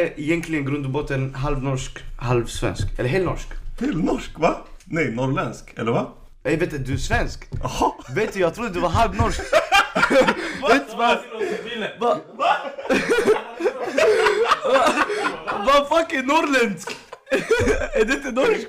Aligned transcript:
är 0.00 0.20
egentligen 0.20 0.64
grund 0.64 0.84
och 0.84 0.90
botten 0.90 1.34
halvnorsk, 1.34 1.98
halvsvensk. 2.18 2.98
Eller 2.98 3.08
helnorsk. 3.08 3.48
Till 3.78 3.98
norsk 3.98 4.38
va? 4.38 4.56
Nej, 4.84 5.10
norrländsk. 5.10 5.74
Eller 5.76 5.92
va? 5.92 6.12
Jag 6.42 6.50
vet 6.50 6.62
inte, 6.62 6.78
du 6.78 6.92
är 6.92 6.96
svensk. 6.96 7.48
Jaha. 7.62 7.92
Vet 8.14 8.32
du, 8.32 8.40
jag 8.40 8.54
trodde 8.54 8.70
du 8.70 8.80
var 8.80 8.88
halvnorsk. 8.88 9.40
vet 10.68 10.90
du 10.90 10.96
vad? 11.98 12.18
Va? 12.38 12.56
Vad 15.66 15.88
fuck 15.88 16.12
är 16.12 16.22
norrländsk? 16.22 16.96
är 17.94 18.04
det 18.04 18.14
inte 18.14 18.30
norsk? 18.30 18.68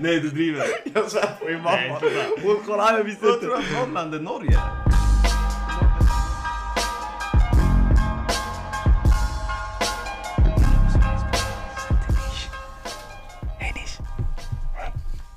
Nej, 0.00 0.20
du 0.20 0.30
driver. 0.30 0.66
Jag 0.94 1.10
svär 1.10 1.30
på 1.38 1.44
min 1.44 1.62
mamma. 1.62 2.00
Hon 2.42 2.62
kollade, 2.66 2.98
jag 2.98 3.04
visste 3.04 3.26
inte. 3.26 3.40
tror 3.40 3.54
att 3.54 3.72
Norrland 3.72 4.14
är 4.14 4.20
Norge. 4.20 4.58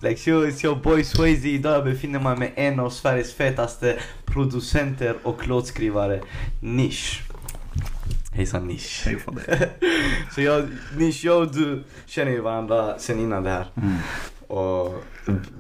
Like 0.04 0.32
it's 0.32 0.64
your 0.64 0.76
boy 0.76 1.04
Swayze. 1.04 1.50
Idag 1.50 1.84
befinner 1.84 2.20
man 2.20 2.40
mig 2.40 2.54
med 2.58 2.68
en 2.74 2.80
av 2.80 2.90
Sveriges 2.90 3.34
fetaste 3.34 4.00
producenter 4.26 5.16
och 5.24 5.48
låtskrivare, 5.48 6.22
Nish. 6.62 7.22
Hejsan 8.34 8.68
Nish. 8.68 9.06
Hej 9.06 9.16
på 9.16 9.32
dig. 9.32 9.70
Så 10.36 10.42
jag, 10.42 10.68
Nish, 10.98 11.26
jag 11.26 11.42
och 11.42 11.54
du 11.54 11.84
känner 12.06 12.32
ju 12.32 12.42
varandra 12.42 13.00
sen 13.00 13.20
innan 13.20 13.44
det 13.44 13.50
här. 13.50 13.68
Och 14.48 15.04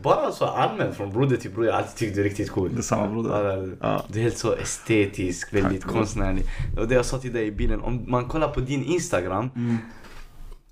bara 0.01 0.31
så 0.31 0.45
allmänt 0.45 0.95
från 0.95 1.13
broder 1.13 1.37
till 1.37 1.51
broder, 1.51 1.67
jag 1.67 1.75
har 1.75 1.81
alltid 1.81 1.95
tyckt 1.95 2.15
du 2.15 2.21
är 2.21 2.23
riktigt 2.23 2.49
cool. 2.51 2.75
Detsamma 2.75 3.07
broder. 3.07 3.75
Ja. 3.81 4.05
Du 4.07 4.19
är 4.19 4.23
helt 4.23 4.37
så 4.37 4.55
estetisk, 4.55 5.53
väldigt 5.53 5.81
Tack. 5.81 5.91
konstnärlig. 5.91 6.43
Och 6.77 6.87
det 6.87 6.95
jag 6.95 7.05
sa 7.05 7.17
till 7.17 7.33
dig 7.33 7.47
i 7.47 7.51
bilen, 7.51 7.81
om 7.81 8.05
man 8.07 8.27
kollar 8.27 8.47
på 8.47 8.59
din 8.59 8.83
Instagram 8.83 9.49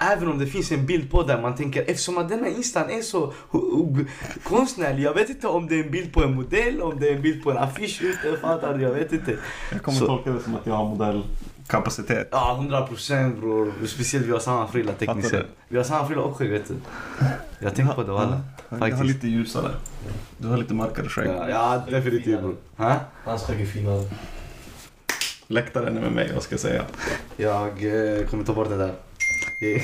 Även 0.01 0.27
om 0.27 0.39
det 0.39 0.47
finns 0.47 0.71
en 0.71 0.85
bild 0.85 1.11
på 1.11 1.23
där 1.23 1.41
man 1.41 1.55
tänker 1.55 1.81
eftersom 1.81 2.17
att 2.17 2.29
denna 2.29 2.47
instan 2.47 2.89
är 2.89 3.01
så 3.01 3.33
konstnärlig 4.43 5.03
Jag 5.03 5.13
vet 5.13 5.29
inte 5.29 5.47
om 5.47 5.67
det 5.67 5.79
är 5.79 5.83
en 5.83 5.91
bild 5.91 6.13
på 6.13 6.23
en 6.23 6.35
modell, 6.35 6.81
om 6.81 6.99
det 6.99 7.09
är 7.09 7.15
en 7.15 7.21
bild 7.21 7.43
på 7.43 7.51
en 7.51 7.57
affisch 7.57 8.01
ute, 8.01 8.37
fattar 8.41 8.77
du? 8.77 8.83
Jag 8.83 8.91
vet 8.91 9.13
inte 9.13 9.37
Jag 9.71 9.81
kommer 9.83 9.99
Så- 9.99 10.05
tolka 10.05 10.31
det 10.31 10.39
som 10.39 10.55
att 10.55 10.65
jag 10.65 10.73
har 10.73 10.85
modellkapacitet. 10.85 12.27
Ja, 12.31 12.55
100 12.55 12.87
procent 12.87 13.39
bror. 13.39 13.73
Speciellt 13.87 14.25
vi 14.25 14.31
har 14.31 14.39
samma 14.39 14.67
frilla 14.67 14.93
tekniskt 14.93 15.29
sett. 15.29 15.45
Vi 15.67 15.77
har 15.77 15.83
samma 15.83 16.07
frilla 16.07 16.21
och 16.21 16.37
skägg 16.37 16.49
vet 16.49 16.67
du. 16.67 16.75
Jag 17.59 17.75
tänkte 17.75 17.95
på 17.95 18.03
det 18.03 18.11
walla. 18.11 18.41
Jag 18.69 18.77
har 18.95 19.03
lite 19.03 19.27
ljusare. 19.27 19.71
Du 20.37 20.47
har 20.47 20.57
lite 20.57 20.73
mörkare 20.73 21.09
skägg. 21.09 21.27
Ja, 21.27 21.49
ja 21.49 21.83
definitivt 21.89 22.39
bror. 22.41 22.55
Ha? 22.77 22.95
Hans 23.23 23.43
skägg 23.43 23.61
är 23.61 23.65
finare. 23.65 24.03
Läktaren 25.47 25.97
är 25.97 26.01
med 26.01 26.11
mig, 26.11 26.31
vad 26.33 26.43
ska 26.43 26.53
jag 26.53 26.59
säga? 26.59 26.83
Jag 27.37 27.67
eh, 27.67 28.25
kommer 28.25 28.43
ta 28.43 28.53
bort 28.53 28.69
det 28.69 28.77
där. 28.77 28.93
Eh, 29.61 29.81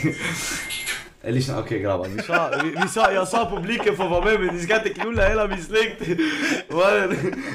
Lyssna, 1.24 1.60
okej 1.64 1.80
grabbar. 1.80 2.08
Vi 2.08 2.22
sa, 2.22 2.52
vi, 2.64 2.70
vi 2.82 2.88
sa, 2.88 3.12
jag 3.12 3.28
sa 3.28 3.50
publiken 3.50 3.96
får 3.96 4.10
vara 4.10 4.26
med 4.26 4.40
men 4.40 4.56
ni 4.56 4.64
ska 4.64 4.76
inte 4.78 4.90
knulla 4.90 5.28
hela 5.28 5.48
min 5.48 5.64
släkt. 5.64 6.02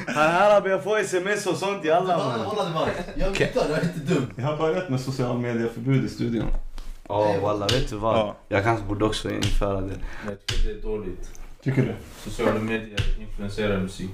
Här 0.07 0.29
här 0.29 0.61
börjar 0.61 0.79
få 0.79 0.97
sms 0.97 1.47
och 1.47 1.57
sånt 1.57 1.85
i 1.85 1.91
alla. 1.91 2.13
Jag 3.17 3.41
jag 3.55 3.71
är 3.71 3.83
inte 3.83 4.15
dum. 4.15 4.31
Jag 4.37 4.45
har 4.45 4.57
börjat 4.57 4.89
med 4.89 5.01
social 5.01 5.39
medieförbud 5.39 6.05
i 6.05 6.09
studion. 6.09 6.47
Ja 7.09 7.35
walla, 7.43 7.67
vet 7.67 7.91
du 7.91 7.97
vad? 7.97 8.17
Ja. 8.17 8.37
Jag 8.49 8.65
kanske 8.65 8.87
borde 8.87 9.05
också 9.05 9.31
införa 9.31 9.81
det. 9.81 9.95
Jag 10.27 10.47
tycker 10.47 10.69
det 10.69 10.79
är 10.79 10.83
dåligt. 10.83 11.31
Tycker 11.63 11.83
du? 11.83 11.95
Sociala 12.31 12.59
medier 12.61 13.01
influenserar 13.21 13.81
musik. 13.81 14.11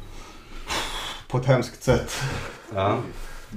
På 1.29 1.39
ett 1.39 1.47
hemskt 1.47 1.83
sätt. 1.83 2.13
Ja. 2.75 2.99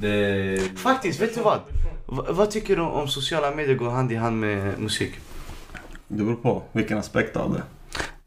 Det... 0.02 0.78
Faktiskt, 0.78 1.22
vet 1.22 1.36
du 1.36 1.42
vad? 1.42 1.60
Va, 2.06 2.26
vad 2.30 2.52
tycker 2.52 2.76
du 2.76 2.82
om 2.82 3.08
sociala 3.08 3.56
medier 3.56 3.76
går 3.76 3.90
hand 3.90 4.12
i 4.12 4.16
hand 4.16 4.40
med 4.40 4.80
musik? 4.80 5.14
Det 6.08 6.24
beror 6.24 6.36
på 6.36 6.64
vilken 6.72 6.98
aspekt 6.98 7.38
av 7.38 7.54
det. 7.54 7.64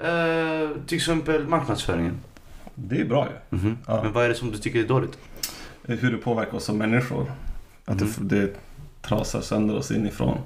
Uh, 0.09 0.71
till 0.87 0.97
exempel 0.97 1.49
marknadsföringen. 1.49 2.21
Det 2.75 3.01
är 3.01 3.05
bra 3.05 3.29
ju. 3.29 3.57
Mhm. 3.57 3.79
Ja. 3.87 4.03
Men 4.03 4.13
vad 4.13 4.25
är 4.25 4.29
det 4.29 4.35
som 4.35 4.51
du 4.51 4.59
tycker 4.59 4.79
är 4.79 4.89
dåligt? 4.89 5.19
Hur 5.83 6.11
det 6.13 6.19
påverkar 6.19 6.57
oss 6.57 6.65
som 6.65 6.79
människor. 6.79 7.33
Att 7.85 7.99
det, 7.99 8.05
Mm. 8.05 8.29
det 8.29 8.55
trasar 9.03 9.41
sönder 9.41 9.77
oss 9.77 9.91
inifrån. 9.91 10.39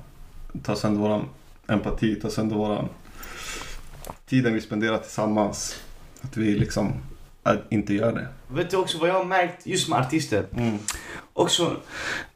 Tar 0.63 0.75
sönder 0.75 1.01
våran 1.01 1.25
empati, 1.67 2.15
tar 2.15 2.29
sönder 2.29 2.57
våran 2.57 2.89
tiden 4.27 4.55
vi 4.55 4.61
spenderar 4.61 4.99
tillsammans. 4.99 5.81
Att 6.21 6.37
vi 6.37 6.55
liksom 6.59 6.93
äh, 7.47 7.57
inte 7.71 7.95
gör 7.95 8.13
det. 8.13 8.29
Vet 8.49 8.71
du 8.71 8.77
också 8.77 8.99
vad 8.99 9.09
jag 9.09 9.15
har 9.15 9.25
märkt 9.25 9.67
just 9.67 9.89
med 9.89 9.99
artister? 9.99 10.47
Också, 11.33 11.77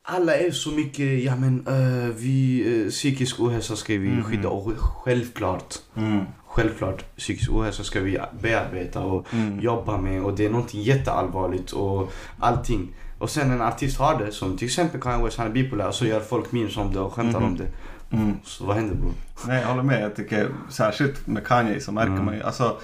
alla 0.03 0.37
är 0.37 0.51
så 0.51 0.71
mycket, 0.71 1.23
ja 1.25 1.37
men 1.37 1.67
uh, 1.69 2.09
vi, 2.17 2.65
uh, 2.67 2.91
psykisk 2.91 3.41
ohälsa 3.41 3.77
ska 3.77 3.93
vi 3.93 4.09
Mhm. 4.09 4.25
skydda 4.25 4.49
och 4.49 4.73
självklart, 4.79 5.75
Mm. 5.97 6.25
självklart 6.47 7.17
psykisk 7.17 7.51
ohälsa 7.51 7.85
ska 7.85 8.01
vi 8.01 8.19
bearbeta 8.41 9.01
och 9.01 9.27
Mm. 9.33 9.61
jobba 9.61 9.99
med 9.99 10.23
och 10.23 10.35
det 10.37 10.45
är 10.45 10.51
någonting 10.51 10.83
jätteallvarligt 10.83 11.73
och 11.73 12.13
allting. 12.39 12.89
Och 13.19 13.31
sen 13.31 13.51
en 13.51 13.63
artist 13.63 13.99
har 13.99 14.19
det, 14.19 14.33
som 14.33 14.57
till 14.57 14.67
exempel 14.67 15.01
Kanye 15.01 15.25
West, 15.25 15.39
han 15.39 15.47
är 15.47 15.51
bipolär, 15.53 15.91
så 15.91 16.07
gör 16.07 16.21
folk 16.21 16.53
memes 16.53 16.77
om 16.77 16.93
det 16.93 17.01
och 17.01 17.13
skämtar 17.13 17.41
Mhm. 17.41 17.49
om 17.49 17.57
det. 17.57 17.67
Mm. 18.13 18.37
Så 18.45 18.67
vad 18.67 18.77
händer 18.77 18.95
bror? 18.95 19.13
Nej, 19.47 19.61
jag 19.61 19.69
håller 19.69 19.83
med. 19.83 20.03
Jag 20.03 20.17
tycker 20.17 20.49
särskilt 20.69 21.27
med 21.27 21.47
Kanye 21.47 21.81
så 21.81 21.93
märker 21.93 22.13
Mm. 22.13 22.25
man 22.25 22.35
ju. 22.35 22.43
Alltså, 22.43 22.77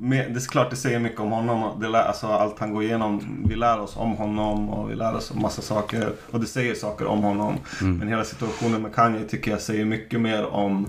med, 0.00 0.32
det 0.32 0.38
är 0.38 0.48
klart 0.50 0.70
det 0.70 0.76
säger 0.76 0.98
mycket 0.98 1.20
om 1.20 1.30
honom. 1.30 1.80
Det 1.80 1.88
lär, 1.88 2.02
alltså, 2.02 2.26
allt 2.26 2.58
han 2.58 2.72
går 2.74 2.82
igenom. 2.82 3.42
Vi 3.48 3.54
lär 3.56 3.80
oss 3.80 3.96
om 3.96 4.12
honom 4.12 4.70
och 4.70 4.90
vi 4.90 4.94
lär 4.94 5.14
oss 5.16 5.30
om 5.30 5.42
massa 5.42 5.62
saker. 5.62 6.12
Och 6.30 6.40
det 6.40 6.46
säger 6.46 6.74
saker 6.74 7.06
om 7.06 7.22
honom. 7.22 7.54
Mm. 7.80 7.96
Men 7.98 8.08
hela 8.08 8.24
situationen 8.24 8.82
med 8.82 8.94
Kanye 8.94 9.24
tycker 9.24 9.50
jag 9.50 9.60
säger 9.60 9.84
mycket 9.84 10.20
mer 10.20 10.46
om 10.46 10.86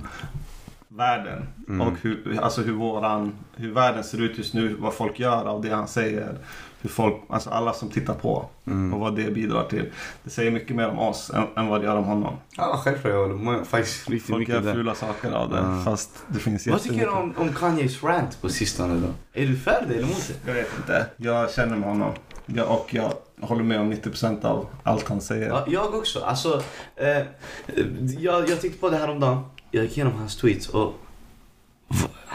världen. 0.87 1.47
Mm. 1.67 1.87
Och 1.87 1.93
hur, 2.01 2.39
alltså 2.41 2.61
hur, 2.61 2.73
våran, 2.73 3.35
hur 3.55 3.71
världen 3.73 4.03
ser 4.03 4.21
ut 4.21 4.37
just 4.37 4.53
nu. 4.53 4.75
Vad 4.79 4.93
folk 4.93 5.19
gör 5.19 5.45
av 5.45 5.61
det 5.61 5.69
han 5.75 5.87
säger. 5.87 6.37
Hur 6.81 6.89
folk, 6.89 7.15
alltså 7.29 7.49
alla 7.49 7.73
som 7.73 7.89
tittar 7.89 8.13
på. 8.13 8.45
Mm. 8.67 8.93
Och 8.93 8.99
vad 8.99 9.15
det 9.15 9.31
bidrar 9.31 9.63
till. 9.63 9.91
Det 10.23 10.29
säger 10.29 10.51
mycket 10.51 10.75
mer 10.75 10.88
om 10.88 10.99
oss 10.99 11.29
än, 11.29 11.43
än 11.55 11.67
vad 11.67 11.81
det 11.81 11.85
gör 11.85 11.95
om 11.95 12.03
honom. 12.03 12.35
Ja 12.57 12.81
självklart, 12.83 13.13
jag 13.13 13.27
håller 13.27 13.63
faktiskt 13.63 14.09
riktigt 14.09 14.29
Folk 14.29 14.39
mycket 14.39 14.65
gör 14.65 14.73
fula 14.73 14.95
saker 14.95 15.31
av 15.31 15.49
det. 15.49 15.57
Ja. 15.57 15.81
Fast 15.85 16.09
det 16.27 16.39
finns 16.39 16.67
Vad 16.67 16.81
tycker 16.81 16.99
du 16.99 17.07
om, 17.07 17.33
om 17.37 17.53
Kanyes 17.53 18.03
rant 18.03 18.41
på 18.41 18.49
sistone 18.49 18.93
då? 18.95 19.39
Är 19.41 19.47
du 19.47 19.57
för 19.57 19.85
det 19.87 19.93
eller 19.93 20.03
emot 20.03 20.27
det? 20.27 20.47
Jag 20.47 20.53
vet 20.53 20.77
inte. 20.77 21.05
Jag 21.17 21.51
känner 21.51 21.77
med 21.77 21.89
honom. 21.89 22.11
Jag, 22.45 22.71
och 22.71 22.93
jag 22.93 23.13
håller 23.41 23.63
med 23.63 23.79
om 23.79 23.93
90% 23.93 24.45
av 24.45 24.67
allt 24.83 25.09
han 25.09 25.21
säger. 25.21 25.47
Ja, 25.47 25.63
jag 25.67 25.95
också. 25.95 26.19
Alltså, 26.19 26.61
eh, 26.95 27.25
jag, 28.19 28.49
jag 28.49 28.61
tänkte 28.61 28.79
på 28.79 28.89
det 28.89 28.97
här 28.97 29.09
om 29.09 29.19
dagen. 29.19 29.45
Jag 29.71 29.83
gick 29.83 29.97
igenom 29.97 30.13
hans 30.13 30.35
tweets 30.35 30.69
och 30.69 30.93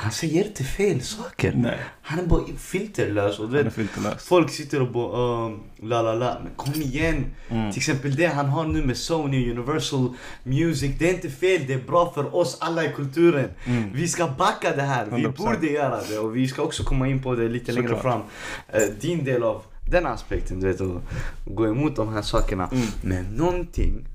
han 0.03 0.13
säger 0.13 0.45
inte 0.45 0.65
fel 0.65 1.01
saker. 1.03 1.53
Nej, 1.57 1.79
Han 2.03 2.19
är 2.19 2.27
bara 2.27 2.43
filterlös 2.59 3.39
och 3.39 3.55
vet, 3.55 3.75
filterlös. 3.75 4.23
folk 4.25 4.51
sitter 4.51 4.83
och 4.83 4.93
bara 4.93 5.47
um, 5.47 5.61
la 5.83 6.03
la 6.03 6.15
la. 6.15 6.37
Men 6.43 6.53
kom 6.57 6.83
igen! 6.83 7.25
Mm. 7.49 7.73
Till 7.73 7.79
exempel 7.81 8.15
det 8.15 8.27
han 8.27 8.47
har 8.47 8.65
nu 8.65 8.85
med 8.85 8.97
Sony 8.97 9.51
Universal 9.51 10.15
Music. 10.43 10.93
Det 10.99 11.11
är 11.11 11.15
inte 11.15 11.31
fel, 11.31 11.61
det 11.67 11.73
är 11.75 11.79
bra 11.87 12.13
för 12.15 12.37
oss 12.37 12.57
alla 12.61 12.85
i 12.85 12.93
kulturen. 12.97 13.49
Mm. 13.67 13.93
Vi 13.95 14.09
ska 14.09 14.29
backa 14.29 14.77
det 14.77 14.83
här, 14.83 15.07
vi 15.07 15.27
100%. 15.27 15.37
borde 15.37 15.67
göra 15.67 16.01
det 16.11 16.19
och 16.19 16.37
vi 16.37 16.49
ska 16.49 16.63
också 16.63 16.85
komma 16.85 17.09
in 17.09 17.23
på 17.23 17.35
det 17.35 17.49
lite 17.49 17.73
längre 17.73 17.89
Såklart. 17.89 18.03
fram. 18.03 18.21
Eh, 18.69 18.89
din 19.01 19.25
del 19.25 19.43
av 19.43 19.63
den 19.91 20.07
aspekten, 20.07 20.61
du 20.61 20.67
vet, 20.67 20.81
att 20.81 21.03
gå 21.45 21.67
emot 21.67 21.97
de 21.97 22.13
här 22.15 22.23
sakerna. 22.23 22.69
Mm. 22.73 22.87
Men 23.03 23.25
någonting, 23.25 24.07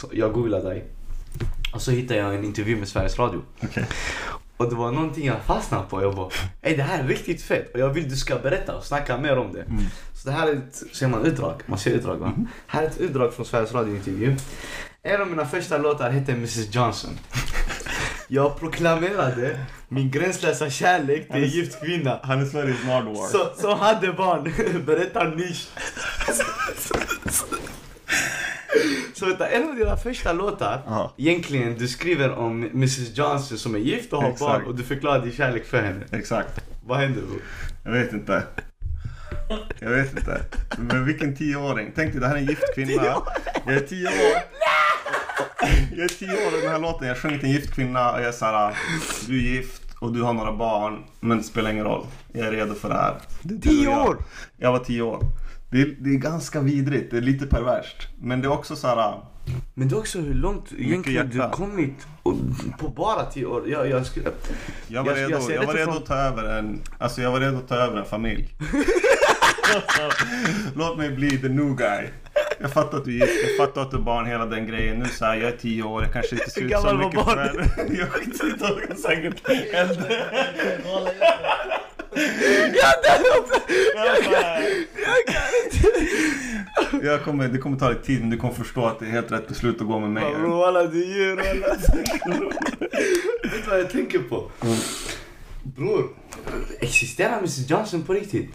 så 0.00 0.08
jag 0.12 0.32
googlade 0.32 0.68
dig 0.68 0.84
och 1.74 1.82
så 1.82 1.90
hittade 1.90 2.20
jag 2.20 2.34
en 2.34 2.44
intervju 2.44 2.76
med 2.76 2.88
Sveriges 2.88 3.18
Radio. 3.18 3.40
Okej. 3.62 3.86
Och 4.56 4.68
det 4.68 4.74
var 4.74 4.92
någonting 4.92 5.26
jag 5.26 5.42
fastnade 5.42 5.84
på. 5.90 6.02
Jag 6.02 6.14
bara, 6.14 6.30
Ey, 6.62 6.76
det 6.76 6.82
här 6.82 6.98
är 7.04 7.08
riktigt 7.08 7.42
fett 7.42 7.74
och 7.74 7.80
jag 7.80 7.88
vill 7.88 8.08
du 8.08 8.16
ska 8.16 8.38
berätta 8.38 8.74
och 8.76 8.84
snacka 8.84 9.18
mer 9.18 9.38
om 9.38 9.52
det. 9.52 9.62
Mm. 9.62 9.82
Så 10.14 10.28
det 10.28 10.34
här 10.34 10.48
är 10.48 10.52
ett, 10.52 10.82
ser 10.96 11.08
man 11.08 11.24
utdrag? 11.26 11.62
Man 11.66 11.78
ser 11.78 11.90
utdrag 11.90 12.16
va? 12.16 12.32
Här 12.66 12.82
är 12.82 12.86
ett 12.86 12.98
utdrag 12.98 13.34
från 13.34 13.46
Sveriges 13.46 13.72
Radio-intervju. 13.72 14.36
En 15.02 15.20
av 15.20 15.28
mina 15.28 15.46
första 15.46 15.78
låtar 15.78 16.10
hette 16.10 16.32
Mrs 16.32 16.74
Johnson. 16.74 17.10
Jag 18.28 18.60
proklamerade 18.60 19.60
min 19.88 20.10
gränslösa 20.10 20.70
kärlek 20.70 21.26
till 21.26 21.42
en 21.42 21.48
gift 21.48 21.80
kvinna. 21.80 22.20
Han 22.22 22.40
är 22.40 22.46
Sveriges 22.46 22.84
Nardwar. 22.84 23.26
Så, 23.26 23.60
som 23.60 23.78
hade 23.78 24.12
barn, 24.12 24.52
berättar 24.86 25.34
Nish. 25.36 25.68
Så 29.14 29.26
vänta, 29.26 29.48
en 29.48 29.68
av 29.68 29.76
dina 29.76 29.96
första 29.96 30.32
låtar, 30.32 30.82
Ja. 30.86 31.14
egentligen 31.16 31.78
du 31.78 31.88
skriver 31.88 32.32
om 32.32 32.62
Mrs 32.64 33.18
Johnson 33.18 33.58
som 33.58 33.74
är 33.74 33.78
gift 33.78 34.12
och 34.12 34.22
har 34.22 34.28
Exakt. 34.30 34.40
barn 34.52 34.64
och 34.64 34.74
du 34.74 34.82
förklarar 34.82 35.22
din 35.22 35.32
kärlek 35.32 35.66
för 35.66 35.82
henne. 35.82 36.04
Exakt. 36.12 36.60
Vad 36.86 36.98
händer 36.98 37.20
då? 37.22 37.38
Jag 37.84 37.92
vet 37.92 38.12
inte. 38.12 38.42
Jag 39.80 39.90
vet 39.90 40.16
inte. 40.16 40.40
Men 40.78 41.04
vilken 41.04 41.36
tioåring. 41.36 41.92
Tänk 41.94 42.12
dig, 42.12 42.20
det 42.20 42.26
här 42.28 42.34
är 42.34 42.38
en 42.38 42.46
gift 42.46 42.74
kvinna. 42.74 42.92
Jag 43.66 43.74
är 43.74 43.80
tio 43.80 44.06
år. 44.08 44.42
Jag 45.96 46.04
är 46.04 46.08
tio 46.08 46.32
år 46.46 46.58
i 46.58 46.60
den 46.62 46.70
här 46.70 46.78
låten. 46.78 47.08
Jag 47.08 47.16
sjunger 47.18 47.38
till 47.38 47.46
en 47.48 47.52
gift 47.54 47.74
kvinna 47.74 48.12
och 48.12 48.18
jag 48.20 48.26
är 48.28 48.32
såhär. 48.32 48.74
Du 49.26 49.36
är 49.38 49.42
gift 49.56 49.82
och 50.00 50.12
du 50.12 50.22
har 50.22 50.32
några 50.32 50.52
barn. 50.52 51.04
Men 51.20 51.38
det 51.38 51.44
spelar 51.44 51.70
ingen 51.70 51.84
roll. 51.84 52.06
Jag 52.32 52.46
är 52.46 52.50
redo 52.52 52.74
för 52.74 52.88
det 52.88 52.94
här. 52.94 53.14
Det 53.42 53.60
Tio 53.68 53.88
och 53.88 53.92
jag. 53.94 54.08
år? 54.08 54.16
Jag 54.56 54.72
var 54.72 54.78
tio 54.78 55.02
år. 55.02 55.20
Det 55.76 55.82
är, 55.82 55.96
det 56.00 56.10
är 56.10 56.14
ganska 56.18 56.60
vidrigt. 56.60 57.10
Det 57.10 57.16
är 57.16 57.20
lite 57.20 57.46
perverst. 57.46 58.08
Men 58.20 58.40
det 58.42 58.48
är 58.48 58.52
också 58.52 58.76
så 58.76 58.86
här. 58.88 59.20
Men 59.74 59.88
det 59.88 59.94
är 59.94 59.98
också 59.98 60.18
hur 60.18 60.34
långt 60.34 60.72
egentligen 60.78 61.30
du 61.30 61.48
kommit 61.52 62.06
på 62.78 62.88
bara 62.88 63.24
10 63.24 63.46
år. 63.46 63.68
Jag, 63.70 63.88
jag 63.90 64.06
skulle... 64.06 64.26
Jag 64.88 65.04
var 65.04 65.10
Jag- 65.12 65.20
jag 65.20 65.30
redo, 65.30 65.50
jag, 65.52 65.60
det 65.62 65.66
var 65.66 65.74
redo 65.74 65.90
att 65.90 66.06
ta 66.06 66.14
över 66.14 66.58
en, 66.58 66.82
alltså 66.98 67.22
jag 67.22 67.30
var 67.30 67.40
redo 67.40 67.56
att 67.58 67.68
ta 67.68 67.74
över 67.74 67.96
en 67.98 68.04
familj. 68.04 68.48
Låt 70.74 70.98
mig 70.98 71.10
bli 71.10 71.38
the 71.38 71.48
new 71.48 71.76
guy. 71.76 72.06
Jag 72.60 72.72
fattar 72.72 72.98
att 72.98 73.04
du 73.04 73.12
gift, 73.12 73.32
jag 73.48 73.56
fattar 73.66 73.82
att 73.82 73.90
du 73.90 73.96
är 73.96 74.00
barn, 74.00 74.26
hela 74.26 74.46
den 74.46 74.66
grejen. 74.66 74.98
Nu 74.98 75.04
så 75.08 75.24
här, 75.24 75.36
jag 75.36 75.48
är 75.52 75.56
10 75.56 75.82
år, 75.82 76.02
jag 76.02 76.12
kanske 76.12 76.34
inte 76.34 76.50
ser 76.50 76.62
ut 76.62 76.72
så 76.72 76.94
mycket 76.94 77.24
för 77.24 77.66
Jag 77.98 78.08
skiter 78.08 78.46
i 78.46 78.50
det, 78.50 78.86
jag 78.88 78.98
säkert 78.98 79.48
äldre. 79.74 79.74
Jag 79.74 79.88
bara- 80.84 81.10
Jag 87.06 87.22
kommer, 87.24 87.48
det 87.48 87.58
kommer 87.58 87.78
ta 87.78 87.88
lite 87.88 88.02
tid 88.02 88.20
men 88.20 88.30
du 88.30 88.36
kommer 88.36 88.54
förstå 88.54 88.86
att 88.86 88.98
det 88.98 89.06
är 89.06 89.10
helt 89.10 89.32
rätt 89.32 89.48
beslut 89.48 89.80
att 89.80 89.86
gå 89.86 89.98
med 90.00 90.10
mig. 90.10 90.34
Bro 90.34 90.56
walla 90.58 90.82
du 90.86 91.04
ger 91.06 91.36
walla. 91.36 91.66
Vet 93.42 93.64
du 93.64 93.70
vad 93.70 93.80
jag 93.80 93.90
tänker 93.90 94.18
på? 94.18 94.50
Bror, 95.62 96.08
existerar 96.80 97.38
Mrs 97.38 97.70
Johnson 97.70 98.02
på 98.02 98.12
riktigt? 98.12 98.50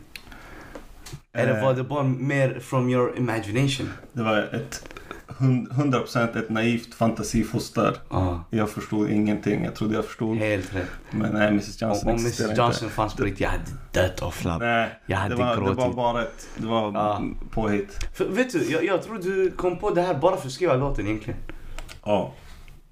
Eller 1.33 1.57
Eh. 1.57 1.63
var 1.63 1.73
det 1.73 1.83
bara 1.83 2.03
mer 2.03 2.59
from 2.59 2.89
your 2.89 3.17
imagination? 3.17 3.89
Det 4.13 4.23
var 4.23 4.37
ett 4.37 4.85
100% 5.41 6.37
ett 6.39 6.49
naivt 6.49 6.93
fantasifoster. 6.93 7.97
Ja, 8.09 8.43
Jag 8.49 8.69
förstod 8.69 9.09
ingenting. 9.09 9.63
Jag 9.63 9.75
trodde 9.75 9.95
jag 9.95 10.05
förstod. 10.05 10.37
helt 10.37 10.75
rätt. 10.75 10.87
Men 11.11 11.31
nej, 11.33 11.47
Mrs 11.47 11.81
Johnson 11.81 12.09
Om, 12.09 12.15
om 12.15 12.19
Mrs 12.21 12.41
inte. 12.41 12.53
Johnson 12.61 12.89
fanns 12.89 13.13
på 13.15 13.23
riktigt, 13.23 13.41
jag 13.41 13.49
hade 13.49 13.63
dött 13.91 14.21
av 14.21 14.31
flabb. 14.31 14.61
Nej, 14.61 14.89
Jag 15.05 15.17
hade 15.17 15.35
det 15.35 15.41
var, 15.43 15.55
det 15.55 15.61
var 15.61 15.73
gråtit. 15.75 15.95
bara 15.95 16.21
ett 16.21 16.47
det 16.57 16.67
var 16.67 16.91
Ja. 16.93 17.21
påhitt. 17.51 17.99
För, 18.15 18.25
vet 18.25 18.51
du, 18.51 18.71
jag, 18.71 18.85
jag 18.85 19.03
tror 19.03 19.17
du 19.17 19.51
kom 19.51 19.77
på 19.79 19.89
det 19.89 20.01
här 20.01 20.13
bara 20.13 20.37
för 20.37 20.47
att 20.47 20.53
skriva 20.53 20.75
låten 20.75 21.07
egentligen. 21.07 21.39
Ja. 22.05 22.33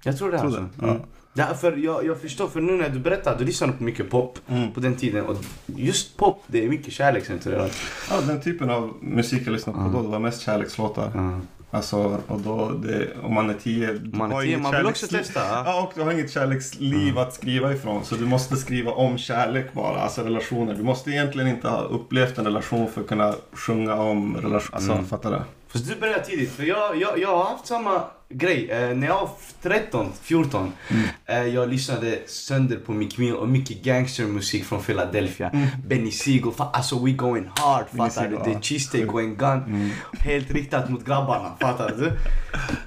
Jag 0.02 0.18
tror 0.18 0.30
det 0.32 0.38
Tror 0.38 0.46
alltså. 0.56 0.68
det? 0.76 0.86
Mm. 0.88 1.00
Därför 1.32 1.76
jag, 1.76 2.06
jag 2.06 2.20
förstår, 2.20 2.48
för 2.48 2.60
nu 2.60 2.72
när 2.72 2.88
du 2.88 2.98
berättar, 2.98 3.38
du 3.38 3.44
lyssnade 3.44 3.72
på 3.72 3.82
mycket 3.84 4.10
pop 4.10 4.38
Mm. 4.48 4.72
på 4.72 4.80
den 4.80 4.96
tiden 4.96 5.26
och 5.26 5.36
just 5.66 6.16
pop, 6.16 6.42
det 6.46 6.64
är 6.64 6.68
mycket 6.68 6.92
kärlekscentrerad. 6.92 7.70
ja, 8.10 8.20
den 8.26 8.40
typen 8.40 8.70
av 8.70 8.94
musik 9.00 9.42
jag 9.46 9.52
lyssnade 9.52 9.78
på 9.78 9.84
Ja. 9.84 9.88
då, 9.92 10.02
det 10.02 10.08
var 10.08 10.18
mest 10.18 10.40
kärlekslåtar. 10.40 11.10
Ja. 11.14 11.40
Alltså, 11.72 12.20
och 12.26 12.40
då, 12.40 12.68
det, 12.68 13.08
om 13.22 13.34
man 13.34 13.50
är 13.50 13.54
tio, 13.54 13.92
du 13.92 14.18
man 14.18 14.30
är 14.30 14.34
har 14.34 14.42
tio, 14.42 14.58
man 14.58 14.76
vill 14.76 14.86
också 14.86 15.06
testa. 15.06 15.40
Ja. 15.64 15.82
Och 15.82 15.92
du 15.94 16.02
har 16.02 16.12
inget 16.12 16.30
kärleksliv 16.32 17.18
att 17.18 17.34
skriva 17.34 17.72
ifrån. 17.72 18.04
Så 18.04 18.14
du 18.14 18.26
måste 18.26 18.56
skriva 18.56 18.92
om 18.92 19.18
kärlek 19.18 19.72
bara, 19.72 20.00
alltså 20.00 20.22
relationer. 20.22 20.74
Du 20.74 20.82
måste 20.82 21.10
egentligen 21.10 21.48
inte 21.48 21.68
ha 21.68 21.80
upplevt 21.82 22.38
en 22.38 22.44
relation 22.44 22.90
för 22.90 23.00
att 23.00 23.06
kunna 23.06 23.34
sjunga 23.52 23.94
om 23.94 24.36
relation. 24.36 24.70
Alltså, 24.74 24.92
Mm. 24.92 25.06
fattar 25.06 25.30
du? 25.30 25.38
Fast 25.68 25.88
du 25.88 26.00
började 26.00 26.24
tidigt, 26.24 26.52
för 26.52 26.62
jag, 26.62 26.96
jag, 27.00 27.18
jag 27.18 27.36
har 27.36 27.44
haft 27.44 27.66
samma 27.66 28.02
grej. 28.30 28.70
Eh, 28.70 28.96
när 28.96 29.06
jag 29.06 29.14
var 29.20 29.30
13, 29.62 30.12
14, 30.22 30.72
Mm. 30.88 31.02
eh, 31.26 31.54
jag 31.54 31.68
lyssnade 31.68 32.18
sönder 32.26 32.76
på 32.76 32.92
mycket, 32.92 33.34
och 33.34 33.48
mycket 33.48 33.82
gangstermusik 33.82 34.64
från 34.64 34.82
Philadelphia. 34.82 35.48
Mm. 35.50 35.66
Benny 35.86 36.10
Siegel, 36.10 36.50
fa- 36.50 36.70
alltså 36.72 37.04
we 37.04 37.10
going 37.10 37.50
hard, 37.56 37.84
fattar 37.96 38.28
du? 38.28 38.36
Det 38.44 38.50
är 38.56 38.60
cheesesteak 38.60 39.06
going 39.06 39.36
gun. 39.36 39.50
Mm. 39.66 39.90
Helt 40.18 40.50
riktat 40.50 40.88
mot 40.90 41.04
grabbarna, 41.06 41.52
fattar 41.60 41.94
du? 41.98 42.12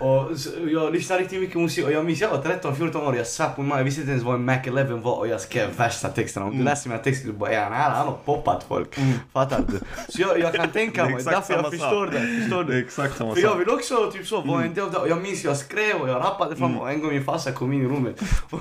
Och 0.05 0.37
så, 0.39 0.49
jag 0.67 0.93
lyssnade 0.93 1.21
riktigt 1.21 1.39
mycket 1.39 1.55
musik 1.61 1.85
och 1.85 1.91
jag 1.91 2.05
minns 2.05 2.21
jag 2.21 2.29
var 2.29 2.37
13-14 2.41 2.95
år, 3.07 3.15
jag 3.15 3.27
satt 3.27 3.55
på 3.55 3.61
mig, 3.61 3.77
jag 3.77 3.83
visste 3.85 4.01
inte 4.01 4.11
ens 4.11 4.23
vad 4.23 4.35
en 4.35 4.45
Mac 4.45 4.57
11 4.65 4.95
var 4.95 5.15
och 5.17 5.27
jag 5.27 5.41
skrev 5.41 5.69
värsta 5.77 6.09
texterna. 6.09 6.45
Om 6.45 6.51
du 6.51 6.55
Mm. 6.55 6.65
läser 6.65 6.89
mina 6.89 7.01
texter, 7.01 7.27
du 7.27 7.33
bara 7.33 7.59
han, 7.63 7.73
han 7.73 8.07
har 8.07 8.17
poppat 8.25 8.65
folk. 8.67 8.97
Mm. 8.97 9.13
Fattar 9.33 9.61
du? 9.67 9.79
Så 10.09 10.21
jag, 10.21 10.39
jag 10.39 10.53
kan 10.53 10.69
tänka 10.69 11.03
Det 11.05 11.09
är 11.11 11.15
mig, 11.15 11.23
därför 11.23 11.53
jag 11.53 11.69
förstår 11.71 12.05
sak. 12.05 12.13
det. 12.13 12.39
Förstår 12.41 12.63
Det 12.63 12.73
du? 12.73 12.79
exakt 12.85 13.17
samma 13.17 13.33
För 13.35 13.41
jag 13.41 13.51
sak. 13.51 13.59
vill 13.59 13.69
också 13.69 14.11
typ 14.13 14.27
så 14.27 14.41
vara 14.41 14.63
en 14.63 14.73
del 14.73 14.83
av 14.83 14.91
det. 14.91 14.97
Och 14.97 15.09
jag 15.09 15.21
minns 15.21 15.32
jag 15.43 15.57
skrev 15.57 16.01
och 16.01 16.09
jag 16.09 16.19
rappade 16.23 16.55
fram 16.55 16.77
och 16.77 16.91
en 16.91 17.01
gång 17.01 17.09
min 17.09 17.23
farsa 17.23 17.51
kom 17.51 17.73
in 17.73 17.81
i 17.81 17.87
rummet. 17.87 18.21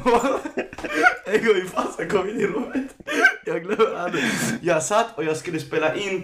en 1.26 1.46
gång 1.46 1.54
min 1.54 1.68
farsa 1.68 2.04
kom 2.10 2.28
in 2.28 2.40
i 2.40 2.46
rummet. 2.46 2.94
Jag 3.44 3.62
glömmer 3.62 3.96
aldrig. 3.98 4.24
Jag 4.60 4.82
satt 4.82 5.18
och 5.18 5.24
jag 5.24 5.36
skulle 5.36 5.60
spela 5.60 5.94
in. 5.94 6.22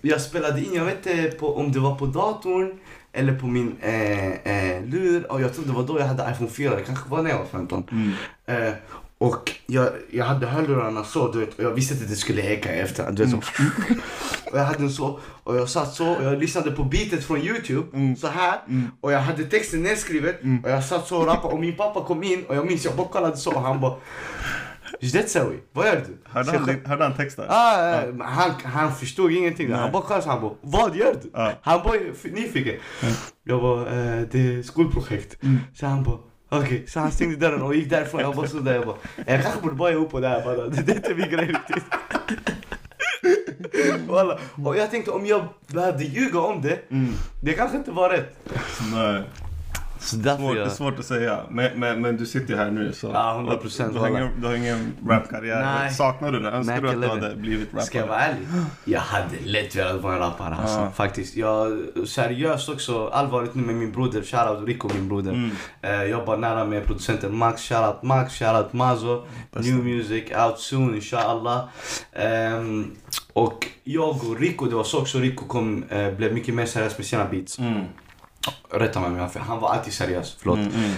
Jag 0.00 0.20
spelade 0.20 0.60
in, 0.60 0.74
jag 0.74 0.84
vet 0.84 1.06
inte 1.06 1.36
på, 1.38 1.56
om 1.56 1.72
det 1.72 1.78
var 1.78 1.94
på 1.94 2.06
datorn 2.06 2.78
eller 3.12 3.38
på 3.38 3.46
min 3.46 3.76
eh, 3.80 4.32
eh, 4.32 4.84
lur. 4.84 5.32
Och 5.32 5.40
jag 5.40 5.54
tror 5.54 5.64
det 5.64 5.72
var 5.72 5.82
då 5.82 5.98
jag 5.98 6.06
hade 6.06 6.30
iPhone 6.32 6.50
4, 6.50 6.76
det 6.76 6.82
kanske 6.82 7.10
var 7.10 7.22
när 7.22 7.30
jag 7.30 7.38
var 7.38 7.46
15. 7.46 7.84
Mm. 7.90 8.12
Eh, 8.46 8.74
och 9.26 9.52
jag, 9.66 9.88
jag 10.10 10.24
hade 10.24 10.46
hörlurarna 10.46 11.04
så, 11.04 11.32
du 11.32 11.38
vet, 11.40 11.58
och 11.58 11.64
jag 11.64 11.70
visste 11.70 11.94
att 11.94 12.08
det 12.08 12.16
skulle 12.16 12.42
eka 12.42 12.74
i 12.76 12.78
efterhand. 12.80 13.16
Du 13.16 13.24
vet, 13.24 13.30
så. 13.32 13.36
Och 14.52 14.58
jag 14.58 14.64
hade 14.64 14.78
den 14.78 14.90
så, 14.90 15.18
och 15.44 15.56
jag 15.56 15.68
satt 15.68 15.94
så, 15.94 16.08
och 16.14 16.24
jag 16.24 16.38
lyssnade 16.38 16.70
på 16.70 16.84
beatet 16.84 17.24
från 17.24 17.38
Youtube, 17.42 17.96
Mm. 17.96 18.16
så 18.16 18.26
här 18.28 18.58
Och 19.00 19.12
jag 19.12 19.18
hade 19.20 19.44
texten 19.44 19.82
nedskrivet, 19.82 20.40
och 20.64 20.70
jag 20.70 20.84
satt 20.84 21.06
så 21.08 21.18
och 21.20 21.26
rappade, 21.26 21.54
och 21.54 21.60
min 21.60 21.76
pappa 21.76 22.04
kom 22.04 22.22
in, 22.22 22.44
och 22.48 22.56
jag 22.56 22.66
minns, 22.66 22.84
jag 22.84 22.96
bara 22.96 23.08
kollade 23.08 23.36
så, 23.36 23.54
och 23.54 23.62
han 23.62 23.80
bara 23.80 23.94
Zoe? 25.28 25.56
Vad 25.72 25.86
gör 25.86 26.04
du? 26.06 26.16
Hörde 26.30 26.50
han, 26.58 26.68
jag- 26.82 26.88
hörde 26.88 27.04
han 27.04 27.16
texten? 27.16 27.44
Ah, 27.48 27.94
eh, 27.94 28.14
han, 28.20 28.50
han 28.64 28.94
förstod 28.94 29.32
ingenting. 29.32 29.68
Nej. 29.68 29.78
Han 29.78 29.92
bara 29.92 30.02
kollade 30.02 30.26
han 30.30 30.40
bara, 30.40 30.52
vad 30.60 30.96
gör 30.96 31.16
du? 31.22 31.30
Ja. 31.32 31.52
Han 31.62 31.80
f- 32.14 32.30
nyfiken. 32.32 32.74
Jag 33.44 33.60
bara, 33.62 33.80
eh, 33.80 34.20
det 34.30 34.38
är 34.54 34.62
skolprojekt. 34.62 35.42
Mm. 35.42 35.58
Så 35.74 35.86
han 35.86 36.02
bara, 36.02 36.18
okej. 36.58 36.84
Så 36.88 37.00
han 37.00 37.12
stängde 37.12 37.36
dörren 37.36 37.62
och 37.62 37.74
gick 37.74 37.90
därifrån. 37.90 38.20
Jag 38.20 38.34
bara 38.36 38.46
stod 38.48 38.64
där 38.64 38.74
jag 38.74 38.86
bara, 38.86 38.96
jag 39.26 39.42
kanske 39.42 39.60
borde 39.60 39.74
bara 39.74 39.90
ihop 39.92 40.10
på 40.10 40.20
det 40.20 40.28
här 40.28 40.44
bara. 40.44 40.56
Det 40.68 40.82
det 40.82 40.92
är 40.92 40.96
inte 40.96 41.14
min 41.14 41.30
grej 41.30 41.46
riktigt. 41.46 41.84
Walla. 44.08 44.38
Och 44.64 44.76
jag 44.76 44.90
tänkte 44.90 45.10
om 45.10 45.26
jag 45.26 45.44
behövde 45.66 46.04
ljuga 46.04 46.40
om 46.40 46.62
det, 46.62 46.78
Mm. 46.90 47.12
det 47.42 47.52
kanske 47.52 47.76
inte 47.76 47.90
var 47.90 48.10
rätt. 48.10 48.36
Nej. 48.92 49.22
Så 50.04 50.16
Svårt, 50.16 50.54
det 50.54 50.62
är 50.62 50.68
svårt 50.68 50.98
att 50.98 51.04
säga. 51.04 51.40
Men, 51.50 51.80
men, 51.80 52.00
men 52.00 52.16
du 52.16 52.26
sitter 52.26 52.54
ju 52.54 52.56
här 52.56 52.70
nu 52.70 52.92
så... 52.92 53.10
Ja, 53.14 53.58
100% 53.62 53.92
Du 53.92 53.98
har 53.98 54.08
ingen, 54.08 54.40
du 54.40 54.46
har 54.46 54.54
ingen 54.54 54.92
rapkarriär. 55.08 55.62
Nej. 55.62 55.90
Saknar 55.90 56.32
du 56.32 56.40
det? 56.40 56.50
Önskar 56.50 56.80
du 56.80 56.88
att 56.88 56.94
du 56.94 57.02
11. 57.02 57.14
hade 57.14 57.36
blivit 57.36 57.68
rappare? 57.68 57.86
Ska 57.86 57.98
jag 57.98 58.06
vara 58.06 58.20
ärlig? 58.20 58.46
Jag 58.84 59.00
hade 59.00 59.40
lätt 59.44 59.76
velat 59.76 60.02
vara 60.02 60.18
rappare 60.18 60.54
alltså. 60.54 60.78
Ja. 60.78 60.90
Faktiskt. 60.90 61.36
Jag 61.36 61.82
seriöst 62.06 62.68
också, 62.68 63.08
allvarligt 63.08 63.54
nu 63.54 63.62
med 63.62 63.74
min 63.74 63.92
broder, 63.92 64.22
shoutout 64.22 64.68
Rico 64.68 64.88
min 64.94 65.08
broder. 65.08 65.32
Mm. 65.32 65.50
Eh, 65.82 66.02
jobbar 66.02 66.36
nära 66.36 66.64
med 66.64 66.84
producenten 66.84 67.36
Max, 67.36 67.62
shoutout 67.62 68.02
Max, 68.02 68.38
shoutout 68.38 68.72
Mazo. 68.72 69.24
Bästa. 69.52 69.72
New 69.72 69.84
music 69.84 70.24
out 70.46 70.58
soon 70.58 70.94
inshallah. 70.94 71.64
Ehm, 72.12 72.90
och 73.32 73.66
jag 73.84 74.08
och 74.08 74.40
Rico, 74.40 74.66
det 74.66 74.74
var 74.74 74.84
så 74.84 75.00
också 75.00 75.18
Rico 75.18 75.46
kom, 75.46 75.84
eh, 75.88 76.10
blev 76.10 76.34
mycket 76.34 76.54
mer 76.54 76.66
seriös 76.66 76.98
med 76.98 77.06
sina 77.06 77.24
beats. 77.24 77.58
Mm. 77.58 77.84
Rätta 78.78 79.00
mig 79.00 79.08
om 79.10 79.16
jag 79.16 79.22
har 79.22 79.28
fel, 79.28 79.42
han 79.42 79.60
var 79.60 79.70
alltid 79.70 79.92
seriös, 79.92 80.36
förlåt. 80.38 80.58
Mm, 80.58 80.70
mm. 80.74 80.90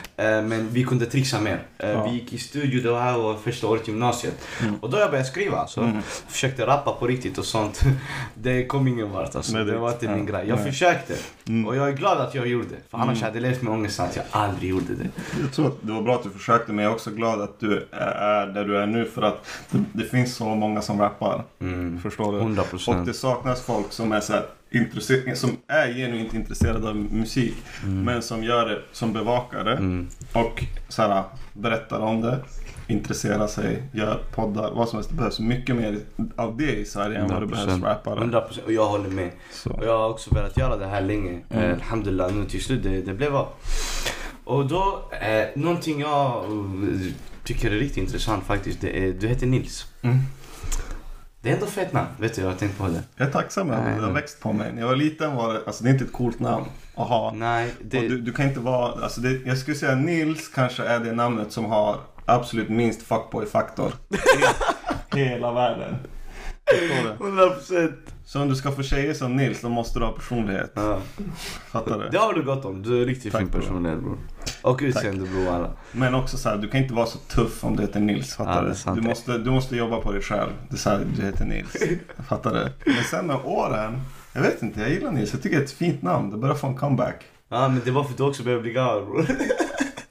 Eh, 0.44 0.48
Men 0.48 0.68
vi 0.68 0.84
kunde 0.84 1.06
trixa 1.06 1.40
mer. 1.40 1.62
Eh, 1.78 1.90
Ja. 1.90 2.04
Vi 2.06 2.10
gick 2.12 2.32
i 2.32 2.38
studio, 2.38 2.82
det 2.82 3.00
här 3.00 3.18
var 3.18 3.34
första 3.34 3.66
året 3.66 3.88
i 3.88 3.90
gymnasiet. 3.90 4.34
Mm. 4.62 4.74
Och 4.76 4.90
då 4.90 4.98
jag 4.98 5.10
började 5.10 5.28
skriva 5.28 5.56
alltså. 5.56 5.80
Mm. 5.80 6.02
Försökte 6.28 6.66
rappa 6.66 6.92
på 6.92 7.06
riktigt 7.06 7.38
och 7.38 7.44
sånt. 7.44 7.82
Det 8.34 8.66
kom 8.66 8.88
ingen 8.88 9.10
vart 9.10 9.36
alltså. 9.36 9.52
Nej, 9.52 9.64
det- 9.64 9.72
det 9.72 9.78
var 9.78 9.90
inte 9.92 10.08
min 10.08 10.26
ja, 10.26 10.32
grej. 10.32 10.48
Jag 10.48 10.56
nej. 10.58 10.72
försökte. 10.72 11.14
Mm. 11.48 11.66
Och 11.66 11.76
jag 11.76 11.88
är 11.88 11.92
glad 11.92 12.18
att 12.18 12.34
jag 12.34 12.46
gjorde. 12.46 12.74
För 12.90 12.98
annars 12.98 13.16
Mm. 13.18 13.22
hade 13.22 13.36
jag 13.38 13.42
levt 13.50 13.62
med 13.62 13.72
ångesten 13.72 14.04
att 14.06 14.16
jag 14.16 14.24
aldrig 14.30 14.70
gjorde 14.70 14.94
det. 14.94 15.08
Jag 15.42 15.52
tror 15.52 15.66
att 15.66 15.76
det 15.80 15.92
var 15.92 16.02
bra 16.02 16.14
att 16.14 16.22
du 16.22 16.30
försökte 16.30 16.72
men 16.72 16.84
jag 16.84 16.90
är 16.90 16.94
också 16.94 17.10
glad 17.10 17.40
att 17.40 17.60
du 17.60 17.86
är 17.92 18.46
där 18.46 18.64
du 18.64 18.78
är 18.78 18.86
nu 18.86 19.04
för 19.04 19.22
att 19.22 19.46
det, 19.70 19.84
det 19.92 20.04
finns 20.04 20.34
så 20.34 20.44
många 20.44 20.80
som 20.82 21.00
rappar. 21.00 21.44
Mm. 21.60 22.00
Förstår 22.02 22.32
du? 22.32 22.38
100 22.38 22.62
Och 22.62 22.70
procent. 22.70 23.06
det 23.06 23.14
saknas 23.14 23.62
folk 23.62 23.92
som 23.92 24.12
är, 24.12 24.20
så 24.20 24.32
här, 24.32 24.46
som 25.34 25.56
är 25.68 25.92
genuint 25.94 26.34
intresserade 26.34 26.88
av 26.88 26.96
musik 26.96 27.54
men 27.84 28.22
som 28.22 28.44
gör 28.44 28.66
det 28.68 28.82
som 28.92 29.12
bevakare 29.12 29.72
Mm. 29.72 30.08
och 30.32 30.64
så 30.88 31.02
här, 31.02 31.22
berättar 31.52 31.98
om 32.00 32.20
det. 32.20 32.38
Intresserar 32.88 33.46
sig, 33.46 33.82
gör 33.92 34.22
poddar, 34.34 34.70
vad 34.74 34.88
som 34.88 34.96
helst. 34.96 35.10
Det 35.10 35.16
behövs 35.16 35.40
mycket 35.40 35.76
mer 35.76 35.98
av 36.36 36.56
det 36.56 36.76
i 36.76 36.84
Sverige 36.84 37.18
än 37.18 37.28
vad 37.28 37.42
det 37.42 37.46
behövs 37.46 37.68
100%. 37.72 37.84
rappare. 37.84 38.20
100% 38.20 38.64
och 38.64 38.72
jag 38.72 38.86
håller 38.86 39.10
med. 39.10 39.30
Så. 39.52 39.70
Och 39.70 39.84
jag 39.84 39.98
har 39.98 40.08
också 40.08 40.34
velat 40.34 40.56
göra 40.58 40.76
det 40.76 40.86
här 40.86 41.00
länge. 41.00 41.40
Mm. 41.50 41.64
Eh, 41.64 41.74
Alhamdulillah, 41.74 42.32
nu 42.32 42.44
till 42.44 42.62
slut 42.64 42.82
det, 42.82 43.02
det 43.02 43.14
blev 43.14 43.36
av. 43.36 43.48
Och 44.44 44.66
då, 44.66 45.10
eh, 45.20 45.46
någonting 45.60 46.00
jag 46.00 46.44
eh, 46.44 47.12
tycker 47.44 47.70
är 47.70 47.74
riktigt 47.74 47.96
intressant 48.02 48.44
faktiskt. 48.44 48.80
Det 48.80 48.98
är, 49.04 49.12
du 49.12 49.28
heter 49.28 49.46
Nils. 49.46 49.86
Mm. 50.02 50.16
Det 51.42 51.50
är 51.50 51.54
ändå 51.54 51.66
fett 51.66 51.92
namn, 51.92 52.08
vet 52.18 52.34
du, 52.34 52.42
jag 52.42 52.48
har 52.48 52.56
tänkt 52.56 52.78
på 52.78 52.88
det. 52.88 53.02
Jag 53.16 53.28
är 53.28 53.32
tacksam 53.32 53.70
över 53.70 53.78
att 53.80 53.86
det 53.96 54.00
har 54.00 54.12
nej. 54.12 54.12
växt 54.22 54.40
på 54.40 54.52
mig. 54.52 54.72
När 54.72 54.80
jag 54.80 54.88
var 54.88 54.96
liten 54.96 55.34
var 55.34 55.52
det, 55.54 55.60
alltså 55.66 55.84
det 55.84 55.90
är 55.90 55.92
inte 55.92 56.04
ett 56.04 56.12
coolt 56.12 56.40
namn 56.40 56.64
att 56.96 57.08
ha. 57.08 57.32
Nej, 57.34 57.74
det... 57.80 58.00
Du, 58.00 58.20
du 58.20 58.32
kan 58.32 58.48
inte 58.48 58.60
vara, 58.60 59.04
alltså 59.04 59.20
det, 59.20 59.46
jag 59.46 59.58
skulle 59.58 59.76
säga 59.76 59.94
Nils 59.94 60.48
kanske 60.48 60.84
är 60.84 61.00
det 61.00 61.12
namnet 61.12 61.52
som 61.52 61.64
har 61.64 61.96
absolut 62.24 62.68
minst 62.68 63.02
fuckboy-faktor. 63.02 63.92
hela 65.14 65.52
världen. 65.52 65.96
Förstår 66.70 67.16
du? 67.18 67.26
100 67.26 67.50
procent. 67.50 67.96
Så 68.24 68.42
om 68.42 68.48
du 68.48 68.54
ska 68.54 68.72
få 68.72 68.82
tjejer 68.82 69.14
som 69.14 69.36
Nils 69.36 69.60
då 69.60 69.68
måste 69.68 69.98
du 69.98 70.04
ha 70.04 70.12
personlighet. 70.12 70.72
Ja. 70.74 71.00
Fattar 71.70 71.98
du? 71.98 72.08
Det 72.08 72.18
har 72.18 72.32
du 72.32 72.42
gott 72.42 72.64
om. 72.64 72.82
Du 72.82 73.02
är 73.02 73.06
riktigt 73.06 73.32
Tack, 73.32 73.40
fin 73.40 73.50
personlighet 73.50 74.00
bror. 74.00 74.18
Och 74.62 74.78
utseende 74.82 75.26
bror 75.26 75.48
alla. 75.48 75.70
Men 75.92 76.14
också 76.14 76.36
så 76.36 76.48
här, 76.48 76.56
du 76.56 76.68
kan 76.68 76.80
inte 76.82 76.94
vara 76.94 77.06
så 77.06 77.18
tuff 77.18 77.64
om 77.64 77.76
du 77.76 77.82
heter 77.82 78.00
Nils. 78.00 78.36
Ja, 78.38 78.44
Fattar 78.44 78.62
det 78.62 78.68
är 78.68 78.70
du? 78.70 78.76
sant. 78.76 79.02
Du 79.02 79.08
måste, 79.08 79.38
du 79.38 79.50
måste 79.50 79.76
jobba 79.76 80.00
på 80.00 80.12
dig 80.12 80.22
själv. 80.22 80.50
Det 80.68 80.74
är 80.74 80.78
så 80.78 80.90
här, 80.90 81.00
du 81.16 81.22
heter 81.22 81.44
Nils. 81.44 81.76
Fattar 82.28 82.54
du? 82.54 82.92
Men 82.92 83.04
sen 83.04 83.26
med 83.26 83.36
åren, 83.44 84.00
jag 84.36 84.42
vet 84.42 84.62
inte, 84.62 84.80
jag 84.80 84.90
gillar 84.90 85.10
Nils. 85.10 85.32
Jag 85.32 85.42
tycker 85.42 85.56
det 85.56 85.62
är 85.62 85.64
ett 85.64 85.72
fint 85.72 86.02
namn. 86.02 86.30
Det 86.30 86.36
börjar 86.36 86.54
få 86.54 86.66
en 86.66 86.76
comeback. 86.76 87.24
Ja 87.48 87.68
men 87.68 87.80
det 87.84 87.90
var 87.90 88.04
för 88.04 88.10
att 88.10 88.16
du 88.16 88.22
också 88.22 88.42
behöver 88.42 88.62
bli 88.62 88.72
gammal 88.72 89.04
bror. 89.06 89.26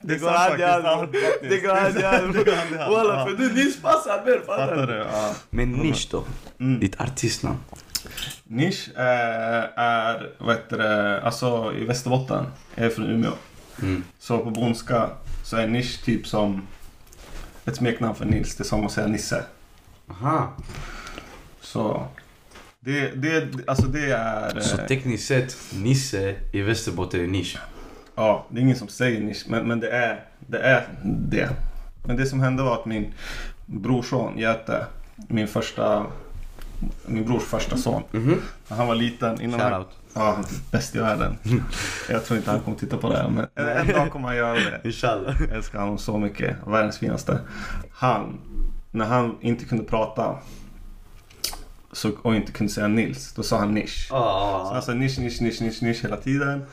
Det 0.02 0.18
går 0.18 0.30
hand 0.30 0.60
i 0.60 0.64
hand. 0.64 1.12
Det 1.42 1.60
går 1.60 1.76
hand 1.76 1.98
i 1.98 2.04
hand. 2.78 2.94
Walla 2.94 3.26
för 3.26 3.34
du 3.38 3.54
Nils 3.54 3.82
passar 3.82 4.26
mer 4.26 4.40
Fattar 4.46 4.68
fattar 4.68 4.88
du? 4.88 5.06
Men 5.50 5.72
nisch 5.72 6.08
då? 6.12 6.24
Mm. 6.60 6.80
Ditt 6.80 7.02
artistnamn? 7.02 7.58
Nisch 8.44 8.90
är, 8.96 9.72
är 9.76 10.32
vad 10.38 10.56
heter 10.56 10.78
det, 10.78 11.22
alltså 11.22 11.74
i 11.74 11.86
Västerbotten. 11.86 12.46
Jag 12.76 12.86
är 12.86 12.90
från 12.90 13.06
Umeå. 13.06 13.32
Mm. 13.82 14.04
Så 14.20 14.40
på 14.40 14.50
bondska 14.50 15.10
så 15.44 15.58
är 15.58 15.68
nisch 15.68 16.04
typ 16.04 16.28
som 16.28 16.68
ett 17.66 17.76
smeknamn 17.76 18.16
för 18.16 18.26
Nils. 18.26 18.56
Det 18.56 18.62
är 18.62 18.66
som 18.66 18.86
att 18.86 18.92
säga 18.92 19.08
Nisse. 19.08 19.44
Aha. 20.10 20.54
Så 21.62 22.08
det, 22.86 23.10
det, 23.16 23.48
alltså 23.68 23.86
det 23.88 24.12
är... 24.12 24.60
Så 24.60 24.78
eh, 24.82 24.86
tekniskt 24.88 25.28
sett, 25.28 25.58
Nisse 25.74 26.36
i 26.52 26.62
Västerbotten 26.62 27.20
är 27.22 27.28
nisch. 27.28 27.58
Ja, 28.16 28.46
det 28.50 28.60
är 28.60 28.62
ingen 28.62 28.76
som 28.76 28.88
säger 28.88 29.22
nisch, 29.22 29.46
men, 29.48 29.68
men 29.68 29.80
det, 29.80 29.90
är, 29.90 30.24
det 30.40 30.60
är 30.60 30.88
det. 31.04 31.50
Men 32.08 32.16
det 32.18 32.26
som 32.26 32.40
hände 32.40 32.64
var 32.64 32.74
att 32.74 32.86
min 32.86 33.14
brorson 33.66 34.38
Göte, 34.38 34.86
min 35.28 35.48
första, 35.48 36.06
min 37.06 37.26
brors 37.26 37.44
första 37.44 37.78
son, 37.78 38.04
Mhm. 38.12 38.42
när 38.68 38.78
han 38.78 38.88
var 38.88 38.96
liten 38.96 39.42
innan 39.42 39.60
han, 39.60 39.72
Shoutout. 39.72 39.94
Ja, 40.14 40.38
bäst 40.72 40.96
i 40.96 41.00
världen. 41.00 41.38
Jag 42.10 42.26
tror 42.26 42.38
inte 42.38 42.52
han 42.52 42.60
kommer 42.60 42.78
titta 42.78 42.98
på 42.98 43.10
det 43.10 43.18
här, 43.18 43.30
men 43.30 43.48
en, 43.56 43.68
en 43.68 43.88
dag 43.88 44.12
kommer 44.12 44.28
han 44.28 44.38
göra 44.38 44.54
det. 44.54 44.82
Inshallah. 44.84 45.36
Jag 45.42 45.58
älskar 45.58 45.80
honom 45.80 45.98
så 45.98 46.18
mycket, 46.18 46.56
världens 46.68 46.98
finaste. 46.98 47.40
Han, 47.92 48.38
när 48.92 49.06
han 49.06 49.38
inte 49.42 49.66
kunde 49.66 49.84
prata 49.84 50.38
så, 51.96 52.12
och 52.22 52.36
inte 52.36 52.52
kunde 52.52 52.74
säga 52.74 52.88
Nils, 52.88 53.34
då 53.34 53.44
sa 53.44 53.58
han 53.60 53.74
nisch. 53.74 54.08
Så 54.10 54.16
Ah. 54.16 54.74
han 54.74 54.82
sa 54.82 54.94
nisch, 54.94 55.20
nisch, 55.20 55.42
nisch, 55.42 55.62
nisch, 55.62 55.82
nisch 55.82 56.04
hela 56.04 56.18
tiden. 56.18 56.64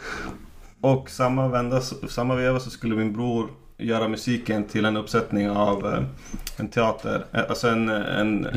Och 0.81 1.11
samma, 1.11 1.49
vända, 1.49 1.81
samma 2.09 2.35
veva 2.35 2.61
så 2.61 2.71
skulle 2.71 2.95
min 2.97 3.13
bror 3.13 3.51
göra 3.79 4.09
musiken 4.09 4.65
till 4.65 4.85
en 4.85 4.97
uppsättning 4.97 5.51
av 5.51 5.87
eh, 5.87 6.03
en 6.57 6.69
teater, 6.69 7.25
eh, 7.33 7.41
alltså 7.49 7.69
en, 7.69 7.89
en, 7.89 8.49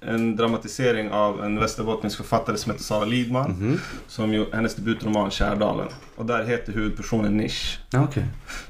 en 0.00 0.36
dramatisering 0.36 1.10
av 1.10 1.44
en 1.44 1.60
västerbottnisk 1.60 2.16
författare 2.16 2.56
som 2.56 2.72
heter 2.72 2.84
Sara 2.84 3.04
Lidman. 3.04 3.50
Mhm. 3.50 3.80
Som 4.08 4.32
ju, 4.34 4.46
hennes 4.52 4.74
debutroman 4.74 5.30
Kärdalen. 5.30 5.88
Och 6.16 6.26
där 6.26 6.44
heter 6.44 6.72
huvudpersonen 6.72 7.36
Nisch. 7.36 7.78
Ja, 7.90 8.00
Okej. 8.04 8.24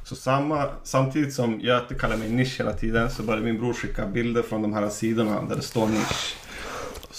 Så 0.05 0.17
samma, 0.17 0.67
samtidigt 0.85 1.35
som 1.35 1.61
Göte 1.61 1.95
kallar 1.95 2.17
mig 2.17 2.31
Nisch 2.31 2.59
hela 2.61 2.73
tiden 2.73 3.11
så 3.11 3.23
började 3.23 3.45
min 3.45 3.59
bror 3.59 3.73
skicka 3.73 4.07
bilder 4.07 4.43
från 4.43 4.63
de 4.63 4.73
här 4.73 4.89
sidorna 4.89 5.43
där 5.49 5.57
det 5.57 5.63
står 5.63 5.87
Nisch. 5.87 6.37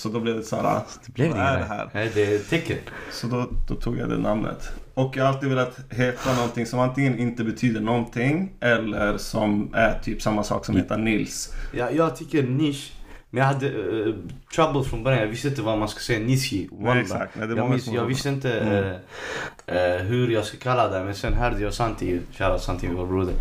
Så 0.03 0.09
då 0.09 0.19
blev 0.19 0.35
det 0.35 0.43
så 0.43 0.55
här, 0.55 0.81
Det 1.05 1.13
blev 1.13 1.29
vad 1.29 1.39
är 1.39 1.59
det 1.59 1.65
här? 1.65 1.89
Nej, 1.93 2.11
det 2.13 2.35
är 2.35 2.39
tecken. 2.39 2.77
Så 3.11 3.27
då, 3.27 3.49
då 3.67 3.75
tog 3.75 3.97
jag 3.97 4.09
det 4.09 4.17
namnet. 4.17 4.69
Och 4.93 5.17
jag 5.17 5.23
har 5.23 5.33
alltid 5.33 5.49
velat 5.49 5.79
heta 5.89 6.33
någonting 6.35 6.65
som 6.65 6.79
antingen 6.79 7.19
inte 7.19 7.43
betyder 7.43 7.81
någonting 7.81 8.51
eller 8.59 9.17
som 9.17 9.73
är 9.73 9.99
typ 10.03 10.21
samma 10.21 10.43
sak 10.43 10.65
som 10.65 10.75
heter 10.75 10.97
Nils. 10.97 11.53
Ja, 11.73 11.91
jag 11.91 12.15
tycker 12.15 12.43
nisch. 12.43 12.93
Men 13.29 13.39
jag 13.39 13.47
hade 13.47 13.67
eh, 13.67 14.13
trouble 14.55 14.83
från 14.83 15.03
början. 15.03 15.21
Jag 15.21 15.27
visste 15.27 15.47
inte 15.47 15.61
vad 15.61 15.77
man 15.79 15.87
ska 15.89 15.99
säga. 15.99 16.19
Nishi. 16.19 16.69
Wallah. 16.71 16.97
exakt. 17.01 17.35
Nej, 17.35 17.49
jag, 17.57 17.81
som 17.81 17.93
jag 17.95 18.05
visste 18.05 18.29
inte 18.29 18.59
Mm. 18.59 18.95
eh, 19.65 19.93
eh, 19.93 20.01
hur 20.01 20.29
jag 20.29 20.45
ska 20.45 20.57
kalla 20.57 20.87
det. 20.87 21.03
Men 21.03 21.15
sen 21.15 21.33
hörde 21.33 21.59
jag 21.59 21.73
Santi. 21.73 22.19
Shoutout 22.31 22.61
Santi, 22.61 22.87
vår 22.95 23.05
broder. 23.07 23.33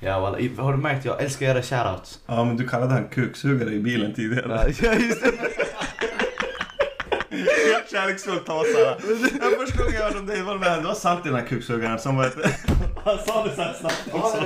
Ja, 0.00 0.20
wallah. 0.20 0.40
I- 0.40 0.56
Har 0.58 0.72
du 0.72 0.78
märkt? 0.78 1.04
Jag 1.04 1.22
älskar 1.22 1.46
att 1.58 1.70
göra 1.72 1.84
shoutouts. 1.84 2.18
Ja 2.26 2.44
men 2.44 2.56
du 2.56 2.68
kallade 2.68 2.92
han 2.92 3.08
kuksugare 3.08 3.70
i 3.74 3.80
bilen 3.80 4.14
tidigare. 4.14 4.72
Ja, 4.82 4.94
just 4.94 5.20
det. 5.22 5.32
Helt 7.30 7.90
såhär. 7.90 8.06
Den 9.40 9.66
första 9.66 9.78
gången 9.82 9.94
jag 9.94 10.02
hörde 10.02 10.18
om 10.18 10.26
dig 10.26 10.42
var 10.42 10.54
det 10.54 10.60
med, 10.60 10.78
det 10.78 10.86
var 10.88 10.94
sant 10.94 11.20
i 11.26 11.28
den 11.28 11.38
här 11.38 11.46
kuksugaren 11.46 11.98
som 11.98 12.16
var 12.16 12.26
ett... 12.26 12.36
Han 13.04 13.18
sa 13.26 13.44
det 13.44 13.54
såhär 13.54 13.74
snabbt 13.80 14.08
också. 14.12 14.38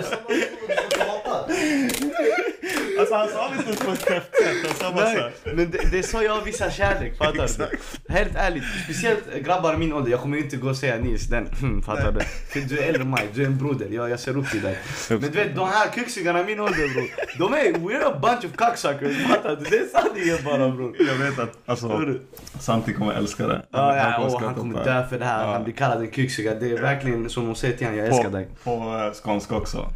Alltså 3.00 3.14
han 3.14 3.28
sa 3.28 3.48
det 3.48 3.54
inte 3.56 3.66
ens 3.68 3.80
på 3.80 3.90
ett 3.90 4.00
tufft 4.00 4.36
sätt. 4.42 4.82
Han 4.82 4.96
sa. 4.98 5.04
Nej, 5.04 5.32
men 5.44 5.70
det, 5.70 5.90
det 5.90 5.98
är 5.98 6.02
så 6.02 6.22
jag 6.22 6.44
visar 6.44 6.70
kärlek, 6.70 7.16
fattar 7.18 7.48
du? 7.58 8.12
Helt 8.14 8.32
ärligt, 8.36 8.64
speciellt 8.84 9.34
grabbar 9.44 9.76
min 9.76 9.92
ålder, 9.92 10.10
jag 10.10 10.20
kommer 10.20 10.38
inte 10.38 10.56
gå 10.56 10.68
och 10.68 10.76
säga 10.76 10.96
Nils 10.96 11.26
den, 11.26 11.46
hmm, 11.60 11.82
fattar 11.82 12.12
du? 12.12 12.20
För 12.20 12.60
du 12.68 12.78
är 12.78 12.82
äldre 12.88 13.02
än 13.02 13.10
mig, 13.10 13.28
du 13.34 13.42
är 13.42 13.46
en 13.46 13.58
broder, 13.58 13.88
jag, 13.90 14.10
jag 14.10 14.20
ser 14.20 14.36
upp 14.38 14.50
till 14.50 14.62
dig. 14.62 14.78
Men 15.08 15.20
du 15.20 15.28
vet 15.28 15.56
de 15.56 15.68
här 15.68 15.88
kuksugarna 15.88 16.40
i 16.40 16.44
min 16.44 16.60
ålder 16.60 16.88
bror, 16.94 17.08
de 17.38 17.54
är, 17.54 17.72
we're 17.72 18.04
a 18.06 18.18
bunch 18.22 18.44
of 18.44 18.56
cocksuckers, 18.56 19.26
fattar 19.26 19.56
du? 19.56 19.64
Det 19.70 19.76
är 19.76 19.86
sanningen 20.00 20.38
bara 20.44 20.70
bror. 20.70 20.96
Jag 20.98 21.14
vet 21.14 21.38
att 21.38 21.58
alltså. 21.66 22.14
Santi 22.60 22.92
kommer 22.92 23.12
älska 23.12 23.46
det. 23.46 23.62
Ja, 23.70 23.96
ja, 23.96 24.12
kommer 24.12 24.26
och 24.26 24.30
skratta 24.32 24.46
han 24.46 24.54
kommer 24.54 24.84
dö 24.84 25.06
för 25.08 25.18
det 25.18 25.24
här, 25.24 25.44
Ja. 25.46 25.52
han 25.52 25.64
blir 25.64 25.74
kallad 25.74 26.00
en 26.00 26.10
kuksuga. 26.10 26.54
Det 26.54 26.70
är 26.70 26.78
verkligen 26.82 27.30
som 27.30 27.50
att 27.52 27.58
säga 27.58 27.76
till 27.76 27.86
honom, 27.86 27.98
jag 27.98 28.08
älskar 28.08 28.24
På, 28.30 28.36
dig. 28.36 28.48
på 28.64 28.70
eh, 28.70 29.12
skånska 29.24 29.54
också. 29.56 29.92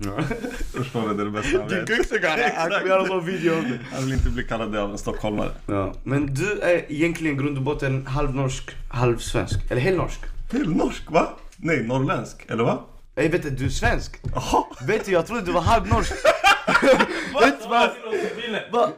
Förstår 0.76 1.08
du? 1.08 1.14
Det 1.14 1.23
är 1.23 1.25
det 1.25 1.30
bästa 1.30 1.58
han 2.28 2.38
vet. 2.38 2.54
Han 2.54 2.70
kommer 2.70 2.93
göra 2.94 3.02
en 3.02 3.08
sån 3.08 3.26
video 3.26 3.58
om 3.58 3.62
det. 3.62 3.78
Han 3.92 4.04
vill 4.04 4.12
inte 4.12 4.30
bli 4.30 4.44
kallad 4.44 4.72
det 4.72 4.82
av 4.82 4.90
en 4.90 4.98
stockholmare. 4.98 5.50
Ja. 5.66 5.94
Men 6.04 6.34
du 6.34 6.60
är 6.60 6.92
egentligen 6.92 7.36
grund 7.36 7.56
och 7.56 7.62
botten 7.62 8.06
halvnorsk, 8.06 8.70
halvsvensk. 8.90 9.70
Eller 9.70 9.80
helnorsk. 9.80 10.20
Helnorsk 10.52 11.10
va? 11.10 11.28
Nej, 11.56 11.82
norrländsk. 11.84 12.46
Eller 12.48 12.64
va? 12.64 12.80
Jag 13.14 13.22
vet 13.22 13.34
inte, 13.34 13.50
du 13.50 13.64
är 13.64 13.68
svensk. 13.68 14.20
Jaha. 14.34 14.64
Vet 14.86 15.04
du, 15.04 15.12
jag 15.12 15.26
trodde 15.26 15.42
du 15.42 15.52
var 15.52 15.60
halvnorsk. 15.60 16.12
Vet 17.40 17.62
du 17.62 17.68
vad? 17.68 17.90
Va? 18.72 18.90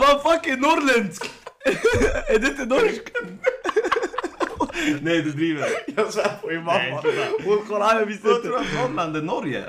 Vad 0.00 0.22
fuck 0.22 0.46
är 0.46 0.56
norrländsk? 0.56 1.30
är 2.28 2.38
det 2.38 2.46
inte 2.46 2.64
norsk? 2.64 3.02
Nej, 5.02 5.22
du 5.22 5.30
driver. 5.32 5.68
Jag 5.96 6.12
svär 6.12 6.30
på 6.40 6.46
min 6.46 6.64
mamma. 6.64 7.02
Hon 7.44 7.66
kollade, 7.68 7.98
jag 8.00 8.06
visste 8.06 8.28
Jag 8.28 8.42
tror 8.42 8.58
inte. 8.58 8.70
att 8.80 8.88
Norrland 8.90 9.16
är 9.16 9.22
Norge. 9.22 9.64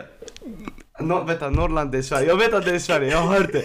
No, 0.99 1.23
vänta, 1.23 1.49
Norrland 1.49 1.95
är 1.95 2.01
Sverige. 2.01 2.27
Jag 2.27 2.35
vet 2.37 2.53
att 2.53 2.65
det 2.65 2.71
är 2.75 2.79
Sverige, 2.79 3.11
jag 3.11 3.17
har 3.17 3.39
hört 3.39 3.51
det. 3.51 3.63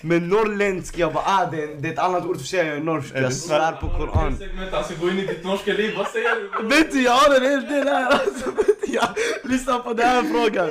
Men 0.00 0.28
norrländsk, 0.28 0.98
jag 0.98 1.12
bara 1.12 1.24
ah 1.26 1.46
det 1.50 1.62
är, 1.62 1.66
det 1.80 1.88
är 1.88 1.92
ett 1.92 1.98
annat 1.98 2.24
ord 2.26 2.36
för 2.36 2.42
att 2.42 2.48
säga 2.48 2.64
jag 2.64 2.76
är 2.76 2.80
norsk. 2.80 3.14
Jag 3.14 3.32
svär 3.32 3.72
på 3.72 3.88
Koran. 3.88 4.38
Han 4.72 4.84
ska 4.84 4.94
gå 5.00 5.08
in 5.10 5.18
i 5.18 5.26
ditt 5.26 5.44
norska 5.44 5.72
liv, 5.72 5.94
vad 5.96 6.08
säger 6.08 6.62
du? 6.62 6.68
Vet 6.68 6.92
du, 6.92 7.02
jag 7.02 7.12
har 7.12 7.36
en 7.36 7.42
hel 7.42 7.60
del 7.62 7.88
här 7.88 8.06
alltså. 8.10 8.50
Du, 8.56 8.92
jag, 8.92 9.08
lyssna 9.42 9.78
på 9.78 9.92
den 9.92 10.06
här 10.08 10.22
frågan. 10.22 10.70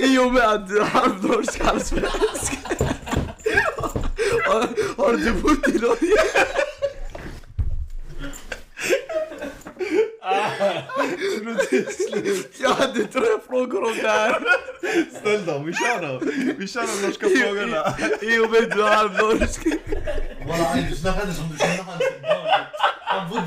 I 0.00 0.18
och 0.18 0.32
med 0.32 0.42
att 0.48 0.68
du 0.68 0.78
är 0.80 0.84
halvnorsk, 0.84 1.60
halvsvensk. 1.64 2.58
Har, 4.46 4.60
har 5.02 5.12
du 5.16 5.32
bott 5.32 5.68
i 5.68 5.78
Norge? 5.78 6.16
Jag 12.60 12.70
hade 12.70 13.04
tre 13.04 13.22
frågor 13.48 13.84
om 13.84 13.92
det 14.02 14.08
här. 14.08 14.42
Ställ 15.20 15.46
dem, 15.46 15.64
vi 15.66 15.72
kör 15.72 16.02
dem. 16.02 16.20
Vi 16.58 16.68
kör 16.68 16.80
de 17.00 17.06
norska 17.06 17.26
frågorna. 17.26 17.94
I 18.22 18.38
och 18.38 18.50
med 18.50 18.70
du 18.76 18.82
är 18.82 18.88
halvnorsk. 18.94 19.60
Walla 20.48 20.76
du 20.90 20.96
snackade 20.96 21.32
som 21.34 21.48
du 21.52 21.58
kände 21.58 21.82
han 21.82 21.98
sedan 21.98 22.22
barnet. 22.22 22.66
Han 23.06 23.30
bodde 23.30 23.42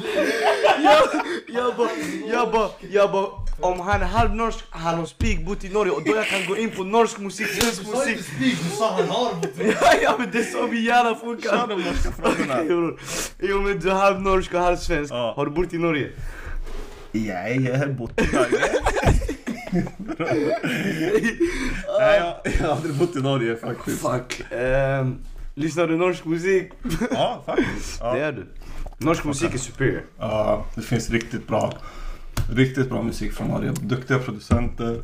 Jag, 1.48 1.75
bara, 1.75 1.89
jag 2.27 2.51
bara, 2.51 2.69
jag 2.91 3.12
bara, 3.12 3.27
om 3.62 3.79
han 3.79 4.01
är 4.01 4.05
halvnorsk, 4.05 4.60
han 4.69 4.96
har 5.00 5.05
speak 5.05 5.39
bott 5.46 5.63
i 5.63 5.69
Norge 5.69 5.91
och 5.93 6.03
då 6.03 6.15
jag 6.15 6.25
kan 6.27 6.46
gå 6.48 6.57
in 6.57 6.72
på 6.72 6.84
norsk 6.84 7.17
musik, 7.17 7.48
Du 7.55 7.62
svensk 7.62 7.84
sa 7.84 7.89
inte 8.03 8.10
musik. 8.17 8.25
spik, 8.36 8.57
du 8.63 8.75
sa 8.77 8.91
han 8.91 9.10
har 9.10 9.34
bott 9.36 9.50
Ja, 9.81 9.93
ja 10.03 10.15
men 10.19 10.29
det 10.31 10.39
är 10.39 10.43
så 10.43 10.67
min 10.67 10.84
hjärna 10.84 11.10
Kör 11.10 11.19
funkar. 11.19 11.67
de 11.67 11.81
norska 11.81 12.12
frågorna. 12.12 12.63
med 13.60 13.75
att 13.75 13.81
du 13.81 13.89
är 13.89 13.93
halvnorsk 13.93 14.53
och 14.53 14.60
halvsvensk, 14.60 15.13
har 15.13 15.46
du 15.46 15.51
bott 15.51 15.74
i 15.74 15.77
Norge? 15.77 16.12
Ja, 17.11 17.47
jag 17.47 17.77
har 17.77 17.87
bott 17.87 18.21
i 18.21 18.35
Norge. 18.35 18.59
Nej, 21.99 22.19
jag, 22.19 22.35
jag 22.59 22.67
har 22.67 22.75
aldrig 22.75 22.95
bott 22.95 23.15
i 23.15 23.19
Norge 23.21 23.55
faktiskt. 23.55 24.01
Fuck. 24.01 24.41
Ehm, 24.51 25.17
lyssnar 25.55 25.87
du 25.87 25.97
norsk 25.97 26.25
musik? 26.25 26.71
Ja, 27.11 27.43
faktiskt. 27.45 27.99
Det 27.99 28.05
Ja. 28.05 28.17
är 28.17 28.31
du. 28.31 28.45
Norsk 28.97 29.23
musik 29.23 29.53
är 29.53 29.57
superior. 29.57 30.01
ja, 30.19 30.65
det 30.75 30.81
finns 30.81 31.09
riktigt 31.09 31.47
bra, 31.47 31.73
riktigt 32.51 32.89
bra 32.89 33.03
musik 33.03 33.33
från 33.33 33.47
Norge. 33.47 33.71
Duktiga 33.81 34.19
producenter. 34.19 35.01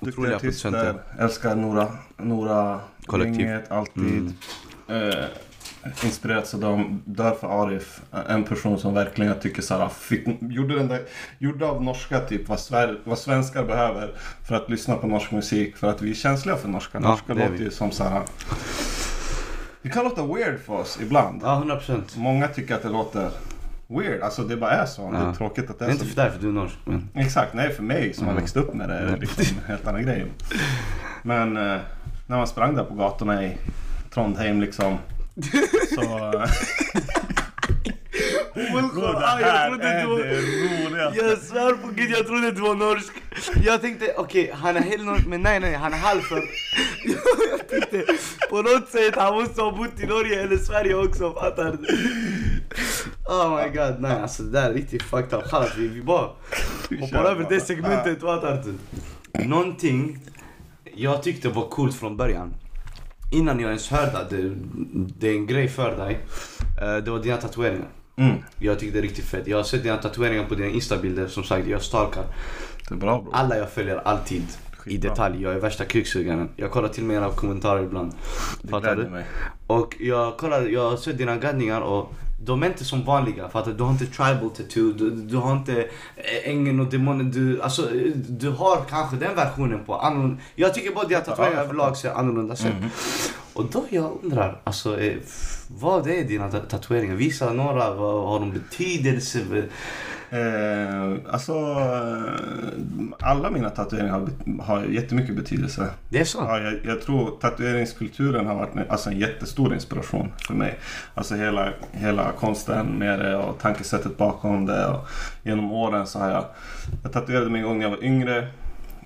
Duktiga 0.00 0.36
artister. 0.36 0.94
Älskar 1.18 1.56
Nora, 1.56 1.88
Nora 2.16 2.80
Kollektiv. 3.06 3.40
gänget, 3.40 3.70
alltid. 3.70 4.34
Mm. 4.88 5.08
Eh, 5.08 5.24
inspirerats 6.04 6.54
av 6.54 6.60
dem. 6.60 7.02
Dör 7.04 7.30
för 7.34 7.62
Arif. 7.64 8.00
En 8.28 8.44
person 8.44 8.78
som 8.78 8.94
verkligen 8.94 9.32
jag 9.32 9.42
tycker 9.42 9.62
såhär, 9.62 9.88
fick, 9.88 10.26
gjorde, 10.40 10.74
den 10.78 10.88
där, 10.88 11.00
gjorde 11.38 11.66
av 11.66 11.82
norska 11.84 12.20
typ 12.20 12.48
vad, 12.48 12.60
Sver, 12.60 12.98
vad 13.04 13.18
svenskar 13.18 13.64
behöver 13.64 14.10
för 14.44 14.54
att 14.54 14.70
lyssna 14.70 14.96
på 14.96 15.06
norsk 15.06 15.30
musik. 15.30 15.76
För 15.76 15.90
att 15.90 16.02
vi 16.02 16.10
är 16.10 16.14
känsliga 16.14 16.56
för 16.56 16.68
norska. 16.68 16.98
Ja, 17.02 17.08
Norska 17.08 17.34
det 17.34 17.40
är 17.42 17.44
låter 17.48 17.58
vi. 17.58 17.64
ju 17.64 17.70
som 17.70 17.90
såhär. 17.90 18.22
Det 19.82 19.88
kan 19.88 20.04
låta 20.04 20.26
weird 20.26 20.58
för 20.66 20.72
oss 20.74 20.98
ibland. 21.02 21.40
Ja, 21.44 21.56
100 21.56 21.76
procent. 21.76 22.16
Många 22.16 22.48
tycker 22.48 22.74
att 22.74 22.82
det 22.82 22.88
låter 22.88 23.30
weird. 23.88 24.22
Alltså 24.22 24.42
det 24.42 24.56
bara 24.56 24.70
är 24.70 24.86
så. 24.86 25.10
Det 25.12 25.18
är 25.18 25.24
Ja. 25.26 25.34
tråkigt 25.34 25.70
att 25.70 25.78
det 25.78 25.84
Det 25.84 25.88
är 25.88 25.88
är 25.88 25.92
inte 25.92 26.04
så. 26.06 26.10
för 26.14 26.22
dig 26.22 26.30
för 26.32 26.40
du 26.40 26.48
är 26.48 26.52
norsk. 26.52 26.74
Men... 26.84 27.08
Exakt, 27.14 27.54
nej 27.54 27.70
för 27.72 27.82
mig 27.82 28.14
som 28.14 28.24
har 28.26 28.32
Mm. 28.32 28.42
växt 28.42 28.56
upp 28.56 28.74
med 28.74 28.88
det 28.88 28.94
är 28.94 29.06
det 29.06 29.16
liksom 29.16 29.56
en 29.58 29.64
helt 29.68 29.86
annan 29.86 30.02
grej. 30.02 30.26
Men 31.22 31.56
eh, 31.56 31.76
när 32.26 32.36
man 32.36 32.46
sprang 32.46 32.74
där 32.74 32.84
på 32.84 32.94
gatorna 32.94 33.44
i 33.44 33.56
Trondheim 34.14 34.60
liksom. 34.60 34.98
Så... 35.94 36.00
det 38.54 39.16
Ah, 39.24 39.40
jag 39.40 39.68
trodde 39.68 40.04
var- 40.06 40.86
roligaste. 40.88 41.18
Jag 41.26 41.38
svär 41.38 41.72
på 41.72 41.88
gud, 41.94 42.10
jag 42.10 42.26
trodde 42.26 42.50
det 42.50 42.60
var 42.60 42.74
norsk. 42.74 43.12
Jag 43.64 43.80
tänkte, 43.80 44.14
okej, 44.16 44.50
han 44.54 44.76
är 44.76 44.80
helt 44.80 45.04
norsk, 45.04 45.26
men 45.26 45.40
nej 45.42 45.60
nej, 45.60 45.74
han 45.74 45.92
är 45.92 45.98
halvför. 45.98 46.42
Jag 47.50 47.68
tänkte, 47.68 48.04
på 48.50 48.62
något 48.62 48.88
sätt, 48.88 49.14
han 49.16 49.34
måste 49.34 49.62
ha 49.62 49.70
bott 49.76 50.00
i 50.00 50.06
Norge 50.06 50.42
eller 50.42 50.56
Sverige 50.56 50.94
också, 50.94 51.32
fattar 51.34 51.64
du? 51.82 51.96
Oh 53.26 53.56
my 53.56 53.68
god, 53.68 54.00
nej 54.00 54.12
alltså 54.22 54.42
det 54.42 54.50
där 54.60 54.70
är 54.70 54.74
riktigt 54.74 55.02
fucked 55.02 55.38
up. 55.38 55.44
Chalas, 55.50 55.70
vi, 55.78 55.88
vi 55.88 56.02
bara 56.02 56.28
hoppar 57.00 57.24
över 57.24 57.46
det 57.48 57.60
segmentet, 57.60 58.20
fattar 58.20 58.64
du? 58.64 58.74
Någonting 59.44 60.18
jag 60.94 61.22
tyckte 61.22 61.48
var 61.48 61.68
coolt 61.68 61.96
från 61.96 62.16
början. 62.16 62.54
Innan 63.30 63.60
jag 63.60 63.68
ens 63.68 63.88
hörde 63.90 64.18
att 64.18 64.30
det, 64.30 64.50
det 65.18 65.28
är 65.28 65.34
en 65.34 65.46
grej 65.46 65.68
för 65.68 65.96
dig. 65.96 66.20
eh, 66.82 66.96
Det 67.04 67.10
var 67.10 67.18
dina 67.18 67.36
tatueringar. 67.36 67.88
Mm. 68.16 68.36
Jag 68.58 68.78
tyckte 68.78 68.94
det 68.94 69.00
är 69.00 69.08
riktigt 69.08 69.24
fett. 69.24 69.46
Jag 69.46 69.56
har 69.56 69.64
sett 69.64 69.82
dina 69.82 69.96
tatueringar 69.96 70.44
på 70.44 70.54
dina 70.54 70.68
instabilder. 70.68 71.26
Som 71.26 71.44
sagt, 71.44 71.66
jag 71.66 71.82
stalkar. 71.82 72.24
Det 72.88 72.94
är 72.94 72.98
bra 72.98 73.20
bro. 73.22 73.30
Alla 73.32 73.56
jag 73.58 73.70
följer 73.70 73.96
alltid. 73.96 74.42
I 74.86 74.96
detalj. 74.96 75.42
Jag 75.42 75.52
är 75.54 75.58
värsta 75.60 75.84
kuksugaren. 75.84 76.48
Jag 76.56 76.70
kollar 76.70 76.88
till 76.88 77.02
och 77.02 77.06
med 77.08 77.16
era 77.16 77.30
kommentarer 77.30 77.82
ibland. 77.82 78.12
Det 78.62 78.68
Fattar 78.68 78.96
du? 78.96 79.02
mig. 79.08 79.24
Och 79.66 79.96
jag 80.00 80.36
kollar, 80.36 80.62
jag 80.62 80.90
har 80.90 80.96
sett 80.96 81.18
dina 81.18 81.36
gaddningar 81.36 81.80
och 81.80 82.12
de 82.44 82.62
är 82.62 82.66
inte 82.66 82.84
som 82.84 83.04
vanliga. 83.04 83.48
Fattar 83.48 83.70
du? 83.70 83.76
Du 83.76 83.82
har 83.82 83.90
inte 83.90 84.06
tribal 84.06 84.50
tattoo, 84.50 84.92
du, 84.92 85.10
du 85.10 85.36
har 85.36 85.52
inte 85.56 85.80
eh, 86.16 86.50
ängeln 86.50 86.80
och 86.80 86.86
demonen. 86.86 87.30
Du, 87.30 87.62
alltså, 87.62 87.88
du 88.28 88.50
har 88.50 88.76
kanske 88.90 89.16
den 89.16 89.36
versionen 89.36 89.84
på 89.84 89.94
annorlunda. 89.96 90.36
Jag 90.54 90.74
tycker 90.74 90.94
bara 90.94 91.06
dina 91.06 91.20
tatueringar 91.20 91.56
jag 91.56 91.64
överlag 91.64 91.96
ser 91.96 92.10
annorlunda 92.10 92.54
ut. 92.54 92.64
Mhm. 92.64 92.90
Och 93.52 93.64
då 93.72 93.84
jag 93.90 94.18
undrar, 94.22 94.60
alltså 94.64 95.00
eh, 95.00 95.16
vad 95.68 96.06
är 96.10 96.24
dina 96.24 96.50
ta- 96.50 96.58
tatueringar? 96.60 97.14
Visa 97.14 97.52
några, 97.52 97.94
vad 97.94 98.28
har 98.28 98.40
de 98.40 98.50
betydelse? 98.52 99.38
Eh, 100.32 101.12
alltså, 101.32 101.52
eh, 101.52 102.34
alla 103.20 103.50
mina 103.50 103.70
tatueringar 103.70 104.12
har, 104.12 104.28
har 104.62 104.84
jättemycket 104.84 105.36
betydelse. 105.36 105.86
Det 106.08 106.20
är 106.20 106.24
så? 106.24 106.38
Ja, 106.38 106.58
jag, 106.60 106.74
jag 106.84 107.02
tror 107.02 107.30
tatueringskulturen 107.40 108.46
har 108.46 108.54
varit 108.54 108.74
en- 108.76 108.90
alltså 108.90 109.10
en 109.10 109.18
jättestor 109.18 109.74
inspiration 109.74 110.32
för 110.46 110.54
mig. 110.54 110.78
Alltså 111.14 111.34
hela, 111.34 111.68
hela 111.92 112.32
konsten 112.32 112.86
med 112.86 113.18
det 113.18 113.36
och 113.36 113.58
tankesättet 113.58 114.16
bakom 114.16 114.66
det. 114.66 114.86
Och 114.86 115.08
genom 115.42 115.72
åren 115.72 116.06
så 116.06 116.18
har 116.18 116.30
jag... 116.30 116.44
Jag 117.02 117.12
tatuerade 117.12 117.50
mig 117.50 117.60
en 117.60 117.66
gång 117.66 117.78
när 117.78 117.84
jag 117.84 117.90
var 117.90 118.04
yngre. 118.04 118.48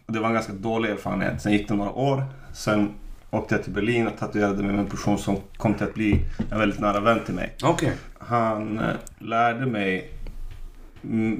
Och 0.06 0.12
det 0.12 0.20
var 0.20 0.28
en 0.28 0.34
ganska 0.34 0.52
dålig 0.52 0.90
erfarenhet. 0.90 1.42
Sen 1.42 1.52
gick 1.52 1.68
det 1.68 1.74
några 1.74 1.90
år. 1.90 2.22
Sen 2.52 2.90
åkte 3.30 3.54
jag 3.54 3.64
till 3.64 3.72
Berlin 3.72 4.06
och 4.06 4.18
tatuerade 4.18 4.62
mig 4.62 4.72
med 4.72 4.78
en 4.80 4.90
person 4.90 5.18
som 5.18 5.36
kom 5.56 5.74
till 5.74 5.86
att 5.86 5.94
bli 5.94 6.20
en 6.50 6.58
väldigt 6.58 6.80
nära 6.80 7.00
vän 7.00 7.18
till 7.26 7.34
mig. 7.34 7.54
Okej. 7.62 7.92
Han 8.18 8.78
eh, 8.78 8.84
lärde 9.18 9.66
mig 9.66 10.10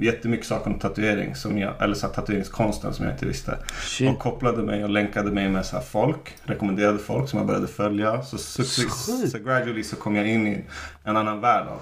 jättemycket 0.01 0.45
saker 0.45 0.71
om 0.71 0.79
tatuering, 0.79 1.35
som 1.35 1.57
jag, 1.57 1.73
eller 1.83 1.95
så 1.95 2.07
tatueringskonsten 2.07 2.93
som 2.93 3.05
jag 3.05 3.13
inte 3.13 3.25
visste. 3.25 3.57
Shit. 3.81 4.09
Och 4.09 4.19
kopplade 4.19 4.63
mig 4.63 4.83
och 4.83 4.89
länkade 4.89 5.31
mig 5.31 5.49
med 5.49 5.65
så 5.65 5.75
här 5.75 5.83
folk, 5.83 6.33
rekommenderade 6.43 6.97
folk 6.97 7.29
som 7.29 7.37
jag 7.39 7.47
började 7.47 7.67
följa. 7.67 8.21
Så, 8.23 8.37
success, 8.37 9.05
sjukt. 9.07 9.31
så 9.31 9.39
gradually 9.39 9.83
så 9.83 9.95
kom 9.95 10.15
jag 10.15 10.27
in 10.27 10.47
i 10.47 10.63
en 11.03 11.17
annan 11.17 11.41
värld 11.41 11.67
av 11.67 11.79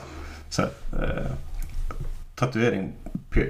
så 0.50 0.62
här, 0.62 0.70
eh, 1.04 1.32
tatuering 2.36 2.92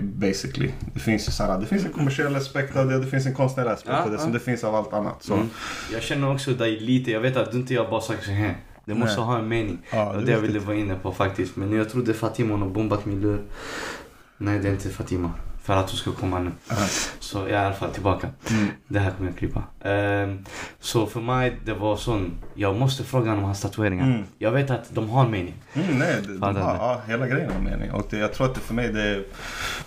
basically. 0.02 0.72
Det 0.94 1.00
finns 1.00 1.28
ju 1.28 1.32
så 1.32 1.44
här, 1.44 1.60
det 1.60 1.66
finns 1.66 1.86
en 1.86 1.92
kommersiell 1.92 2.36
aspekt 2.36 2.76
av 2.76 2.88
det, 2.88 3.00
det 3.00 3.08
finns 3.08 3.26
en 3.26 3.34
konstnärlig 3.34 3.72
aspekt 3.72 3.96
Ja, 3.98 4.04
av 4.04 4.12
det 4.12 4.18
som 4.18 4.28
ja. 4.28 4.34
det 4.34 4.40
finns 4.40 4.64
av 4.64 4.76
allt 4.76 4.94
annat. 4.94 5.24
Så, 5.24 5.34
Mm. 5.34 5.50
Jag 5.94 6.02
känner 6.02 6.32
också 6.32 6.52
dig 6.52 6.80
lite, 6.80 7.12
jag 7.12 7.20
vet 7.20 7.38
att 7.38 7.52
du 7.52 7.58
inte 7.58 7.74
jag 7.74 7.90
bara 7.90 8.02
sagt 8.02 8.24
så 8.26 8.32
här. 8.32 8.56
Det 8.86 8.94
måste 8.94 9.18
Nej. 9.18 9.26
ha 9.26 9.38
en 9.40 9.48
mening. 9.48 9.78
Ja, 9.92 9.98
det 9.98 10.16
var 10.16 10.22
det 10.22 10.32
jag 10.32 10.40
ville 10.40 10.60
vara 10.60 10.76
inne 10.76 10.96
på 10.96 11.12
faktiskt. 11.12 11.56
Men 11.56 11.74
jag 11.74 11.90
trodde 11.90 12.14
Fatima 12.14 12.58
har 12.58 12.70
bombat 12.70 13.06
min 13.06 13.22
lur. 13.22 13.42
Nej 14.44 14.60
det 14.60 14.68
är 14.68 14.72
inte 14.72 14.90
Fatima. 14.90 15.32
För 15.64 15.74
att 15.74 15.90
hon 15.90 15.98
ska 15.98 16.12
komma 16.12 16.40
nu. 16.40 16.52
Aha. 16.72 16.86
Så 17.20 17.38
jag 17.38 17.50
är 17.50 17.64
i 17.64 17.66
alla 17.66 17.76
fall 17.76 17.90
tillbaka. 17.92 18.30
Mm. 18.50 18.68
Det 18.88 19.00
här 19.00 19.12
kommer 19.12 19.30
jag 19.30 19.38
klippa. 19.40 19.64
Ehm, 19.82 20.46
så 20.80 21.06
för 21.06 21.22
mig 21.22 21.58
det 21.66 21.74
var 21.74 21.96
sån, 21.98 22.32
jag 22.54 22.76
måste 22.76 23.04
fråga 23.04 23.32
om 23.34 23.44
hans 23.44 23.62
tatueringar. 23.62 24.06
Mm. 24.06 24.24
Jag 24.38 24.52
vet 24.52 24.72
att 24.72 24.96
de 24.96 25.10
har 25.10 25.26
en 25.26 25.32
mening. 25.32 25.54
Mm, 25.74 26.00
nej, 26.00 26.16
de 26.28 26.40
Fattar 26.40 26.62
har, 26.62 26.76
ja, 26.76 27.02
hela 27.08 27.28
grejen 27.28 27.52
har 27.52 27.60
mening. 27.60 27.92
Och 27.92 28.08
det, 28.10 28.18
jag 28.18 28.34
tror 28.34 28.48
att 28.48 28.56
det 28.56 28.62
för 28.62 28.74
mig 28.74 28.94
det 28.94 29.24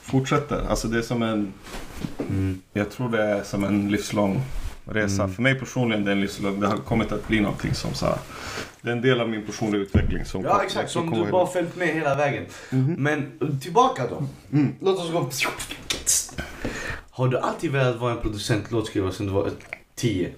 fortsätter. 0.03 0.67
Alltså 0.71 0.89
det 0.89 0.99
är 0.99 1.03
som 1.03 1.23
en, 1.23 1.53
Mm. 2.29 2.61
jag 2.73 2.91
tror 2.91 3.09
det 3.09 3.23
är 3.23 3.43
som 3.43 3.65
en 3.65 3.89
livslång 3.91 4.43
resa. 4.87 5.23
Mm. 5.23 5.35
För 5.35 5.43
mig 5.43 5.55
personligen 5.55 6.05
det 6.05 6.11
är 6.11 6.13
en 6.13 6.21
livslång, 6.21 6.61
det 6.61 6.67
har 6.67 6.77
kommit 6.77 7.13
att 7.13 7.29
bli 7.29 7.41
någonting 7.41 7.75
som 7.75 7.95
så 7.95 8.07
här, 8.07 8.19
det 8.81 8.89
är 8.89 8.93
en 8.93 9.03
del 9.03 9.21
av 9.21 9.29
min 9.29 9.47
personliga 9.47 9.83
utveckling. 9.83 10.25
Som 10.25 10.45
Ja 10.45 10.63
exakt, 10.65 10.91
som 10.91 11.11
du 11.11 11.31
bara 11.31 11.47
följt 11.47 11.77
med 11.77 11.89
hela 11.89 12.15
vägen. 12.15 12.45
Mhm. 12.71 12.95
Men 12.99 13.39
tillbaka 13.61 14.07
då. 14.07 14.27
Mm. 14.53 14.75
Låt 14.81 14.99
oss 14.99 15.13
gå. 15.13 15.31
Har 17.11 17.29
du 17.29 17.39
alltid 17.39 17.73
velat 17.73 17.97
vara 17.97 18.13
en 18.13 18.21
producent, 18.21 18.71
låtskrivare 18.71 19.13
sen 19.13 19.27
du 19.27 19.33
var 19.33 19.51
10? 19.95 20.33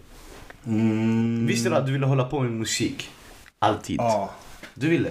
Mm. 0.67 1.47
Visste 1.47 1.69
du 1.69 1.77
att 1.77 1.87
du 1.87 1.93
ville 1.93 2.07
hålla 2.07 2.25
på 2.25 2.41
med 2.41 2.53
musik? 2.53 3.11
Alltid. 3.59 3.97
Ja. 4.01 4.31
Du 4.75 4.89
ville? 4.89 5.11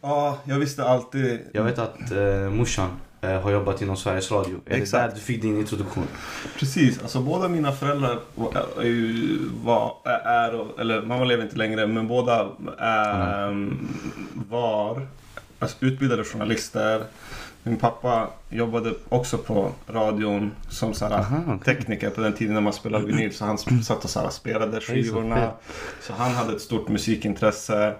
Ja, 0.00 0.38
jag 0.44 0.58
visste 0.58 0.84
alltid. 0.84 1.40
Jag 1.52 1.64
vet 1.64 1.78
att 1.78 2.12
eh, 2.12 2.50
morsan 2.50 2.90
har 3.30 3.50
jobbat 3.50 3.82
inom 3.82 3.96
Sveriges 3.96 4.30
Radio. 4.30 4.56
Är 4.66 4.76
Exakt. 4.76 5.02
det 5.02 5.08
där 5.08 5.14
du 5.14 5.20
fick 5.20 5.42
din 5.42 5.58
introduktion? 5.58 6.06
Precis, 6.58 7.02
alltså 7.02 7.20
båda 7.20 7.48
mina 7.48 7.72
föräldrar 7.72 8.18
är, 8.80 8.82
ju- 8.84 9.38
var, 9.64 9.94
är, 10.24 10.80
eller 10.80 11.02
mamma 11.02 11.24
lever 11.24 11.42
inte 11.44 11.56
längre, 11.56 11.86
men 11.86 12.08
båda 12.08 12.48
är, 12.78 13.48
Mm. 13.48 13.88
var 14.50 15.06
alltså, 15.58 15.76
utbildade 15.80 16.24
journalister. 16.24 17.02
Min 17.64 17.76
pappa 17.76 18.28
jobbade 18.50 18.92
också 19.08 19.38
på 19.38 19.72
radion 19.88 20.50
som 20.68 20.94
så 20.94 21.04
här, 21.06 21.12
Aha, 21.18 21.36
okej. 21.48 21.74
tekniker 21.76 22.10
på 22.10 22.20
den 22.20 22.32
tiden 22.32 22.54
när 22.54 22.60
man 22.60 22.72
spelade 22.72 23.04
vinyl. 23.06 23.34
Så 23.34 23.44
han 23.44 23.56
sp- 23.56 23.82
satt 23.82 24.04
och 24.04 24.10
så 24.10 24.20
här, 24.20 24.30
spelade 24.30 24.80
skivorna. 24.80 25.50
Så 26.02 26.12
han 26.12 26.30
hade 26.34 26.52
ett 26.56 26.60
stort 26.62 26.88
musikintresse. 26.88 27.94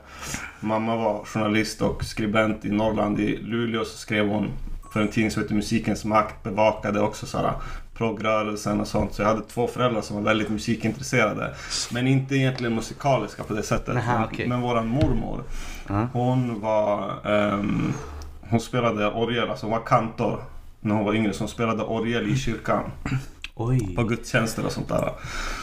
Mamma 0.60 0.96
var 0.96 1.24
journalist 1.24 1.82
och 1.82 2.04
skribent 2.04 2.64
i 2.64 2.70
Norrland. 2.70 3.20
I 3.20 3.36
Luleå 3.36 3.84
så 3.84 3.98
skrev 3.98 4.28
hon 4.28 4.48
för 4.92 5.00
en 5.00 5.08
tidning 5.08 5.30
som 5.30 5.42
heter 5.42 5.54
Musikens 5.54 6.04
makt. 6.04 6.42
Bevakade 6.42 7.00
också 7.00 7.26
så 7.26 7.38
här 7.38 7.52
progrörelsen 7.94 8.80
och 8.80 8.88
sånt. 8.88 9.14
Så 9.14 9.22
jag 9.22 9.28
hade 9.28 9.40
två 9.42 9.66
föräldrar 9.66 10.00
som 10.02 10.16
var 10.16 10.22
väldigt 10.22 10.48
musikintresserade. 10.50 11.54
Men 11.92 12.06
inte 12.06 12.36
egentligen 12.36 12.74
musikaliska 12.74 13.42
på 13.44 13.54
det 13.54 13.62
sättet. 13.62 13.94
Men- 13.94 14.24
okej. 14.24 14.48
Men 14.48 14.60
våran 14.60 14.86
mormor, 14.86 15.42
Ja. 15.88 16.08
hon 16.12 16.60
var... 16.60 17.10
ehm, 17.24 17.92
hon 18.40 18.60
spelade 18.60 19.10
orgel, 19.10 19.50
alltså 19.50 19.66
hon 19.66 19.70
var 19.78 19.86
kantor 19.86 20.42
när 20.80 20.94
hon 20.94 21.04
var 21.04 21.14
yngre. 21.14 21.32
Så 21.32 21.38
hon 21.42 21.48
spelade 21.48 21.82
orgel 21.82 22.30
i 22.30 22.36
kyrkan 22.36 22.82
Oj. 23.54 23.94
på 23.96 24.04
gudstjänster 24.04 24.66
och 24.66 24.72
sånt 24.72 24.88
där. 24.88 25.10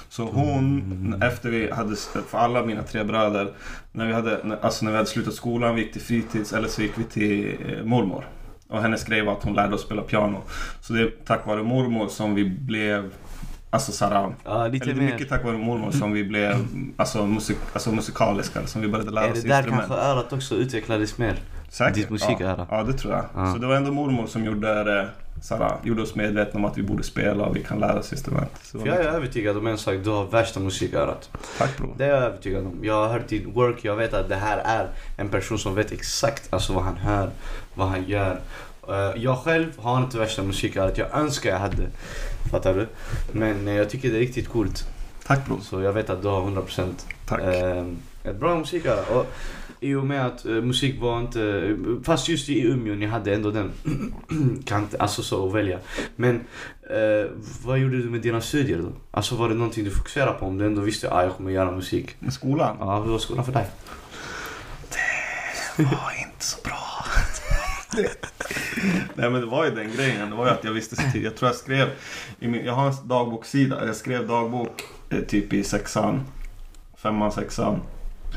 Så 0.09 0.23
hon, 0.25 1.23
efter 1.23 1.49
vi 1.49 1.71
hade, 1.71 1.95
för 2.27 2.37
alla 2.37 2.63
mina 2.65 2.83
tre 2.83 3.03
bröder, 3.03 3.51
när 3.91 4.07
vi 4.07 4.13
hade, 4.13 4.57
alltså 4.61 4.85
när 4.85 4.91
vi 4.91 4.97
hade 4.97 5.09
slutat 5.09 5.33
skolan, 5.33 5.75
vi 5.75 5.81
gick 5.81 5.91
till 5.93 6.01
fritids 6.01 6.53
eller 6.53 6.67
så 6.67 6.81
gick 6.81 6.97
vi 6.97 7.03
till 7.03 7.57
eh, 7.77 7.83
mormor. 7.85 8.25
Och 8.69 8.81
hennes 8.81 9.03
grej 9.03 9.21
var 9.21 9.33
att 9.33 9.43
hon 9.43 9.53
lärde 9.53 9.75
oss 9.75 9.81
spela 9.81 10.01
piano. 10.01 10.41
Så 10.81 10.93
det 10.93 11.01
är 11.01 11.11
tack 11.25 11.45
vare 11.47 11.63
mormor 11.63 12.07
som 12.07 12.35
vi 12.35 12.45
blev, 12.45 13.11
alltså 13.69 13.91
såhär, 13.91 14.33
Ja, 14.45 14.67
lite 14.67 14.83
eller 14.85 14.93
det 14.93 14.99
är 14.99 15.03
mer. 15.03 15.11
mycket 15.11 15.29
tack 15.29 15.43
vare 15.43 15.57
mormor 15.57 15.91
som 15.91 16.11
vi 16.11 16.23
blev 16.23 16.67
alltså, 16.97 17.25
musik, 17.25 17.57
alltså 17.73 17.91
musikaliska, 17.91 18.67
som 18.67 18.81
vi 18.81 18.87
började 18.87 19.11
lära 19.11 19.25
Är 19.25 19.31
oss 19.31 19.41
det 19.41 19.47
där 19.47 19.57
instrument. 19.57 19.87
kanske 19.87 20.05
örat 20.07 20.33
också 20.33 20.55
utvecklades 20.55 21.17
mer? 21.17 21.35
Säkert. 21.69 21.95
ditt 21.95 22.09
musiköra? 22.09 22.67
Ja, 22.69 22.77
ja, 22.77 22.83
det 22.83 22.93
tror 22.93 23.13
jag. 23.13 23.25
Ja. 23.35 23.53
Så 23.53 23.59
det 23.59 23.67
var 23.67 23.75
ändå 23.75 23.91
mormor 23.91 24.27
som 24.27 24.45
gjorde, 24.45 24.83
det, 24.83 25.09
såhär, 25.41 25.71
gjorde 25.83 26.01
oss 26.01 26.15
medvetna 26.15 26.57
om 26.59 26.65
att 26.65 26.77
vi 26.77 26.83
borde 26.83 27.03
spela 27.03 27.45
och 27.45 27.55
vi 27.55 27.63
kan 27.63 27.79
lära 27.79 27.99
oss 27.99 28.11
instrument. 28.11 28.51
För 28.57 28.87
jag 28.87 28.95
är 28.97 29.03
övertygad 29.03 29.57
om 29.57 29.67
en 29.67 29.77
sak, 29.77 29.95
du 30.03 30.09
har 30.09 30.25
värsta 30.25 30.59
musikörat. 30.59 31.29
Tack 31.57 31.77
bror. 31.77 31.93
Det 31.97 32.05
är 32.05 32.09
jag 32.09 32.23
övertygad 32.23 32.65
om. 32.65 32.79
Jag 32.81 32.93
har 32.93 33.07
hört 33.13 33.27
ditt 33.27 33.45
work, 33.55 33.85
jag 33.85 33.95
vet 33.95 34.13
att 34.13 34.29
det 34.29 34.35
här 34.35 34.57
är 34.57 34.87
en 35.17 35.29
person 35.29 35.59
som 35.59 35.75
vet 35.75 35.91
exakt 35.91 36.53
alltså, 36.53 36.73
vad 36.73 36.83
han 36.83 36.97
hör, 36.97 37.29
vad 37.73 37.87
han 37.87 38.03
gör. 38.07 38.39
Eh, 38.89 39.23
jag 39.23 39.37
själv 39.37 39.71
har 39.77 39.97
inte 39.97 40.17
värsta 40.17 40.43
musikörat, 40.43 40.97
jag 40.97 41.13
önskar 41.13 41.49
jag 41.49 41.59
hade. 41.59 41.87
Fattar 42.51 42.73
du? 42.73 42.87
Men 43.31 43.67
eh, 43.67 43.73
jag 43.73 43.89
tycker 43.89 44.09
det 44.09 44.15
är 44.17 44.19
riktigt 44.19 44.49
coolt. 44.49 44.87
Tack 45.27 45.45
bror. 45.45 45.59
Så 45.61 45.81
jag 45.81 45.93
vet 45.93 46.09
att 46.09 46.21
du 46.21 46.27
har 46.27 46.41
100% 46.41 46.87
Tack. 47.25 47.41
eh, 47.41 47.83
ett 48.23 48.39
bra 48.39 48.55
musiköra. 48.55 49.01
Och 49.19 49.25
i 49.79 49.95
och 49.95 50.05
med 50.05 50.25
att 50.25 50.45
eh, 50.45 50.51
musik 50.51 51.01
var 51.01 51.19
inte... 51.19 51.75
Fast 52.03 52.29
just 52.29 52.49
i 52.49 52.61
Umeå, 52.61 52.95
ni 52.95 53.05
hade 53.05 53.33
ändå 53.33 53.51
den 53.51 53.71
kant, 54.65 54.95
alltså 54.99 55.23
så 55.23 55.47
att 55.47 55.53
välja. 55.53 55.79
Men 56.15 56.35
eh, 56.89 57.31
vad 57.65 57.79
gjorde 57.79 57.97
du 57.97 58.09
med 58.09 58.21
dina 58.21 58.41
studier 58.41 58.77
då? 58.77 58.91
Alltså 59.11 59.35
var 59.35 59.49
det 59.49 59.55
någonting 59.55 59.83
du 59.83 59.91
fokuserade 59.91 60.39
på 60.39 60.45
om 60.45 60.57
du 60.57 60.65
ändå 60.65 60.81
visste 60.81 61.07
att 61.07 61.13
ah, 61.13 61.23
jag 61.23 61.35
kommer 61.35 61.51
göra 61.51 61.71
musik? 61.71 62.15
Med 62.19 62.33
skolan? 62.33 62.77
Ja, 62.79 63.01
hur 63.03 63.11
var 63.11 63.19
skolan 63.19 63.45
för 63.45 63.53
dig? 63.53 63.67
var 65.77 66.11
inte 66.27 66.45
så 66.45 66.61
bra. 66.63 66.79
Nej 69.15 69.29
men 69.29 69.41
det 69.41 69.47
var 69.47 69.65
ju 69.65 69.71
den 69.71 69.91
grejen. 69.91 70.29
Det 70.29 70.35
var 70.35 70.45
ju 70.45 70.51
att 70.51 70.63
jag 70.63 70.71
visste 70.71 70.95
så 70.95 71.11
tid. 71.13 71.23
Jag 71.23 71.35
tror 71.35 71.49
jag 71.49 71.55
skrev, 71.55 71.89
min, 72.39 72.65
jag 72.65 72.73
har 72.73 72.87
en 72.87 73.07
dagbokssida. 73.07 73.85
Jag 73.85 73.95
skrev 73.95 74.27
dagbok 74.27 74.83
eh, 75.09 75.19
typ 75.19 75.53
i 75.53 75.63
sexan, 75.63 76.25
femman, 76.97 77.31
sexan. 77.31 77.81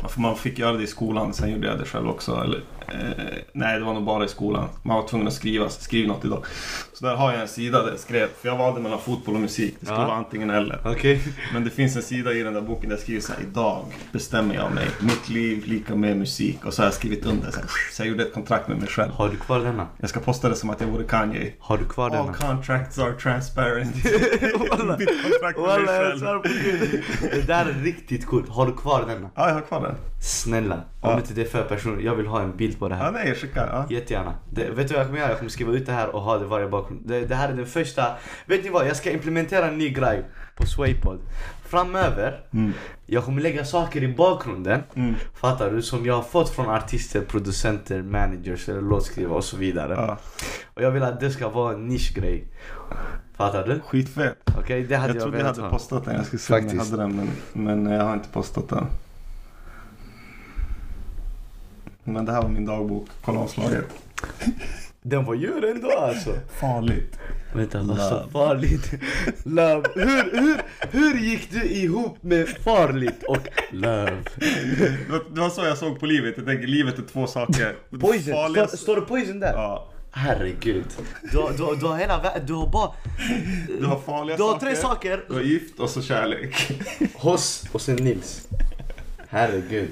För 0.09 0.21
man 0.21 0.37
fick 0.37 0.59
göra 0.59 0.73
det 0.77 0.83
i 0.83 0.87
skolan, 0.87 1.33
sen 1.33 1.51
gjorde 1.53 1.67
jag 1.67 1.79
det 1.79 1.85
själv 1.85 2.09
också. 2.09 2.33
Eller, 2.45 2.57
eh, 2.89 3.25
nej, 3.53 3.79
det 3.79 3.85
var 3.85 3.95
nog 3.95 4.05
bara 4.05 4.25
i 4.25 4.29
skolan. 4.29 4.69
Man 4.83 4.97
var 4.97 5.09
tvungen 5.09 5.27
att 5.29 5.33
skriva, 5.35 5.69
skriv 5.69 6.09
något 6.09 6.25
idag. 6.25 6.45
Så 6.93 7.07
där 7.07 7.15
har 7.17 7.33
jag 7.33 7.41
en 7.43 7.49
sida 7.49 7.83
där 7.83 7.91
jag 7.91 7.99
skrev, 7.99 8.29
för 8.41 8.49
jag 8.49 8.57
valde 8.57 8.81
mellan 8.81 8.99
fotboll 9.01 9.35
och 9.35 9.41
musik. 9.41 9.75
Det 9.81 9.87
skulle 9.87 10.01
Ja. 10.01 10.07
vara 10.07 10.17
antingen 10.17 10.51
eller. 10.51 10.81
Okej. 10.85 11.23
Men 11.53 11.65
det 11.65 11.71
finns 11.71 11.97
en 11.97 12.03
sida 12.03 12.33
i 12.33 12.43
den 12.43 12.55
där 12.55 12.61
boken 12.61 12.89
där 12.89 12.97
jag 12.97 13.03
skriver 13.03 13.21
så 13.21 13.33
här, 13.33 13.41
idag 13.43 13.85
bestämmer 14.13 14.55
jag 14.55 14.73
mig. 14.73 14.87
Mitt 15.01 15.29
liv 15.29 15.63
lika 15.67 15.95
med 15.95 16.17
musik. 16.17 16.65
Och 16.65 16.75
så 16.75 16.83
har 16.83 16.87
jag 16.87 16.95
skrivit 16.95 17.27
under 17.27 17.51
så 17.51 17.57
här, 17.61 17.67
så 17.93 18.03
jag 18.03 18.09
gjorde 18.09 18.23
ett 18.23 18.35
kontrakt 18.35 18.69
med 18.69 18.79
mig 18.79 18.89
själv. 18.89 19.13
Har 19.13 19.29
du 19.29 19.37
kvar 19.37 19.61
denna? 19.61 19.87
Jag 20.01 20.09
ska 20.11 20.21
posta 20.21 20.49
det 20.49 20.57
som 20.57 20.71
att 20.71 20.81
jag 20.81 20.89
vore 20.89 21.05
Kanye. 21.05 21.53
Har 21.59 21.79
du 21.79 21.85
kvar 21.85 22.11
All 22.11 22.13
denna? 22.17 22.33
contracts 22.35 22.99
are 22.99 23.13
transparent. 23.13 23.95
Walla. 24.71 24.97
Jag 25.01 26.19
svär 26.19 26.39
på 26.39 26.49
gud. 26.49 27.03
Det 27.33 27.47
där 27.47 27.67
är 27.67 27.73
riktigt 27.85 28.27
coolt. 28.27 28.49
Har 28.49 28.67
du 28.67 28.73
kvar 28.73 29.05
denna? 29.09 29.31
Ja, 29.35 29.49
jag 29.49 29.55
har 29.55 29.61
kvar 29.61 29.81
den. 29.83 29.95
Snälla. 30.21 30.75
Om 30.75 31.11
Ja. 31.11 31.17
inte 31.19 31.35
det 31.35 31.41
är 31.43 31.45
för 31.47 31.63
personligt. 31.65 32.05
Jag 32.05 32.15
vill 32.15 32.27
ha 32.27 32.43
en 32.43 32.57
bild 32.57 32.79
på 32.79 32.89
det 32.89 32.95
Ja, 32.95 33.03
här. 33.03 33.13
nej, 33.13 33.29
jag 33.29 33.37
skickar. 33.37 33.69
Ja. 33.73 33.95
Jättegärna. 33.95 34.35
Det, 34.51 34.71
vet 34.71 34.89
du 34.89 34.95
vad 34.95 35.01
jag 35.01 35.07
kommer 35.07 35.19
göra? 35.19 35.29
Jag 35.29 35.39
kommer 35.39 35.51
skriva 35.51 35.73
ut 35.73 35.87
det 35.87 35.93
här 35.93 36.09
och 36.15 36.21
ha 36.23 36.39
det 36.39 36.45
varje 36.45 36.69
bakgrund. 36.69 37.01
Det, 37.05 37.21
det 37.27 37.35
här 37.35 37.49
är 37.49 37.53
den 37.53 37.67
första... 37.67 38.07
Vet 38.47 38.65
ni 38.65 38.71
vad? 38.71 38.87
Jag 38.87 38.97
ska 38.97 39.11
implementera 39.11 39.67
en 39.69 39.79
ny 39.79 39.89
grej 39.91 40.25
på 40.57 40.67
Swaypod. 40.67 41.19
Framöver, 41.65 42.41
Mm. 42.53 42.73
jag 43.07 43.25
kommer 43.25 43.43
lägga 43.43 43.65
saker 43.65 44.03
i 44.03 44.15
bakgrunden. 44.15 44.81
Mm. 44.95 45.15
Fattar 45.35 45.71
du? 45.71 45.83
Som 45.83 46.07
jag 46.07 46.15
har 46.15 46.23
fått 46.23 46.51
från 46.51 46.71
artister, 46.71 47.21
producenter, 47.21 48.03
managers 48.03 48.69
eller 48.69 48.81
låtskrivare 48.81 49.35
och 49.37 49.45
så 49.45 49.57
vidare. 49.57 49.95
Ja. 49.95 50.19
Och 50.75 50.83
jag 50.83 50.91
vill 50.91 51.03
att 51.03 51.21
det 51.21 51.31
ska 51.31 51.49
vara 51.49 51.75
en 51.75 51.87
nischgrej. 51.87 52.45
Fattar 53.37 53.67
du? 53.67 53.81
Skitfett. 53.81 54.37
Okej, 54.59 54.83
det 54.83 54.97
hade 54.97 55.09
Jag 55.09 55.17
jag, 55.17 55.23
trodde 55.23 55.39
jag 55.39 55.47
hade 55.47 55.63
ha. 55.63 55.71
postat 55.71 56.05
den. 56.05 56.15
Jag 56.17 56.27
skulle 56.27 56.41
se 56.41 56.55
om 56.55 56.69
jag 56.69 56.77
hade 56.85 56.97
den 56.97 57.17
men, 57.17 57.29
men 57.83 57.93
jag 57.93 58.05
har 58.05 58.15
inte 58.15 58.29
postat 58.29 58.69
den. 58.69 58.87
Men 62.05 62.25
det 62.25 62.33
här 62.33 62.43
var 62.43 62.49
min 62.49 62.67
dagbok. 62.67 63.09
Kolla 63.25 63.39
omslaget. 63.41 63.85
Den 65.03 65.25
var 65.25 65.35
djur 65.35 65.65
ändå 65.65 65.91
alltså. 65.99 66.35
Farligt. 66.61 67.19
Vänta, 67.55 67.83
vad 67.83 67.97
sa 67.99 68.11
Love. 68.11 68.31
farligt? 68.33 68.91
Love. 69.45 69.83
Hur, 69.95 70.41
hur, 70.41 70.63
hur 70.91 71.19
gick 71.19 71.51
du 71.51 71.63
ihop 71.65 72.23
med 72.23 72.49
farligt 72.49 73.23
och 73.29 73.49
love? 73.71 74.17
Det 75.35 75.41
var, 75.41 75.51
så 75.51 75.65
jag 75.65 75.79
såg 75.79 76.01
på 76.01 76.07
livet. 76.07 76.35
Jag 76.37 76.47
tänker 76.47 76.67
livet 76.67 76.99
är 76.99 77.03
två 77.03 77.27
saker. 77.27 77.77
Poison, 78.01 78.35
Farliga- 78.35 78.67
står, 78.67 78.77
står 78.77 78.97
det 78.97 79.03
poison 79.03 79.41
där? 79.41 79.53
Ja. 79.53 79.89
Herregud. 80.11 80.85
Du, 81.33 81.39
har- 81.39 81.51
du, 81.51 81.81
du 81.81 81.87
har 81.87 81.97
hela 81.99 82.23
världen, 82.23 82.47
du 82.47 82.53
har 82.53 82.67
bara... 82.71 82.91
Du 83.81 83.87
har 83.87 84.01
farliga 84.01 84.37
Du 84.37 84.43
har 84.43 84.53
saker. 84.53 84.67
tre 84.67 84.77
saker. 84.77 85.25
Du 85.29 85.35
har 85.35 85.41
gift 85.41 85.81
och 85.81 85.91
så 85.91 86.03
kärlek. 86.03 86.73
Hos 87.15 87.65
och 87.73 87.81
sen 87.81 87.97
Nils. 87.97 88.49
Herregud. 89.29 89.91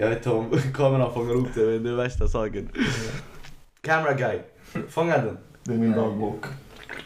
Jag 0.00 0.08
vet 0.08 0.16
inte 0.18 0.30
om 0.30 0.50
kameran 0.74 1.14
fångar 1.14 1.34
upp 1.34 1.54
det, 1.54 1.60
men 1.66 1.82
det 1.82 1.90
är 1.90 1.94
värsta 1.94 2.28
saken. 2.28 2.68
Camera 3.80 4.12
guy. 4.14 4.38
Fånga 4.88 5.18
den. 5.18 5.38
Det 5.64 5.72
är 5.72 5.76
min 5.78 5.92
dagbok. 5.92 6.44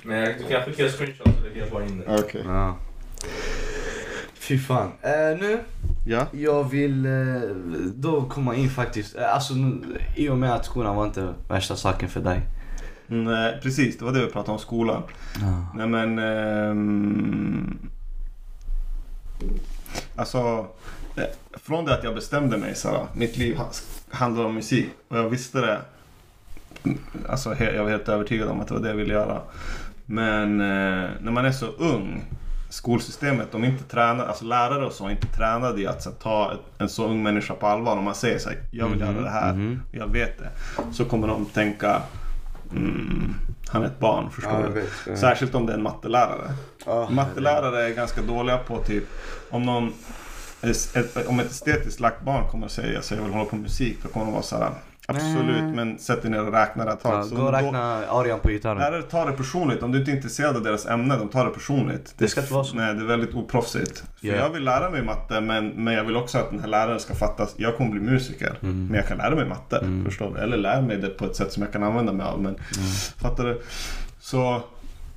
Men 0.02 0.16
jag- 0.20 0.34
du 0.38 0.44
kan 0.44 0.62
skicka 0.62 0.88
screenshot 0.88 1.28
så 1.38 1.44
lägger 1.44 1.60
jag 1.60 1.70
bara 1.70 1.84
in 1.84 2.02
det. 2.06 2.18
Okej. 2.18 2.42
Ja. 2.46 2.76
Fy 4.34 4.58
fan. 4.58 4.90
Eh, 5.02 5.38
nu, 5.40 5.58
Ja. 6.06 6.26
jag 6.32 6.70
vill 6.70 7.06
eh, 7.06 7.12
då 7.94 8.22
komma 8.24 8.54
in 8.54 8.70
faktiskt. 8.70 9.16
Eh, 9.16 9.34
alltså 9.34 9.54
nu, 9.54 9.80
i 10.16 10.28
och 10.28 10.38
med 10.38 10.52
att 10.54 10.64
skolan 10.64 10.96
var 10.96 11.06
inte 11.06 11.34
värsta 11.48 11.76
saken 11.76 12.08
för 12.08 12.20
dig. 12.20 12.40
Nej, 13.06 13.60
precis. 13.62 13.98
Det 13.98 14.04
var 14.04 14.12
det 14.12 14.20
vi 14.26 14.30
pratade 14.32 14.52
om 14.52 14.58
skolan. 14.58 15.02
Nej 15.74 15.86
men... 15.88 16.18
ehm, 16.18 17.78
alltså... 20.16 20.66
eh, 21.16 21.24
Från 21.62 21.84
det 21.84 21.94
att 21.94 22.04
jag 22.04 22.14
bestämde 22.14 22.56
mig 22.56 22.74
så 22.74 23.08
mitt 23.14 23.36
liv 23.36 23.56
ha- 23.56 23.70
handlar 24.10 24.44
om 24.44 24.54
musik 24.54 24.88
och 25.08 25.18
jag 25.18 25.28
visste 25.28 25.60
det. 25.60 25.78
Mm, 26.84 26.98
Alltså 27.28 27.54
jag 27.58 27.82
var 27.84 27.90
helt 27.90 28.08
övertygad 28.08 28.48
om 28.48 28.60
att 28.60 28.68
det 28.68 28.74
var 28.74 28.80
det 28.80 28.88
jag 28.88 28.96
ville 28.96 29.14
göra. 29.14 29.40
Men 30.06 30.60
eh, 30.60 31.10
när 31.20 31.30
man 31.30 31.44
är 31.44 31.52
så 31.52 31.66
ung, 31.66 32.24
skolsystemet, 32.70 33.52
de 33.52 33.64
inte 33.64 33.84
tränar, 33.84 34.26
alltså 34.26 34.44
lärare 34.44 34.86
och 34.86 34.92
så, 34.92 35.10
inte 35.10 35.26
tränade 35.26 35.80
i 35.82 35.86
att 35.86 36.02
så, 36.02 36.10
ta 36.10 36.52
en 36.78 36.88
så 36.88 37.06
ung 37.06 37.22
människa 37.22 37.54
på 37.54 37.66
allvar. 37.66 37.96
Om 37.96 38.04
man 38.04 38.14
säger 38.14 38.38
så 38.38 38.48
här, 38.48 38.58
jag 38.70 38.88
vill 38.88 39.00
göra 39.00 39.20
det 39.20 39.30
här, 39.30 39.52
mhm. 39.52 39.82
jag 39.92 40.06
vet 40.06 40.38
det. 40.38 40.48
Så 40.92 41.04
kommer 41.04 41.28
de 41.28 41.44
tänka, 41.46 42.02
mm, 42.72 43.34
han 43.68 43.82
är 43.82 43.86
ett 43.86 43.98
barn, 43.98 44.30
förstår 44.30 44.72
du? 45.06 45.16
Särskilt 45.16 45.54
om 45.54 45.66
det 45.66 45.72
är 45.72 45.76
en 45.76 45.82
mattelärare. 45.82 46.50
Mattelärare 47.10 47.82
är 47.88 47.94
ganska 47.94 48.22
dåliga 48.22 48.58
på 48.58 48.78
typ 48.78 49.04
om 49.50 49.62
någon 49.62 49.92
ett, 50.62 51.26
om 51.26 51.40
ett 51.40 51.50
estetiskt 51.50 52.00
lagt 52.00 52.22
barn 52.22 52.48
kommer 52.50 52.66
att 52.66 52.72
säga 52.72 52.98
att 52.98 53.10
jag 53.10 53.18
vill 53.22 53.32
hålla 53.32 53.44
på 53.44 53.56
med 53.56 53.62
musik 53.62 53.98
då 54.02 54.08
kommer 54.08 54.26
de 54.26 54.32
vara 54.32 54.42
så 54.42 54.56
här 54.56 54.70
absolut 55.06 55.62
Nej. 55.62 55.72
men 55.72 55.98
sätt 55.98 56.22
dig 56.22 56.30
ner 56.30 56.46
och 56.46 56.52
räkna 56.52 56.84
det 56.84 56.90
här 56.90 56.98
Ja, 57.02 57.10
gå 57.10 57.36
och 57.42 57.52
då- 57.52 57.58
räkna 57.58 58.06
arian 58.06 58.40
på 58.40 58.48
gitarren. 58.48 58.78
Lärare 58.78 59.02
tar 59.02 59.26
det 59.26 59.32
personligt. 59.32 59.82
Om 59.82 59.92
du 59.92 59.98
inte 59.98 60.10
är 60.10 60.16
intresserad 60.16 60.56
av 60.56 60.62
deras 60.62 60.86
ämne, 60.86 61.16
de 61.16 61.28
tar 61.28 61.44
det 61.44 61.50
personligt. 61.50 62.14
Det 62.18 62.28
ska 62.28 62.40
inte 62.40 62.52
vara 62.52 62.64
så. 62.64 62.76
Nej, 62.76 62.94
det 62.94 63.00
är 63.00 63.06
väldigt 63.06 63.34
oproffsigt. 63.34 63.98
För 64.20 64.26
Ja. 64.28 64.34
jag 64.34 64.50
vill 64.50 64.64
lära 64.64 64.90
mig 64.90 65.02
matte, 65.02 65.40
men, 65.40 65.68
men 65.68 65.94
jag 65.94 66.04
vill 66.04 66.16
också 66.16 66.38
att 66.38 66.50
den 66.50 66.60
här 66.60 66.68
läraren 66.68 67.00
ska 67.00 67.14
fatta 67.14 67.42
att 67.42 67.54
jag 67.56 67.76
kommer 67.76 67.90
bli 67.90 68.00
musiker. 68.00 68.58
Mm. 68.62 68.86
Men 68.86 68.94
jag 68.96 69.08
kan 69.08 69.18
lära 69.18 69.34
mig 69.34 69.46
matte, 69.48 70.02
förstår 70.04 70.30
du? 70.34 70.40
Eller 70.40 70.56
lära 70.56 70.80
mig 70.80 70.96
det 70.96 71.08
på 71.08 71.24
ett 71.24 71.36
sätt 71.36 71.52
som 71.52 71.62
jag 71.62 71.72
kan 71.72 71.82
använda 71.82 72.12
mig 72.12 72.26
av. 72.26 72.42
Men, 72.42 72.54
Mm. 72.54 72.88
Fattar 73.18 73.44
du? 73.44 73.62
Så 74.20 74.62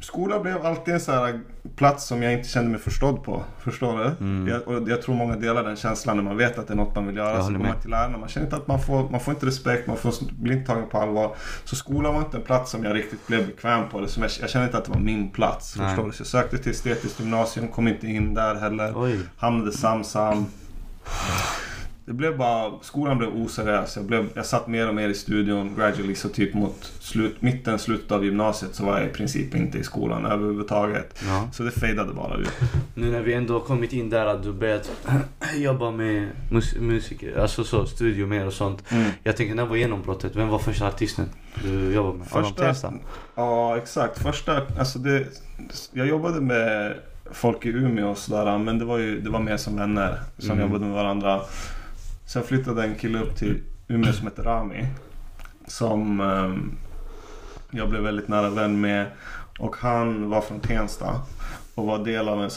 skola 0.08 0.39
blev 0.39 0.65
alltid 0.65 0.93
en 0.93 1.00
sån 1.00 1.15
här 1.15 1.39
plats 1.76 2.08
som 2.08 2.24
jag 2.24 2.34
inte 2.34 2.50
kände 2.50 2.70
mig 2.70 2.80
förstådd 2.80 3.24
på. 3.24 3.43
Förstår 3.60 3.98
du? 3.98 4.26
Mm. 4.26 4.48
Jag, 4.48 4.67
och 4.67 4.89
jag 4.89 5.02
tror 5.02 5.15
många 5.15 5.36
delar 5.36 5.63
den 5.63 5.76
känslan 5.76 6.17
när 6.17 6.24
man 6.24 6.38
vet 6.38 6.58
att 6.58 6.67
det 6.67 6.74
är 6.74 6.76
något 6.76 6.96
man 6.96 7.08
vill 7.08 7.15
göra. 7.15 7.43
Så 7.43 7.52
går 7.52 7.60
man 7.60 7.82
till 7.82 7.89
lärarna. 7.89 8.17
Man 8.17 8.30
känner 8.30 8.48
inte 8.48 8.56
att 8.56 8.67
man 8.67 8.82
får, 8.82 9.10
man 9.10 9.20
får 9.20 9.34
inte 9.34 9.46
respekt, 9.46 9.88
man 9.88 9.98
får, 9.98 10.13
blir 10.32 10.54
inte 10.54 10.67
tagen 10.67 10.89
på 10.89 10.98
allvar. 10.98 11.36
Så 11.63 11.76
skolan 11.76 12.13
var 12.13 12.22
inte 12.22 12.38
en 12.38 12.43
plats 12.43 12.72
som 12.72 12.84
jag 12.84 12.96
riktigt 12.96 13.28
blev 13.28 13.48
bekväm 13.48 13.89
på. 13.89 13.98
Eller 13.98 14.08
som 14.08 14.24
jag, 14.24 14.32
jag 14.41 14.50
kände 14.50 14.65
inte 14.65 14.78
att 14.78 14.86
det 14.86 14.91
var 14.91 15.00
min 15.00 15.30
plats. 15.30 15.76
Nej. 15.78 15.88
Förstår 15.88 16.06
du? 16.06 16.12
Så 16.12 16.22
jag 16.22 16.28
sökte 16.28 16.58
till 16.58 16.72
estetiskt 16.72 17.20
gymnasium, 17.20 17.67
kom 17.67 17.88
inte 17.88 18.08
in 18.08 18.34
där 18.34 18.56
heller. 18.56 18.93
Oj. 18.96 19.20
Hamnade 19.38 19.72
Samsam. 19.72 20.46
Det 22.08 22.13
blev 22.13 22.38
bara, 22.38 22.72
skolan 22.82 23.17
blev 23.17 23.36
oseriös. 23.36 23.96
Jag, 23.96 24.06
blev, 24.06 24.30
jag 24.34 24.46
satt 24.46 24.67
mer 24.67 24.88
och 24.88 24.96
mer 24.96 25.10
i 25.10 25.13
studion 25.13 25.76
gradually. 25.78 26.15
Så 26.15 26.30
typ 26.30 26.54
mot 26.54 26.93
slut, 27.00 27.41
mitten, 27.41 27.80
slutet 27.80 28.12
av 28.12 28.26
gymnasiet 28.26 28.76
så 28.76 28.86
var 28.86 29.00
jag 29.00 29.10
i 29.10 29.13
princip 29.13 29.56
inte 29.56 29.78
i 29.78 29.84
skolan 29.84 30.26
överhuvudtaget. 30.26 31.24
Ja. 31.28 31.50
Så 31.54 31.63
det 31.63 31.72
fejdade 31.72 32.13
bara 32.13 32.38
ut. 32.38 32.50
Nu 32.96 33.12
när 33.12 33.22
vi 33.22 33.34
ändå 33.34 33.54
har 33.54 33.60
kommit 33.60 33.93
in 33.93 34.10
där 34.10 34.26
att 34.26 34.43
du 34.43 34.54
börjat 34.54 34.91
jobba 35.58 35.91
med 35.91 36.28
mus 36.52 36.76
musiker, 36.80 37.39
alltså 37.39 37.63
så, 37.63 37.86
studio 37.86 38.28
mer 38.28 38.46
och 38.48 38.54
sånt. 38.54 38.84
Mm. 38.91 39.12
Jag 39.24 39.38
tänker 39.38 39.56
när 39.56 39.65
var 39.65 39.76
genombrottet? 39.76 40.36
Vem 40.36 40.48
var 40.48 40.60
första 40.60 40.88
artisten 40.88 41.26
du 41.63 41.93
jobbade 41.93 42.17
med? 42.17 42.28
Första, 42.28 42.93
ja 43.36 43.78
exakt. 43.78 44.22
Första, 44.24 44.62
alltså 44.80 45.00
det, 45.00 45.26
jag 45.91 46.08
jobbade 46.08 46.41
med 46.41 46.93
folk 47.32 47.65
i 47.65 47.70
Umeå 47.70 48.10
och 48.10 48.17
sådär. 48.17 48.58
Men 48.58 48.80
det 48.80 48.86
var 48.86 48.98
ju 48.98 49.22
det 49.22 49.30
var 49.30 49.39
mer 49.39 49.58
som 49.58 49.76
vänner 49.78 50.20
som 50.38 50.52
Mm. 50.52 50.63
jobbade 50.63 50.86
med 50.86 50.93
varandra. 50.96 51.41
Sen 52.28 52.44
flyttade 52.44 52.84
en 52.84 52.96
kille 52.96 53.20
upp 53.20 53.36
till 53.36 53.63
Umeå 53.88 54.13
som 54.13 54.28
heter 54.28 54.44
Rami. 54.44 54.88
Som 55.68 56.22
ehm, 56.22 56.78
jag 57.72 57.90
blev 57.90 58.02
väldigt 58.02 58.28
nära 58.28 58.50
vän 58.50 58.82
med. 58.82 59.06
Och 59.60 59.76
han 59.76 60.30
var 60.30 60.42
från 60.42 60.60
Tensta. 60.60 61.22
Och 61.76 61.86
var 61.86 62.06
del 62.06 62.30
av 62.30 62.44
en, 62.44 62.50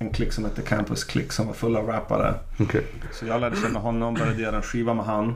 en 0.00 0.10
klick 0.10 0.32
som 0.32 0.44
hette 0.44 0.62
Campus 0.62 1.04
Click 1.04 1.32
som 1.32 1.46
var 1.46 1.54
full 1.54 1.76
av 1.76 1.86
rappare. 1.86 2.34
Okej. 2.60 2.86
Så 3.12 3.26
jag 3.26 3.40
lärde 3.40 3.56
känna 3.56 3.78
honom, 3.78 4.14
började 4.14 4.42
göra 4.42 4.56
en 4.56 4.62
skiva 4.62 4.94
med 4.94 5.04
han. 5.04 5.34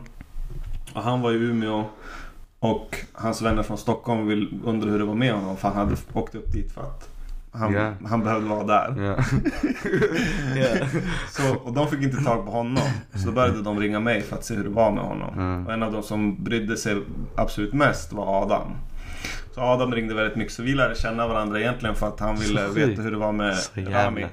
Och 0.94 1.02
han 1.02 1.20
var 1.20 1.32
i 1.32 1.34
Umeå. 1.34 1.84
Och 2.58 2.96
hans 3.12 3.42
vänner 3.42 3.62
från 3.62 3.78
Stockholm 3.78 4.26
vill, 4.26 4.60
undrade 4.64 4.92
hur 4.92 4.98
det 4.98 5.04
var 5.04 5.14
med 5.14 5.34
honom 5.34 5.56
för 5.56 5.68
han 5.68 5.76
hade 5.76 5.96
åkt 6.12 6.34
upp 6.34 6.52
dit 6.52 6.72
för 6.72 6.82
att 6.82 7.09
han, 7.52 7.72
Ja. 7.72 7.92
han 8.08 8.24
behövde 8.24 8.48
vara 8.48 8.64
där. 8.64 8.94
Ja. 9.02 9.16
ja. 10.56 10.86
Så, 11.30 11.54
och 11.56 11.72
de 11.72 11.88
fick 11.88 12.02
inte 12.02 12.24
tag 12.24 12.44
på 12.44 12.50
honom. 12.50 12.82
Så 13.14 13.26
då 13.26 13.32
började 13.32 13.62
de 13.62 13.80
ringa 13.80 14.00
mig 14.00 14.22
för 14.22 14.36
att 14.36 14.44
se 14.44 14.54
hur 14.54 14.64
det 14.64 14.70
var 14.70 14.90
med 14.90 15.04
honom. 15.04 15.34
Mm. 15.38 15.66
Och 15.66 15.72
en 15.72 15.82
av 15.82 15.92
de 15.92 16.02
som 16.02 16.44
brydde 16.44 16.76
sig 16.76 16.96
absolut 17.36 17.72
mest 17.72 18.12
var 18.12 18.42
Adam. 18.42 18.72
Så 19.54 19.60
Adam 19.60 19.94
ringde 19.94 20.14
väldigt 20.14 20.36
mycket. 20.36 20.52
Så 20.52 20.62
vi 20.62 20.74
lärde 20.74 20.94
känna 20.94 21.28
varandra 21.28 21.60
egentligen 21.60 21.94
för 21.94 22.08
att 22.08 22.20
han 22.20 22.36
ville 22.36 22.66
Så 22.66 22.72
veta 22.72 23.02
hur 23.02 23.10
det 23.10 23.16
var 23.16 23.32
med 23.32 23.56
Så. 23.56 23.80
Rami. 23.80 24.26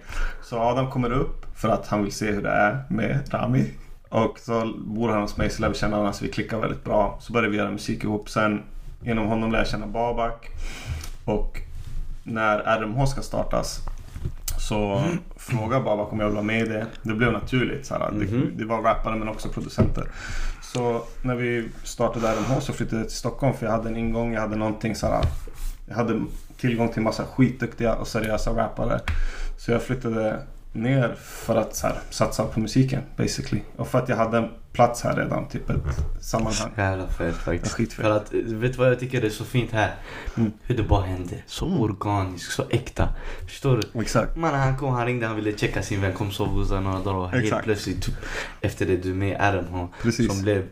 Så 0.43 0.59
Adam 0.59 0.89
kommer 0.91 1.11
upp 1.11 1.45
för 1.55 1.69
att 1.69 1.87
han 1.87 2.03
vill 2.03 2.11
se 2.11 2.31
hur 2.31 2.41
det 2.43 2.49
är 2.49 2.83
med 2.89 3.19
Rami. 3.33 3.65
Och 4.09 4.39
så 4.39 4.73
bor 4.77 5.09
han 5.09 5.21
hos 5.21 5.37
mig 5.37 5.49
så 5.49 5.61
lär 5.61 5.69
vi 5.69 5.75
känna 5.75 5.91
varandra 5.97 6.13
så 6.13 6.25
vi 6.25 6.31
klickar 6.31 6.59
väldigt 6.59 6.83
bra. 6.83 7.17
Så 7.21 7.33
började 7.33 7.51
vi 7.51 7.57
göra 7.57 7.71
musik 7.71 8.03
ihop. 8.03 8.29
Sen 8.29 8.63
genom 9.01 9.27
honom 9.27 9.51
lär 9.51 9.59
jag 9.59 9.67
känna 9.67 9.87
Babak. 9.87 10.47
Och 11.25 11.61
när 12.27 12.59
RMH 12.59 13.05
ska 13.05 13.21
startas 13.21 13.79
så 14.59 15.03
frågade 15.37 15.83
Babak 15.83 16.13
om 16.13 16.19
jag 16.19 16.27
vill 16.27 16.35
vara 16.35 16.45
med 16.45 16.61
i 16.61 16.69
det. 16.69 16.85
Det 17.03 17.13
blev 17.13 17.31
naturligt. 17.31 17.85
Så 17.85 17.93
här, 17.93 18.11
Mhm. 18.11 18.19
det, 18.29 18.63
det 18.63 18.65
var 18.65 18.81
rappare 18.81 19.15
men 19.15 19.29
också 19.29 19.49
producenter. 19.49 20.03
Så 20.61 21.01
när 21.21 21.35
vi 21.35 21.69
startade 21.83 22.27
RMH 22.27 22.59
så 22.59 22.73
flyttade 22.73 22.97
jag 23.01 23.07
till 23.09 23.17
Stockholm 23.17 23.53
för 23.53 23.65
jag 23.65 23.73
hade 23.73 23.89
en 23.89 23.97
ingång. 23.97 24.33
Jag 24.33 24.41
hade 24.41 24.55
någonting 24.55 24.95
så 24.95 25.07
här. 25.07 25.23
Jag 25.87 25.95
hade 25.95 26.21
tillgång 26.59 26.89
till 26.89 27.01
massa 27.01 27.23
skitduktiga 27.25 27.95
och 27.95 28.07
seriösa 28.07 28.51
rappare. 28.51 28.99
Så 29.57 29.71
jag 29.71 29.81
flyttade 29.81 30.39
ner 30.73 31.15
för 31.19 31.55
att 31.55 31.75
så 31.75 31.87
här, 31.87 31.99
satsa 32.09 32.43
på 32.45 32.59
musiken 32.59 33.01
basically. 33.17 33.61
Och 33.75 33.87
för 33.87 33.99
att 33.99 34.09
jag 34.09 34.15
hade 34.17 34.37
en 34.37 34.49
plats 34.73 35.03
här 35.03 35.15
redan, 35.15 35.47
typ 35.47 35.69
ett 35.69 35.77
sammanhang. 36.21 36.71
Jävla 36.77 37.07
fett 37.07 37.35
faktiskt. 37.35 37.73
skitfett. 37.75 38.05
För 38.05 38.11
att, 38.11 38.33
vet 38.33 38.71
du 38.73 38.77
vad 38.77 38.87
jag 38.89 38.99
tycker 38.99 39.25
är 39.25 39.29
så 39.29 39.43
fint 39.43 39.71
här? 39.71 39.95
Mm. 40.37 40.51
Hur 40.63 40.77
det 40.77 40.83
bara 40.83 41.01
hände. 41.05 41.35
Så 41.47 41.65
Mm. 41.65 41.81
organiskt, 41.81 42.51
så 42.51 42.63
äkta. 42.69 43.09
Förstår 43.47 43.81
du? 43.93 44.01
Exakt. 44.01 44.35
Man, 44.35 44.53
han 44.53 44.77
kom, 44.77 44.93
han 44.93 45.05
ringde, 45.05 45.27
han 45.27 45.35
ville 45.35 45.57
checka 45.57 45.81
sin 45.83 46.01
vän, 46.01 46.13
kom 46.13 46.31
sova 46.31 46.51
hos 46.51 46.69
några 46.71 46.99
dagar 46.99 47.13
och 47.13 47.29
helt 47.29 47.63
plötsligt 47.63 48.01
typ, 48.03 48.15
efter 48.61 48.85
det 48.85 48.97
du 48.97 49.09
är 49.09 49.15
med 49.15 49.29
i 49.29 49.33
RMH 49.33 49.87
Precis. 50.01 50.27
som 50.33 50.41
blev 50.41 50.63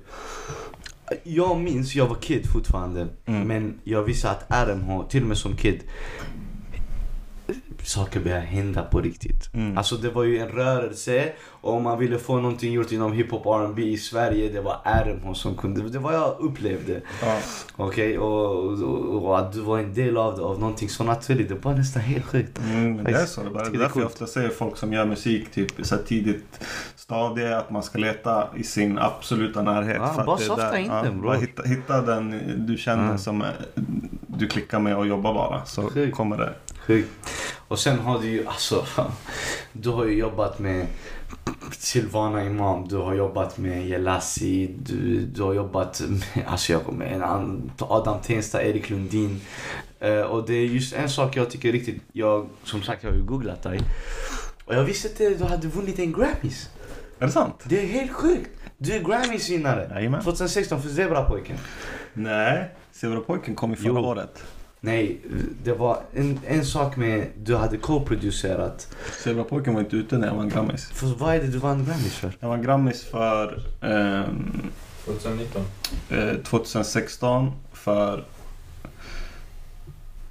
jag 1.23 1.59
minns, 1.59 1.95
jag 1.95 2.07
var 2.07 2.15
kid 2.15 2.51
fortfarande, 2.51 3.07
Mm. 3.25 3.47
men 3.47 3.79
jag 3.83 4.01
visste 4.03 4.29
att 4.29 4.45
RMH, 4.49 5.03
till 5.09 5.21
och 5.21 5.27
med 5.27 5.37
som 5.37 5.55
kid, 5.55 5.79
saker 7.87 8.19
började 8.19 8.41
hända 8.41 8.81
på 8.83 9.01
riktigt. 9.01 9.49
Mm. 9.53 9.77
Alltså 9.77 9.95
det 9.95 10.09
var 10.09 10.23
ju 10.23 10.39
en 10.39 10.47
rörelse 10.49 11.31
och 11.47 11.73
om 11.73 11.83
man 11.83 11.99
ville 11.99 12.19
få 12.19 12.35
någonting 12.35 12.73
gjort 12.73 12.91
inom 12.91 13.13
hiphop 13.13 13.45
och 13.45 13.61
R&B 13.63 13.81
i 13.83 13.97
Sverige, 13.97 14.49
det 14.49 14.61
var 14.61 14.77
RMH 14.83 15.33
som 15.33 15.55
kunde, 15.55 15.89
det 15.89 15.99
var 15.99 16.13
jag 16.13 16.35
upplevde. 16.39 17.01
Ja. 17.21 17.37
Okej, 17.75 18.19
och, 18.19 18.65
och, 18.81 19.25
och 19.25 19.39
att 19.39 19.53
du 19.53 19.59
var 19.61 19.79
en 19.79 19.93
del 19.93 20.17
av 20.17 20.25
av 20.43 20.59
någonting 20.59 20.89
så 20.89 21.03
naturligt, 21.03 21.49
det 21.49 21.55
var 21.55 21.73
nästan 21.73 22.01
helt 22.01 22.25
sjukt. 22.25 22.59
Mm, 22.59 23.03
det 23.03 23.11
är 23.11 23.25
så. 23.25 23.41
Det 23.41 23.47
är 23.47 23.51
bara 23.51 23.69
det 23.69 23.77
är 23.77 23.79
därför 23.79 23.99
jag 23.99 24.07
ofta 24.07 24.27
säger 24.27 24.49
folk 24.49 24.77
som 24.77 24.93
gör 24.93 25.05
musik 25.05 25.51
typ 25.51 25.71
så 25.85 25.97
tidigt 25.97 26.59
stadie 26.95 27.57
att 27.57 27.69
man 27.71 27.83
ska 27.83 27.97
leta 27.99 28.47
i 28.55 28.63
sin 28.63 28.97
absoluta 28.99 29.61
närhet. 29.61 29.97
Ja, 29.99 30.07
för 30.13 30.19
att 30.19 30.25
bara 30.25 30.37
softa 30.37 30.79
in 30.79 30.87
den, 30.89 31.21
bro. 31.21 31.31
hitta, 31.31 31.63
hitta 31.63 32.01
den 32.01 32.41
du 32.67 32.77
känner 32.77 33.11
Ja. 33.11 33.17
som 33.17 33.41
eh, 33.41 33.47
du 34.27 34.47
klickar 34.47 34.79
med 34.79 34.97
och 34.97 35.07
jobbar 35.07 35.33
bara. 35.33 35.65
Så 35.65 35.81
Sjukt. 35.89 36.15
kommer 36.17 36.37
det. 36.37 36.53
Sjukt. 36.87 37.09
Och 37.67 37.79
sen 37.79 37.99
har 37.99 38.19
du 38.19 38.27
ju, 38.27 38.47
alltså, 38.47 38.85
du 39.73 39.89
har 39.89 40.05
ju 40.05 40.17
jobbat 40.17 40.59
med 40.59 40.87
Silvana 41.71 42.43
Imam, 42.45 42.87
du 42.87 42.95
har 42.97 43.13
jobbat 43.13 43.57
med 43.57 43.87
Jelassi, 43.87 44.75
du, 44.79 45.19
du 45.19 45.43
har 45.43 45.53
jobbat 45.53 46.01
med, 46.09 46.45
alltså 46.47 46.71
jag 46.73 46.93
med 46.93 47.13
en 47.13 47.23
annan, 47.23 47.71
Adam 47.79 48.21
Tensta, 48.21 48.63
Erik 48.63 48.89
Lundin. 48.89 49.41
Eh, 49.99 50.21
och 50.21 50.45
det 50.47 50.53
är 50.53 50.65
just 50.65 50.93
en 50.93 51.09
sak 51.09 51.35
jag 51.35 51.49
tycker 51.49 51.71
riktigt, 51.71 52.01
jag, 52.11 52.49
som 52.63 52.83
sagt 52.83 53.03
jag 53.03 53.11
har 53.11 53.17
ju 53.17 53.23
googlat 53.23 53.63
dig. 53.63 53.79
Och 54.65 54.75
jag 54.75 54.83
visste 54.83 55.07
inte 55.07 55.27
att 55.27 55.37
du 55.37 55.55
hade 55.55 55.67
vunnit 55.67 55.99
en 55.99 56.13
Grammys. 56.13 56.69
Är 57.19 57.25
det 57.25 57.31
sant? 57.31 57.63
Det 57.63 57.81
är 57.83 57.87
helt 57.87 58.11
sjukt. 58.11 58.49
Du 58.77 58.93
är 58.93 58.99
Grammys-vinnare. 58.99 59.89
Jajamän. 59.93 60.23
2016 60.23 60.81
för 60.81 60.89
Zebrapojken. 60.89 61.57
Nej, 62.13 62.69
Zebrapojken 62.91 63.55
kom 63.55 63.69
ju 63.69 63.75
förra 63.75 63.87
Jo. 63.87 63.97
året. 63.97 64.43
Nej, 64.85 65.21
det 65.63 65.73
var 65.73 65.99
en, 66.13 66.39
en 66.47 66.65
sak 66.65 66.95
med, 66.97 67.27
du 67.43 67.55
hade 67.55 67.77
co-producerat. 67.77 68.87
Zebrapojken 69.23 69.73
var 69.73 69.81
inte 69.81 69.95
ute 69.95 70.17
när 70.17 70.27
jag 70.27 70.35
vann 70.35 70.49
Grammis. 70.49 70.85
För 70.85 71.07
vad 71.07 71.35
är 71.35 71.39
det 71.39 71.47
du 71.47 71.57
vann 71.57 71.85
Grammys 71.85 72.15
för? 72.15 72.31
Jag 72.39 72.47
vann 72.49 72.61
Grammis 72.61 73.03
för 73.03 73.61
ehm, 73.81 74.69
2019. 75.05 75.61
eh, 76.09 76.33
2016 76.43 77.51
för 77.73 78.23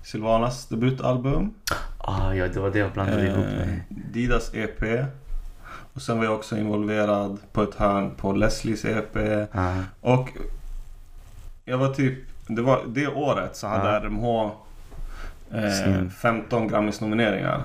Silvanas 0.03 0.67
debutalbum. 0.67 1.55
Ah, 1.99 2.35
ja, 2.35 2.49
det 2.49 2.61
var 2.61 2.71
det 2.71 2.79
jag 2.79 2.93
blandade 2.93 3.27
ihop 3.27 3.37
Eh, 3.47 3.67
med. 3.67 3.81
Didas 3.89 4.55
EP. 4.55 4.83
Och 5.95 6.03
sen 6.03 6.19
var 6.19 6.25
jag 6.25 6.35
också 6.35 6.57
involverad 6.57 7.39
på 7.53 7.63
ett 7.63 7.75
hörn 7.75 8.11
på 8.17 8.33
Leslies 8.33 8.85
EP. 8.85 9.17
Ah, 9.53 9.73
Och 10.01 10.29
jag 11.65 11.79
var 11.79 11.95
typ, 11.95 12.19
det 12.47 12.63
var 12.63 12.83
det 12.87 13.07
året 13.09 13.57
så 13.57 13.67
hade 13.67 13.91
Ja. 13.93 14.01
RMH 14.01 14.51
eh, 15.55 15.71
Sin. 15.73 16.11
15 16.11 16.69
Grammis-nomineringar. 16.69 17.63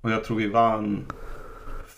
Och 0.00 0.10
jag 0.10 0.24
tror 0.24 0.36
vi 0.36 0.48
vann 0.48 1.04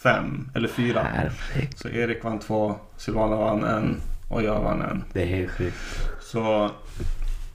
fem 0.02 0.50
eller 0.54 0.68
fyra. 0.68 1.06
perfekt. 1.14 1.78
Så 1.78 1.88
Erik 1.88 2.24
vann 2.24 2.38
två, 2.38 2.74
Silvana 2.96 3.36
vann 3.36 3.64
en 3.64 4.00
och 4.30 4.42
jag 4.42 4.60
vann 4.62 4.82
en. 4.82 5.04
Det 5.12 5.22
är 5.22 5.26
helt 5.26 5.50
sjukt. 5.50 5.76
Så 6.20 6.70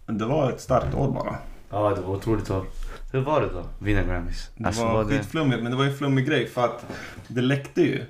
det 0.05 0.25
var 0.25 0.49
ett 0.51 0.61
starkt 0.61 0.93
år 0.95 1.11
bara. 1.11 1.35
Ja, 1.69 1.89
det 1.95 2.01
var 2.01 2.15
otroligt 2.15 2.49
år. 2.49 2.65
Hur 3.11 3.19
var 3.21 3.41
det 3.41 3.47
då? 3.47 3.63
Vinna 3.79 4.03
Grammys? 4.03 4.49
Det 4.55 4.65
Alltså, 4.67 4.85
var, 4.85 4.93
var 4.93 5.03
det... 5.03 5.09
skitflummigt, 5.17 5.61
men 5.63 5.71
det 5.71 5.77
var 5.77 5.83
ju 5.83 5.89
en 5.91 5.97
flummig 5.97 6.25
grej 6.27 6.47
för 6.47 6.65
att 6.65 6.85
det 7.27 7.41
läckte 7.41 7.81
ju. 7.81 8.03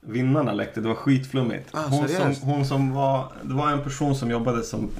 Vinnarna 0.00 0.52
läckte, 0.52 0.80
det 0.80 0.88
var 0.88 0.94
skitflummigt. 0.94 1.68
Ah, 1.72 1.86
hon, 1.88 2.08
som, 2.08 2.34
hon 2.42 2.64
som 2.64 2.92
var, 2.92 3.32
det 3.42 3.54
var 3.54 3.70
en 3.70 3.82
person 3.82 4.14
som 4.16 4.30
jobbade 4.30 4.62
som, 4.62 4.90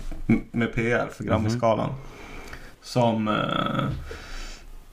med 0.50 0.74
PR 0.74 1.08
för 1.12 1.24
Grammisgalan. 1.24 1.90
Som 2.82 3.28
eh, 3.28 3.84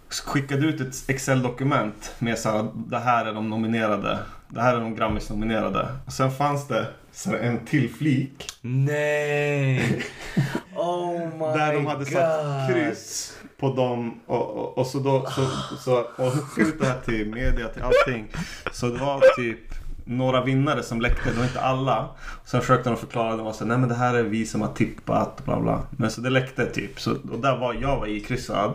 skickade 0.10 0.68
ut 0.68 0.82
ett 0.82 1.10
Excel-dokument 1.10 2.16
med 2.20 2.40
så 2.40 2.50
här, 2.50 2.68
det 2.74 3.00
här 3.00 3.26
är 3.26 3.34
de 3.34 3.50
nominerade. 3.50 4.20
Det 4.50 4.62
här 4.62 4.76
är 4.76 4.80
de 4.80 4.96
Grammis-nominerade. 4.96 5.88
Och 6.06 6.14
sen 6.14 6.32
fanns 6.32 6.68
det 6.68 6.88
så 7.12 7.30
här, 7.30 7.38
en 7.38 7.66
till 7.66 7.90
flik 7.94 8.48
Nej! 8.62 10.04
Oh 10.76 11.38
my 11.38 11.58
Där 11.60 11.74
de 11.74 11.86
hade 11.86 12.04
god! 12.04 12.14
satt 12.14 12.72
kryss 12.74 13.38
på 13.60 13.74
dem 13.74 14.20
och, 14.26 14.50
och, 14.50 14.78
och 14.78 14.88
så 14.88 15.00
då 15.00 15.26
så, 15.26 15.50
så, 15.78 16.00
och 16.24 16.34
skickade 16.34 16.70
ut 16.70 16.80
det 16.80 16.86
här 16.86 17.00
till 17.06 17.34
media, 17.34 17.68
till 17.68 17.82
allting. 17.82 18.28
Så 18.72 18.88
det 18.88 19.00
var 19.00 19.36
typ 19.36 19.77
några 20.08 20.44
vinnare 20.44 20.84
som 20.84 21.02
läckte, 21.02 21.32
det 21.32 21.38
var 21.38 21.44
inte 21.44 21.62
alla. 21.62 22.10
Sen 22.46 22.62
försökte 22.62 22.90
de 22.90 22.98
förklara, 22.98 23.36
det 23.36 23.44
var 23.44 23.54
så 23.54 23.66
nej 23.66 23.78
men 23.78 23.90
det 23.90 23.96
här 23.96 24.14
är 24.14 24.24
vi 24.24 24.46
som 24.46 24.62
har 24.62 24.74
tippat, 24.74 25.46
bla 25.46 25.60
bla. 25.60 25.82
Men 25.92 26.12
så 26.12 26.22
det 26.22 26.30
läckte 26.30 26.66
typ. 26.66 27.00
Så, 27.00 27.12
och 27.12 27.40
där 27.40 27.58
var 27.58 27.74
jag 27.74 28.00
var 28.00 28.08
ikryssad. 28.08 28.74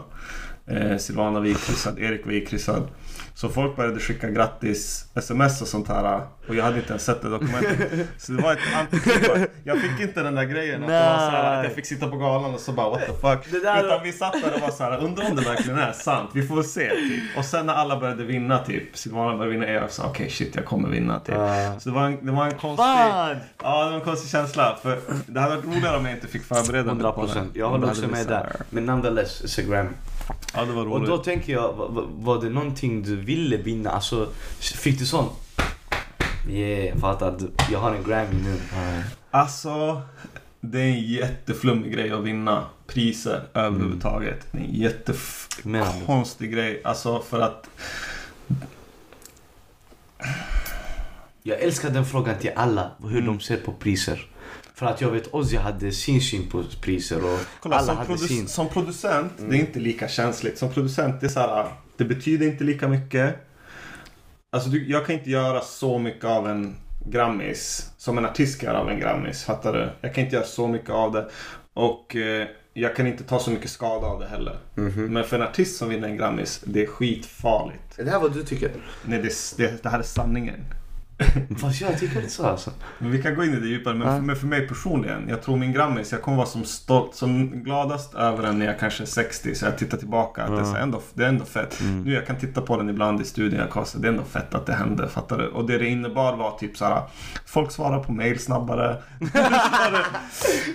Eh, 0.66 0.96
Silvana 0.96 1.38
var 1.40 1.46
ikryssad, 1.46 1.98
Erik 1.98 2.26
var 2.26 2.32
ikryssad. 2.32 2.82
Så 3.34 3.48
folk 3.48 3.76
började 3.76 4.00
skicka 4.00 4.30
grattis 4.30 5.06
sms 5.14 5.62
och 5.62 5.68
sånt 5.68 5.88
här. 5.88 6.20
Och 6.48 6.54
jag 6.54 6.64
hade 6.64 6.76
inte 6.76 6.88
ens 6.88 7.04
sett 7.04 7.22
det 7.22 7.28
dokumentet. 7.28 7.90
Så 8.18 8.32
det 8.32 8.42
var 8.42 8.52
ett 8.52 8.58
antiklimax. 8.80 9.52
Jag 9.64 9.80
fick 9.80 10.00
inte 10.00 10.22
den 10.22 10.34
där 10.34 10.44
grejen 10.44 10.82
att, 10.82 10.88
det 10.88 10.94
var 10.94 11.18
så 11.18 11.30
här, 11.30 11.58
att 11.58 11.64
jag 11.64 11.72
fick 11.74 11.86
sitta 11.86 12.08
på 12.08 12.16
galan 12.16 12.54
och 12.54 12.60
så 12.60 12.72
bara 12.72 12.90
what 12.90 13.00
the 13.00 13.12
fuck. 13.12 13.54
Utan 13.54 14.02
vi 14.02 14.12
satt 14.12 14.32
där 14.32 14.54
och 14.54 14.60
var 14.60 14.70
så 14.70 14.84
här, 14.84 14.98
undrar 15.04 15.30
om 15.30 15.36
det 15.36 15.42
verkligen 15.42 15.78
är 15.78 15.92
sant. 15.92 16.30
Vi 16.34 16.46
får 16.46 16.54
väl 16.54 16.64
se. 16.64 16.90
Typ. 16.90 17.38
Och 17.38 17.44
sen 17.44 17.66
när 17.66 17.74
alla 17.74 18.00
började 18.00 18.24
vinna 18.24 18.58
typ. 18.58 18.96
Silvana 18.96 19.36
började 19.36 19.58
vinna, 19.58 19.72
jag 19.72 19.90
sa 19.90 20.06
okej 20.06 20.30
shit 20.30 20.56
jag 20.56 20.64
kommer 20.64 20.88
vinna 20.88 21.20
typ. 21.20 21.34
Ah. 21.38 21.78
Så 21.80 21.88
det 21.88 21.94
var 21.94 22.06
en, 22.06 22.26
det 22.26 22.32
var 22.32 22.44
en 22.46 22.54
konstig... 22.58 22.84
Fan! 22.84 23.36
Ja, 23.62 23.84
det 23.84 23.90
var 23.90 23.96
en 23.98 24.04
konstig 24.04 24.30
känsla. 24.30 24.78
För 24.82 25.00
det 25.26 25.40
hade 25.40 25.56
varit 25.56 25.64
roligare 25.64 25.96
om 25.96 26.04
jag 26.06 26.14
inte 26.14 26.28
fick 26.28 26.42
förbereda 26.42 26.84
mig 26.84 26.90
100 26.90 27.12
på 27.12 27.20
det. 27.20 27.26
procent. 27.26 27.50
Jag 27.54 27.68
Då 27.68 27.70
håller 27.70 27.88
också 27.90 28.08
med 28.08 28.26
där. 28.26 28.56
Men 28.70 28.86
nonetheless, 28.86 29.42
Instagram. 29.42 29.88
Ja, 30.54 30.64
det 30.64 30.72
var 30.72 30.86
Och 30.86 30.96
roligt. 30.96 31.08
då 31.08 31.18
tänker 31.18 31.52
jag, 31.52 31.72
va- 31.72 31.88
va- 31.88 32.08
var 32.10 32.40
det 32.42 32.48
någonting 32.50 33.02
du 33.02 33.16
ville 33.16 33.56
vinna? 33.56 33.90
Alltså, 33.90 34.28
fick 34.58 34.98
du 34.98 35.06
sån? 35.06 35.28
Yeah, 36.50 36.98
fattar. 36.98 37.36
Du- 37.38 37.52
Jag 37.72 37.78
har 37.78 37.94
en 37.94 38.02
Grammy 38.04 38.34
nu. 38.44 38.56
Alltså, 39.30 40.02
det 40.60 40.80
är 40.80 40.84
en 40.86 41.02
jätteflummig 41.02 41.92
grej 41.92 42.10
att 42.12 42.20
vinna 42.24 42.64
priser 42.86 43.42
överhuvudtaget. 43.54 44.46
Det 44.52 44.58
är 44.58 44.62
en 44.64 44.74
jättekonstig 44.74 46.52
grej. 46.52 46.80
Alltså 46.84 47.22
för 47.22 47.40
att... 47.40 47.68
Jag 51.42 51.60
älskar 51.60 51.90
den 51.90 52.06
frågan 52.06 52.38
till 52.38 52.50
alla, 52.56 52.90
hur 53.02 53.10
Mm. 53.20 53.26
de 53.26 53.40
ser 53.40 53.56
på 53.56 53.72
priser. 53.72 54.26
För 54.82 54.88
att 54.90 55.00
jag 55.00 55.10
vet 55.10 55.34
Ozzy 55.34 55.56
hade 55.56 55.92
sin 55.92 56.20
syn 56.20 56.48
på 56.50 56.64
priser 56.80 57.24
och 57.32 57.38
Kolla, 57.60 57.76
alla 57.76 57.86
som, 57.86 57.96
hade 57.96 58.08
produ- 58.12 58.26
sin. 58.28 58.48
som 58.48 58.68
producent, 58.68 59.32
Mm. 59.38 59.50
det 59.50 59.56
är 59.56 59.60
inte 59.60 59.78
lika 59.78 60.08
känsligt. 60.08 60.58
Som 60.58 60.68
producent, 60.72 61.20
det 61.20 61.26
är 61.26 61.28
så 61.28 61.40
här, 61.40 61.66
det 61.96 62.04
betyder 62.04 62.46
inte 62.46 62.64
lika 62.64 62.88
mycket. 62.88 63.34
Alltså, 64.52 64.68
du, 64.70 64.90
jag 64.90 65.06
kan 65.06 65.14
inte 65.14 65.30
göra 65.30 65.60
så 65.60 65.98
mycket 65.98 66.24
av 66.24 66.48
en 66.48 66.76
Grammis 67.06 67.90
som 67.98 68.18
en 68.18 68.24
artist 68.24 68.60
kan 68.60 68.66
göra 68.70 68.80
av 68.80 68.90
en 68.90 69.00
Grammis. 69.00 69.44
Fattar 69.44 69.72
du? 69.72 69.90
Jag 70.00 70.14
kan 70.14 70.24
inte 70.24 70.36
göra 70.36 70.46
så 70.46 70.68
mycket 70.68 70.90
av 70.90 71.12
det. 71.12 71.28
Och 71.74 72.16
eh, 72.16 72.46
jag 72.74 72.96
kan 72.96 73.06
inte 73.06 73.24
ta 73.24 73.38
så 73.38 73.50
mycket 73.50 73.70
skada 73.70 74.06
av 74.06 74.20
det 74.20 74.26
heller. 74.26 74.58
Mhm. 74.74 75.12
Men 75.12 75.24
för 75.24 75.36
en 75.36 75.42
artist 75.42 75.76
som 75.76 75.88
vinner 75.88 76.08
en 76.08 76.16
Grammis, 76.16 76.60
det 76.66 76.82
är 76.82 76.86
skitfarligt. 76.86 77.98
Är 77.98 78.04
det 78.04 78.10
här 78.10 78.20
vad 78.20 78.34
du 78.34 78.42
tycker? 78.42 78.70
Nej, 79.04 79.18
det, 79.22 79.32
det, 79.56 79.82
det 79.82 79.88
här 79.88 79.98
är 79.98 80.02
sanningen. 80.02 80.64
Fast 81.60 81.80
jag 81.80 81.98
tycker 81.98 82.16
inte 82.16 82.30
så 82.30 82.46
alltså. 82.46 82.70
Men 82.98 83.10
vi 83.10 83.22
kan 83.22 83.34
gå 83.34 83.44
in 83.44 83.54
i 83.54 83.60
det 83.60 83.66
djupare. 83.68 83.94
Men, 83.94 84.08
Ja. 84.08 84.14
för, 84.16 84.22
men 84.22 84.36
för 84.36 84.46
mig 84.46 84.68
personligen, 84.68 85.28
jag 85.28 85.42
tror 85.42 85.56
min 85.56 85.72
Grammis, 85.72 86.12
jag 86.12 86.22
kommer 86.22 86.36
vara 86.36 86.46
som 86.46 86.64
stolt, 86.64 87.14
som 87.14 87.62
gladast 87.64 88.14
över 88.14 88.42
den 88.42 88.58
när 88.58 88.66
jag 88.66 88.78
kanske 88.78 89.04
är 89.04 89.06
60. 89.06 89.54
Så 89.54 89.64
jag 89.64 89.78
tittar 89.78 89.98
tillbaka, 89.98 90.42
att 90.42 90.50
det, 90.56 90.60
är 90.60 90.64
så 90.64 90.76
ändå, 90.76 91.00
det 91.14 91.24
är 91.24 91.28
ändå 91.28 91.44
fett. 91.44 91.80
Mm. 91.80 92.02
Nu 92.02 92.12
jag 92.14 92.26
kan 92.26 92.36
titta 92.36 92.60
på 92.60 92.76
den 92.76 92.90
ibland 92.90 93.20
i 93.20 93.24
studion, 93.24 93.60
jag 93.74 93.86
säga, 93.86 94.02
det 94.02 94.08
är 94.08 94.12
ändå 94.12 94.24
fett 94.24 94.54
att 94.54 94.66
det 94.66 94.72
hände, 94.74 95.08
fattar 95.08 95.38
du? 95.38 95.48
Och 95.48 95.66
det 95.66 95.78
det 95.78 95.86
innebar 95.88 96.36
var 96.36 96.58
typ 96.58 96.76
så 96.76 96.84
här, 96.84 97.02
folk 97.46 97.70
svarar 97.72 97.98
på 98.00 98.12
mail 98.12 98.38
snabbare. 98.38 98.96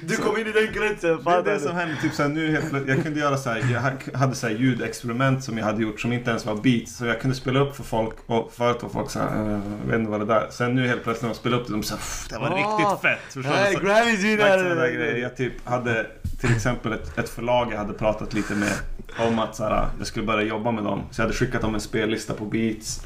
Du 0.01 0.15
kom 0.17 0.38
in 0.38 0.47
i 0.47 0.51
den 0.51 0.67
kretsen, 0.73 1.19
Det 1.23 1.31
är 1.31 1.43
det 1.43 1.60
som 1.60 1.75
hände, 1.75 1.95
typ 2.01 2.13
såhär, 2.13 2.29
nu 2.29 2.51
helt 2.51 2.69
plötsligt, 2.69 2.95
jag 2.95 3.03
kunde 3.03 3.19
göra 3.19 3.38
så 3.38 3.49
här, 3.49 3.63
jag 3.73 3.81
ha- 3.81 4.17
hade 4.19 4.36
så 4.36 4.47
här 4.47 4.53
ljudexperiment 4.53 5.43
som 5.43 5.57
jag 5.57 5.65
hade 5.65 5.81
gjort 5.83 5.99
som 6.01 6.13
inte 6.13 6.29
ens 6.29 6.45
var 6.45 6.55
beats. 6.55 6.97
Så 6.97 7.05
jag 7.05 7.21
kunde 7.21 7.36
spela 7.36 7.60
upp 7.60 7.75
för 7.75 7.83
folk 7.83 8.15
och 8.25 8.51
förut 8.53 8.77
var 8.83 8.89
folk 8.89 9.10
såhär, 9.10 9.45
äh, 9.45 9.51
jag 9.51 9.91
vet 9.91 9.99
inte 9.99 10.12
vad 10.12 10.19
det 10.19 10.25
där. 10.25 10.37
Sen 10.50 10.76
nu 10.76 10.88
helt 10.88 11.04
plötsligt 11.04 11.21
när 11.23 11.30
de 11.30 11.36
spelade 11.36 11.62
upp 11.62 11.67
det, 11.67 11.73
de 11.73 11.84
sa 11.84 11.95
det 12.30 12.38
var 12.38 12.50
Ah, 12.50 12.56
riktigt 12.56 13.02
fett. 13.02 13.34
Förstår 13.34 13.41
du? 13.82 13.88
Där 14.38 14.65
vinnare! 14.65 14.91
grejer. 14.91 15.17
Jag 15.17 15.38
typ 15.38 15.67
hade 15.67 16.06
till 16.41 16.56
exempel 16.56 16.91
ett, 16.93 17.17
ett 17.17 17.30
förlag 17.30 17.71
jag 17.73 17.78
hade 17.78 17.93
pratat 17.93 18.34
lite 18.34 18.54
med 18.54 18.73
om 19.28 19.39
att 19.39 19.56
så 19.56 19.63
här, 19.63 19.88
jag 19.97 20.08
skulle 20.08 20.26
börja 20.26 20.41
jobba 20.47 20.71
med 20.71 20.84
dem. 20.84 21.02
Så 21.12 21.21
jag 21.21 21.26
hade 21.26 21.38
skickat 21.38 21.62
dem 21.62 21.76
en 21.76 21.82
spellista 21.82 22.34
på 22.34 22.45
Beats. 22.45 23.02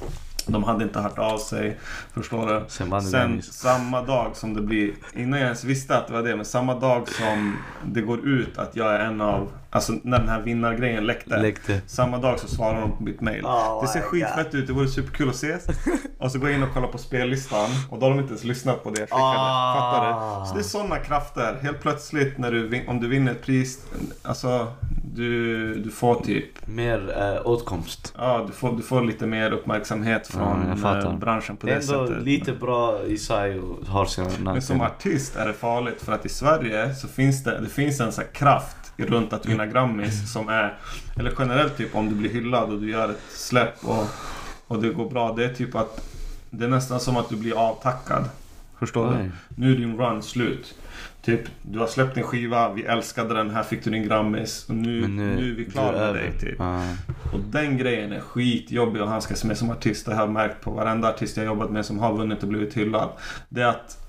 De 0.47 0.63
hade 0.63 0.83
inte 0.83 0.99
hört 0.99 1.17
av 1.19 1.37
sig. 1.37 1.77
Förstår 2.13 2.47
du? 2.47 2.63
Sen 2.67 3.01
Sen 3.01 3.41
samma 3.41 4.01
dag 4.01 4.35
som 4.35 4.53
det 4.53 4.61
blir, 4.61 4.93
innan 5.13 5.39
jag 5.39 5.45
ens 5.45 5.63
visste 5.63 5.97
att 5.97 6.07
det 6.07 6.13
var 6.13 6.23
det, 6.23 6.35
men 6.35 6.45
samma 6.45 6.75
dag 6.79 7.07
som 7.09 7.57
det 7.85 8.01
går 8.01 8.27
ut 8.27 8.57
att 8.57 8.75
jag 8.75 8.93
är 8.95 8.99
en 8.99 9.21
av, 9.21 9.51
alltså 9.71 9.93
när 10.03 10.19
den 10.19 10.29
här 10.29 10.41
vinnargrejen 10.41 11.05
läckte. 11.05 11.37
Läckte. 11.41 11.81
Samma 11.87 12.17
dag 12.17 12.39
så 12.39 12.47
svarar 12.47 12.81
de 12.81 12.91
på 12.97 13.03
mitt 13.03 13.21
mail. 13.21 13.45
Oh 13.45 13.81
det 13.81 13.87
ser 13.87 14.01
skitfett 14.01 14.53
ut, 14.55 14.67
det 14.67 14.73
vore 14.73 14.87
superkul 14.87 15.29
att 15.29 15.35
ses. 15.35 15.65
Och 16.19 16.31
så 16.31 16.39
går 16.39 16.49
jag 16.49 16.57
in 16.57 16.63
och 16.63 16.73
kollar 16.73 16.87
på 16.87 16.97
spellistan 16.97 17.69
och 17.89 17.99
då 17.99 18.05
har 18.05 18.09
de 18.11 18.19
inte 18.19 18.29
ens 18.31 18.43
lyssnat 18.43 18.83
på 18.83 18.89
det 18.89 18.99
jag 18.99 19.07
skickade. 19.09 19.23
Ah. 19.23 19.75
Fattar 19.79 20.39
du? 20.41 20.47
Så 20.47 20.53
det 20.53 20.59
är 20.61 20.63
sådana 20.63 20.97
krafter. 20.97 21.57
Helt 21.61 21.81
plötsligt 21.81 22.37
när 22.37 22.51
du, 22.51 22.85
om 22.87 22.99
du 22.99 23.07
vinner 23.07 23.31
ett 23.31 23.41
pris, 23.41 23.79
alltså 24.21 24.67
du, 25.15 25.75
du 25.75 25.89
får 25.91 26.15
typ 26.15 26.67
Mer 26.67 27.13
äh, 27.35 27.47
åtkomst. 27.47 28.13
Ja, 28.17 28.43
du 28.47 28.53
får, 28.53 28.71
du 28.71 28.81
får 28.83 29.01
lite 29.01 29.25
mer 29.25 29.51
uppmärksamhet 29.51 30.29
Ja, 30.33 30.37
från 30.39 30.77
fattar. 30.77 31.05
eh, 31.09 31.17
branschen 31.17 31.57
på 31.57 31.67
Det 31.67 31.73
det, 31.73 31.77
är 31.77 31.93
ändå 31.93 32.07
sättet. 32.07 32.23
lite 32.23 32.51
bra 32.51 32.99
Isai 33.07 33.59
och 33.59 33.87
har 33.87 34.05
sina 34.05 34.29
Men 34.39 34.61
som 34.61 34.81
artist 34.81 35.35
är 35.35 35.47
det 35.47 35.53
farligt 35.53 36.01
för 36.01 36.11
att 36.13 36.25
i 36.25 36.29
Sverige 36.29 36.95
så 36.95 37.07
finns 37.07 37.43
det, 37.43 37.59
det 37.59 37.69
finns 37.69 37.99
en 37.99 38.11
sån 38.11 38.23
här 38.23 38.31
kraft 38.31 38.77
runt 39.09 39.33
att 39.33 39.45
vinna 39.45 39.65
Grammis 39.65 40.33
som 40.33 40.49
är, 40.49 40.77
eller 41.19 41.33
generellt 41.39 41.77
typ 41.77 41.95
om 41.95 42.09
du 42.09 42.15
blir 42.15 42.29
hyllad 42.29 42.69
och 42.69 42.81
du 42.81 42.89
gör 42.89 43.09
ett 43.09 43.21
släpp 43.29 43.85
och, 43.85 44.07
och 44.67 44.81
det 44.81 44.89
går 44.89 45.09
bra. 45.09 45.33
Det 45.33 45.45
är 45.45 45.53
typ 45.53 45.75
att 45.75 46.07
det 46.49 46.65
är 46.65 46.69
nästan 46.69 46.99
som 46.99 47.17
att 47.17 47.29
du 47.29 47.35
blir 47.35 47.57
avtackad. 47.57 48.29
Förstår 48.79 49.07
Oj. 49.07 49.15
du? 49.17 49.31
Nu 49.55 49.73
är 49.73 49.77
din 49.77 49.97
run 49.97 50.21
slut. 50.21 50.75
Typ, 51.21 51.41
du 51.61 51.79
har 51.79 51.87
släppt 51.87 52.15
din 52.15 52.23
skiva, 52.23 52.73
vi 52.73 52.83
älskade 52.83 53.33
den, 53.33 53.49
här 53.49 53.63
fick 53.63 53.83
du 53.83 53.89
din 53.89 54.03
Grammis 54.03 54.69
och 54.69 54.75
nu, 54.75 55.07
nu, 55.07 55.35
nu, 55.35 55.51
är 55.51 55.55
vi 55.55 55.65
klara 55.65 55.91
med 55.91 56.13
dig. 56.13 56.31
Typ. 56.39 56.55
Ja. 56.59 56.81
Och 57.33 57.39
den 57.39 57.77
grejen 57.77 58.11
är 58.11 58.19
skitjobbig 58.19 58.99
att 58.99 59.09
handskas 59.09 59.43
med 59.43 59.57
som 59.57 59.69
artist. 59.69 60.05
Det 60.05 60.13
har 60.13 60.21
jag 60.21 60.31
märkt 60.31 60.61
på 60.61 60.71
varenda 60.71 61.09
artist 61.09 61.37
jag 61.37 61.45
jobbat 61.45 61.71
med 61.71 61.85
som 61.85 61.99
har 61.99 62.13
vunnit 62.13 62.43
och 62.43 62.49
blivit 62.49 62.73
hyllad. 62.73 63.09
Det 63.49 63.61
är 63.61 63.67
att 63.67 64.00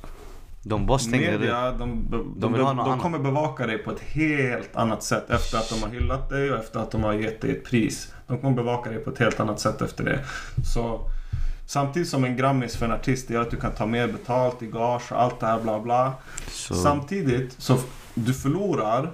De 0.64 0.86
bara 0.86 0.98
stänger 0.98 1.38
media, 1.38 1.72
de, 1.72 2.06
de, 2.10 2.34
de, 2.40 2.76
de, 2.76 2.98
kommer 2.98 3.18
bevaka 3.18 3.66
dig 3.66 3.78
på 3.78 3.90
ett 3.90 4.00
helt 4.00 4.76
annat 4.76 5.02
sätt 5.02 5.30
efter 5.30 5.58
att 5.58 5.68
de 5.68 5.82
har 5.82 5.88
hyllat 5.88 6.30
dig 6.30 6.52
och 6.52 6.58
efter 6.58 6.80
att 6.80 6.90
de 6.90 7.02
har 7.02 7.12
gett 7.12 7.40
dig 7.40 7.50
ett 7.50 7.64
pris. 7.64 8.12
De 8.26 8.38
kommer 8.38 8.56
bevaka 8.56 8.90
dig 8.90 8.98
på 8.98 9.10
ett 9.10 9.18
helt 9.18 9.40
annat 9.40 9.60
sätt 9.60 9.82
efter 9.82 10.04
det. 10.04 10.24
Så 10.74 11.10
Samtidigt 11.66 12.08
som 12.08 12.24
en 12.24 12.36
Grammis 12.36 12.76
för 12.76 12.86
en 12.86 12.92
artist 12.92 13.30
gör 13.30 13.42
att 13.42 13.50
du 13.50 13.56
kan 13.56 13.72
ta 13.72 13.86
mer 13.86 14.08
betalt 14.08 14.62
i 14.62 14.66
gage 14.66 15.12
och 15.12 15.22
allt 15.22 15.40
det 15.40 15.46
här 15.46 15.60
bla 15.60 15.80
bla. 15.80 16.12
Så, 16.48 16.74
Samtidigt 16.74 17.54
så 17.58 17.78
du 18.14 18.34
förlorar 18.34 19.10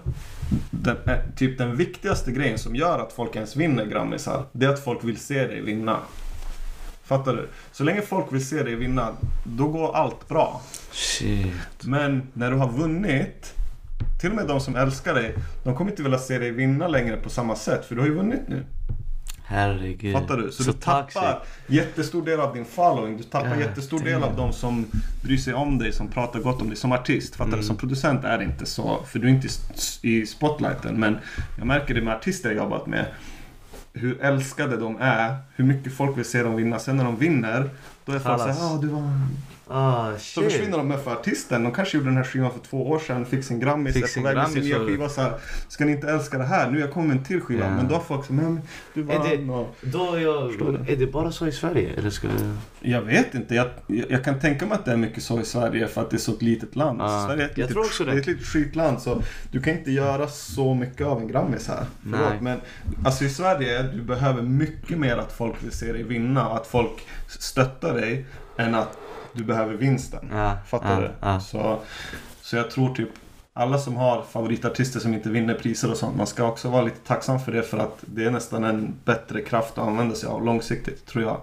den, 0.70 0.96
eh, 1.06 1.18
typ 1.37 1.58
den 1.58 1.76
viktigaste 1.76 2.32
grejen 2.32 2.58
som 2.58 2.76
gör 2.76 2.98
att 2.98 3.12
folk 3.12 3.37
ens 3.37 3.56
vinner 3.56 3.87
Grammisar. 3.87 4.44
Det 4.52 4.66
är 4.66 4.70
att 4.70 4.84
folk 4.84 5.04
vill 5.04 5.16
se 5.16 5.46
dig 5.46 5.61
vinna. 5.61 5.98
Fattar 7.04 7.32
du? 7.32 7.48
Så 7.72 7.84
länge 7.84 8.02
folk 8.02 8.32
vill 8.32 8.46
se 8.46 8.62
dig 8.62 8.74
vinna, 8.74 9.08
då 9.44 9.68
går 9.68 9.96
allt 9.96 10.28
bra. 10.28 10.61
Shit. 10.98 11.84
Men 11.84 12.22
när 12.32 12.50
du 12.50 12.56
har 12.56 12.68
vunnit, 12.68 13.54
till 14.20 14.30
och 14.30 14.37
med 14.37 14.46
de 14.46 14.61
som 14.61 14.76
älskar 14.76 15.14
dig, 15.14 15.34
de 15.64 15.74
kommer 15.74 15.90
inte 15.90 16.02
vilja 16.02 16.18
se 16.18 16.38
dig 16.38 16.50
vinna 16.50 16.88
längre 16.88 17.16
på 17.16 17.30
samma 17.30 17.56
sätt. 17.56 17.84
För 17.84 17.94
du 17.94 18.00
har 18.00 18.08
ju 18.08 18.14
vunnit 18.14 18.48
nu. 18.48 18.64
Herregud. 19.44 20.12
Fattar 20.12 20.37
du? 20.37 20.52
Så, 20.52 20.62
Så 20.62 20.70
du 20.72 20.78
tappar 20.78 21.02
toxic. 21.32 21.48
jättestor 21.66 22.24
del 22.24 22.40
av 22.40 22.54
din 22.54 22.64
following. 22.64 23.16
Du 23.16 23.22
tappar 23.22 23.48
God 23.48 23.58
jättestor 23.58 23.98
del 24.00 24.20
damn. 24.20 24.30
av 24.30 24.37
de 24.37 24.52
som 24.52 24.87
bryr 25.22 25.37
sig 25.37 25.54
om 25.54 25.78
dig, 25.78 25.92
som 25.92 26.08
pratar 26.08 26.40
gott 26.40 26.61
om 26.62 26.68
dig 26.68 26.76
som 26.76 26.92
artist. 26.92 27.37
Fattar 27.37 27.48
Mm. 27.48 27.61
du? 27.61 27.66
Som 27.66 27.76
producent 27.76 28.24
är 28.24 28.38
det 28.38 28.44
inte 28.44 28.66
så, 28.66 29.02
för 29.06 29.18
du 29.18 29.26
är 29.28 29.30
inte 29.32 29.48
i 30.02 30.26
spotlighten. 30.26 31.00
Men 31.00 31.18
jag 31.58 31.66
märker 31.66 31.94
det 31.94 32.00
med 32.02 32.14
artister 32.16 32.48
jag 32.48 32.56
jobbat 32.56 32.87
med. 32.87 33.06
Hur 33.92 34.22
älskade 34.22 34.76
de 34.76 34.96
är, 35.00 35.37
hur 35.56 35.64
mycket 35.64 35.92
folk 35.96 36.18
vill 36.18 36.24
se 36.24 36.42
dem 36.42 36.56
vinna. 36.56 36.78
Sen 36.78 36.96
när 36.96 37.04
de 37.04 37.16
vinner, 37.16 37.70
då 38.04 38.12
är 38.12 38.18
folk 38.18 38.38
såhär, 38.40 38.54
ja 38.58 38.78
du 38.82 38.88
var... 38.88 39.02
Ah, 39.70 40.12
Så 40.12 40.18
shit. 40.18 40.52
försvinner 40.52 40.78
de 40.78 40.88
med 40.88 41.00
för 41.00 41.12
artisten. 41.12 41.62
De 41.64 41.72
kanske 41.72 41.96
gjorde 41.96 42.09
den 42.11 42.16
här 42.16 42.24
skivan 42.24 42.50
för 42.50 42.59
två 42.61 42.88
år 42.90 42.98
sedan, 42.98 43.26
fick 43.26 43.44
sin 43.44 43.61
Grammis, 43.61 43.94
Fick 43.94 44.04
är 44.04 44.09
sin 44.09 44.22
på 44.22 44.28
väg 44.28 44.37
med 44.37 44.48
sin 44.50 44.62
nya 44.62 44.78
skiva. 44.78 45.09
Så 45.09 45.20
här, 45.20 45.33
Ska 45.68 45.85
ni 45.85 45.92
inte 45.92 46.11
älska 46.11 46.38
det 46.38 46.44
här? 46.44 46.70
Nu 46.70 46.81
jag 46.81 46.92
kommer 46.92 47.14
en 47.14 47.24
till 47.24 47.40
skiva. 47.40 47.64
Ja. 47.64 47.70
Men 47.70 47.88
då 47.88 47.94
har 47.94 48.02
folk 48.02 48.28
men 48.31 48.61
du 48.94 49.00
Är 49.00 49.37
det- 49.46 49.52
och... 49.52 49.76
Då 49.81 50.14
är, 50.14 50.18
jag, 50.20 50.90
är 50.90 50.96
det 50.96 51.07
bara 51.07 51.33
så 51.33 51.46
i 51.46 51.52
Sverige? 51.52 51.90
Eller 51.98 52.11
ska. 52.11 52.28
Jag 52.81 53.02
vet 53.02 53.35
inte. 53.35 53.54
Jag, 53.54 53.66
jag 53.87 54.11
jag 54.11 54.24
kan 54.24 54.40
tänka 54.40 54.66
mig 54.66 54.74
att 54.74 54.85
det 54.85 54.92
är 54.92 54.96
mycket 54.96 55.22
så 55.22 55.40
i 55.40 55.44
Sverige 55.44 55.87
för 55.87 56.00
att 56.00 56.11
det 56.11 56.16
är 56.16 56.18
så 56.18 56.33
ett 56.33 56.42
litet 56.42 56.76
land. 56.76 57.00
Ja, 57.00 57.24
Sverige 57.28 57.42
är 57.42 57.46
ett 57.46 57.59
jag 57.59 57.62
litet, 57.62 57.72
tror 57.72 57.85
också 57.85 58.04
det. 58.04 58.11
det 58.11 58.16
är 58.16 58.20
ett 58.20 58.26
litet 58.26 58.46
skitland 58.46 59.00
så 59.02 59.22
du 59.52 59.61
kan 59.62 59.72
inte 59.78 59.90
göra 59.90 60.26
så 60.28 60.74
mycket 60.74 61.07
av 61.07 61.20
en 61.20 61.28
Grammis 61.28 61.68
här. 61.68 61.85
Nej. 62.02 62.20
Förlåt, 62.24 62.42
men 62.42 62.61
alltså 63.04 63.24
i 63.24 63.28
Sverige, 63.28 63.83
du 63.83 64.02
behöver 64.02 64.42
mycket 64.42 64.98
mer 64.98 65.16
att 65.16 65.33
folk 65.33 65.54
vill 65.62 65.72
se 65.72 65.92
dig 65.92 66.02
vinna 66.02 66.48
och 66.48 66.57
att 66.57 66.66
folk 66.66 67.07
stöttar 67.28 67.94
dig 67.94 68.26
än 68.57 68.74
att 68.74 68.98
du 69.38 69.44
behöver 69.44 69.74
vinsten. 69.74 70.29
Ja, 70.33 70.57
Fattar 70.66 71.03
ja, 71.03 71.09
du? 71.09 71.11
ja. 71.20 71.40
Så, 71.40 71.79
så 72.42 72.57
jag 72.57 72.70
tror 72.70 72.94
typ 72.94 73.11
alla 73.53 73.79
som 73.79 73.96
har 73.96 74.22
favoritartister 74.22 75.01
som 75.01 75.14
inte 75.14 75.31
vinner 75.31 75.55
priser 75.55 75.90
och 75.90 75.96
sånt, 75.96 76.16
man 76.16 76.27
ska 76.27 76.44
också 76.44 76.68
vara 76.68 76.83
lite 76.83 77.07
tacksam 77.07 77.40
för 77.40 77.53
det 77.53 77.62
för 77.62 77.79
att 77.79 77.98
det 78.01 78.24
är 78.24 78.31
nästan 78.31 78.64
en 78.64 78.94
bättre 79.05 79.40
kraft 79.40 79.79
att 79.79 79.87
använda 79.87 80.14
sig 80.14 80.29
av 80.29 80.44
långsiktigt, 80.44 81.07
tror 81.07 81.24
jag. 81.24 81.40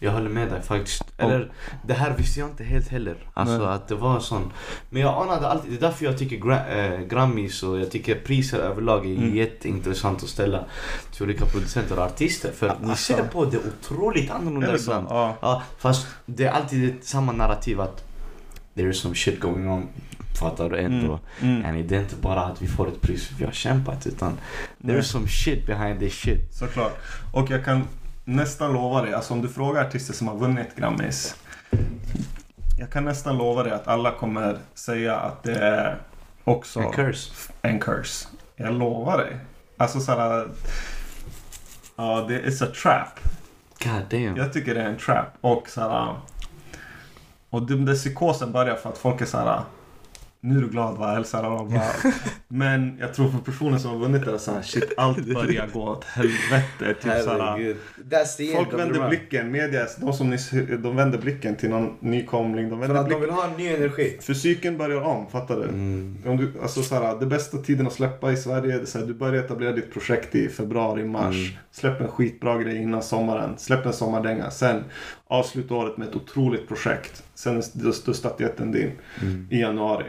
Jag 0.00 0.12
håller 0.12 0.30
med 0.30 0.48
dig 0.48 0.62
faktiskt. 0.62 1.11
Eller 1.22 1.52
det 1.86 1.94
här 1.94 2.14
visste 2.16 2.40
jag 2.40 2.48
inte 2.48 2.64
helt 2.64 2.88
heller. 2.88 3.16
Alltså 3.34 3.58
Nej. 3.58 3.66
att 3.66 3.88
det 3.88 3.94
var 3.94 4.20
sån. 4.20 4.52
Men 4.90 5.02
jag 5.02 5.22
anade 5.22 5.48
alltid, 5.48 5.70
det 5.70 5.76
är 5.76 5.80
därför 5.80 6.04
jag 6.04 6.18
tycker 6.18 6.36
gra, 6.36 6.66
äh, 6.66 7.00
Grammys 7.00 7.62
och 7.62 7.80
jag 7.80 7.90
tycker 7.90 8.14
priser 8.14 8.58
överlag 8.58 9.06
är 9.06 9.16
Mm. 9.16 9.36
jätteintressant 9.36 10.22
att 10.22 10.28
ställa 10.28 10.64
till 11.12 11.22
olika 11.22 11.46
producenter 11.46 11.98
och 11.98 12.04
artister. 12.04 12.52
För 12.52 12.66
ni 12.80 12.90
Alltså. 12.90 13.14
ser 13.14 13.22
på 13.24 13.44
det 13.44 13.58
otroligt 13.58 14.30
annorlunda 14.30 14.76
ibland. 14.78 15.06
Ja. 15.10 15.36
Ja, 15.40 15.62
fast 15.78 16.06
det 16.26 16.44
är 16.44 16.50
alltid 16.50 16.94
samma 17.02 17.32
narrativ 17.32 17.80
att 17.80 18.04
there 18.74 18.90
is 18.90 18.98
some 18.98 19.14
shit 19.14 19.40
going 19.40 19.68
on. 19.70 19.88
Fattar 20.40 20.70
du 20.70 20.78
ändå? 20.78 21.18
Mm. 21.40 21.56
Mm. 21.56 21.66
And 21.76 21.88
det 21.88 21.96
är 21.96 22.00
inte 22.00 22.16
bara 22.16 22.40
att 22.40 22.62
vi 22.62 22.66
får 22.66 22.88
ett 22.88 23.00
pris 23.00 23.26
för 23.26 23.34
vi 23.34 23.44
har 23.44 23.52
kämpat 23.52 24.06
utan 24.06 24.32
there 24.86 24.98
is 24.98 25.06
some 25.08 25.28
shit 25.28 25.66
behind 25.66 26.00
this 26.00 26.14
shit. 26.14 26.54
Såklart. 26.54 26.98
Och 27.32 27.50
jag 27.50 27.64
kan 27.64 27.82
nästan 28.24 28.72
lova 28.72 29.02
dig, 29.02 29.14
alltså 29.14 29.34
om 29.34 29.42
du 29.42 29.48
frågar 29.48 29.84
artister 29.84 30.14
som 30.14 30.28
har 30.28 30.36
vunnit 30.36 30.76
Grammis. 30.76 31.36
Jag 32.78 32.90
kan 32.90 33.04
nästan 33.04 33.38
lova 33.38 33.62
dig 33.62 33.72
att 33.72 33.88
alla 33.88 34.10
kommer 34.10 34.58
säga 34.74 35.16
att 35.16 35.42
det 35.42 35.58
är 35.58 35.98
också 36.44 36.80
En 36.80 36.92
curse. 36.92 37.32
en 37.62 37.80
curse. 37.80 38.28
Jag 38.56 38.74
lovar 38.74 39.18
dig. 39.18 39.36
Alltså 39.76 40.00
såhär... 40.00 40.48
Ja, 41.96 42.24
det 42.28 42.34
är 42.34 42.62
a 42.62 42.66
trap. 42.82 43.20
God 43.84 44.08
damn. 44.10 44.36
Jag 44.36 44.52
tycker 44.52 44.74
det 44.74 44.80
är 44.82 44.86
en 44.88 44.98
trap. 44.98 45.26
Och 45.40 45.68
såhär... 45.68 46.14
Och 47.50 47.62
den 47.62 47.84
där 47.84 47.94
psykosen 47.94 48.52
börjar 48.52 48.76
för 48.76 48.88
att 48.88 48.98
folk 48.98 49.20
är 49.20 49.26
såhär... 49.26 49.60
Nu 50.44 50.58
är 50.58 50.62
du 50.62 50.68
glad 50.68 50.98
va? 50.98 51.24
Såhär, 51.24 51.42
bla, 51.50 51.64
bla. 51.64 52.12
Men 52.48 52.96
jag 53.00 53.14
tror 53.14 53.30
för 53.30 53.38
personen 53.38 53.80
som 53.80 53.90
har 53.90 53.98
vunnit 53.98 54.24
det 54.24 54.32
är 54.32 54.38
såhär, 54.38 54.62
shit 54.62 54.92
allt 54.96 55.26
börjar 55.34 55.68
gå 55.72 55.82
åt 55.88 56.04
helvete. 56.04 56.94
Typ 57.02 57.04
Herregud. 57.04 57.76
Folk 58.56 58.72
vänder 58.72 59.08
blicken, 59.08 59.50
media, 59.50 59.86
de 60.00 60.12
som 60.12 60.30
nyss, 60.30 60.50
de 60.78 60.96
vänder 60.96 61.18
blicken 61.18 61.56
till 61.56 61.70
någon 61.70 61.96
nykomling. 62.00 62.68
De 62.70 62.80
För 62.80 62.86
vänder 62.86 63.00
att 63.00 63.04
de 63.04 63.08
blicken. 63.08 63.20
vill 63.20 63.30
ha 63.30 63.44
en 63.50 63.56
ny 63.56 63.68
energi. 63.68 64.18
Fysiken 64.22 64.78
börjar 64.78 65.00
om, 65.00 65.26
fattar 65.30 65.56
du? 65.56 65.62
Mm. 65.62 66.16
Om 66.26 66.36
du, 66.36 66.52
alltså 66.62 66.82
såhär, 66.82 67.20
det 67.20 67.26
bästa 67.26 67.56
tiden 67.58 67.86
att 67.86 67.92
släppa 67.92 68.32
i 68.32 68.36
Sverige, 68.36 68.76
det 68.76 68.82
är 68.82 68.86
såhär, 68.86 69.06
du 69.06 69.14
börjar 69.14 69.44
etablera 69.44 69.72
ditt 69.72 69.92
projekt 69.92 70.34
i 70.34 70.48
februari, 70.48 71.04
mars. 71.04 71.36
Mm. 71.36 71.58
Släpp 71.70 72.00
en 72.00 72.08
skitbra 72.08 72.58
grej 72.62 72.76
innan 72.82 73.02
sommaren. 73.02 73.58
Släpp 73.58 73.86
en 73.86 73.92
sommardänga. 73.92 74.50
Sen 74.50 74.84
avsluta 75.26 75.74
året 75.74 75.96
med 75.96 76.08
ett 76.08 76.16
otroligt 76.16 76.68
projekt. 76.68 77.22
Sen 77.34 77.56
är 77.56 78.12
statyetten 78.12 78.72
din 78.72 78.90
Mm. 79.22 79.46
i 79.50 79.60
januari. 79.60 80.04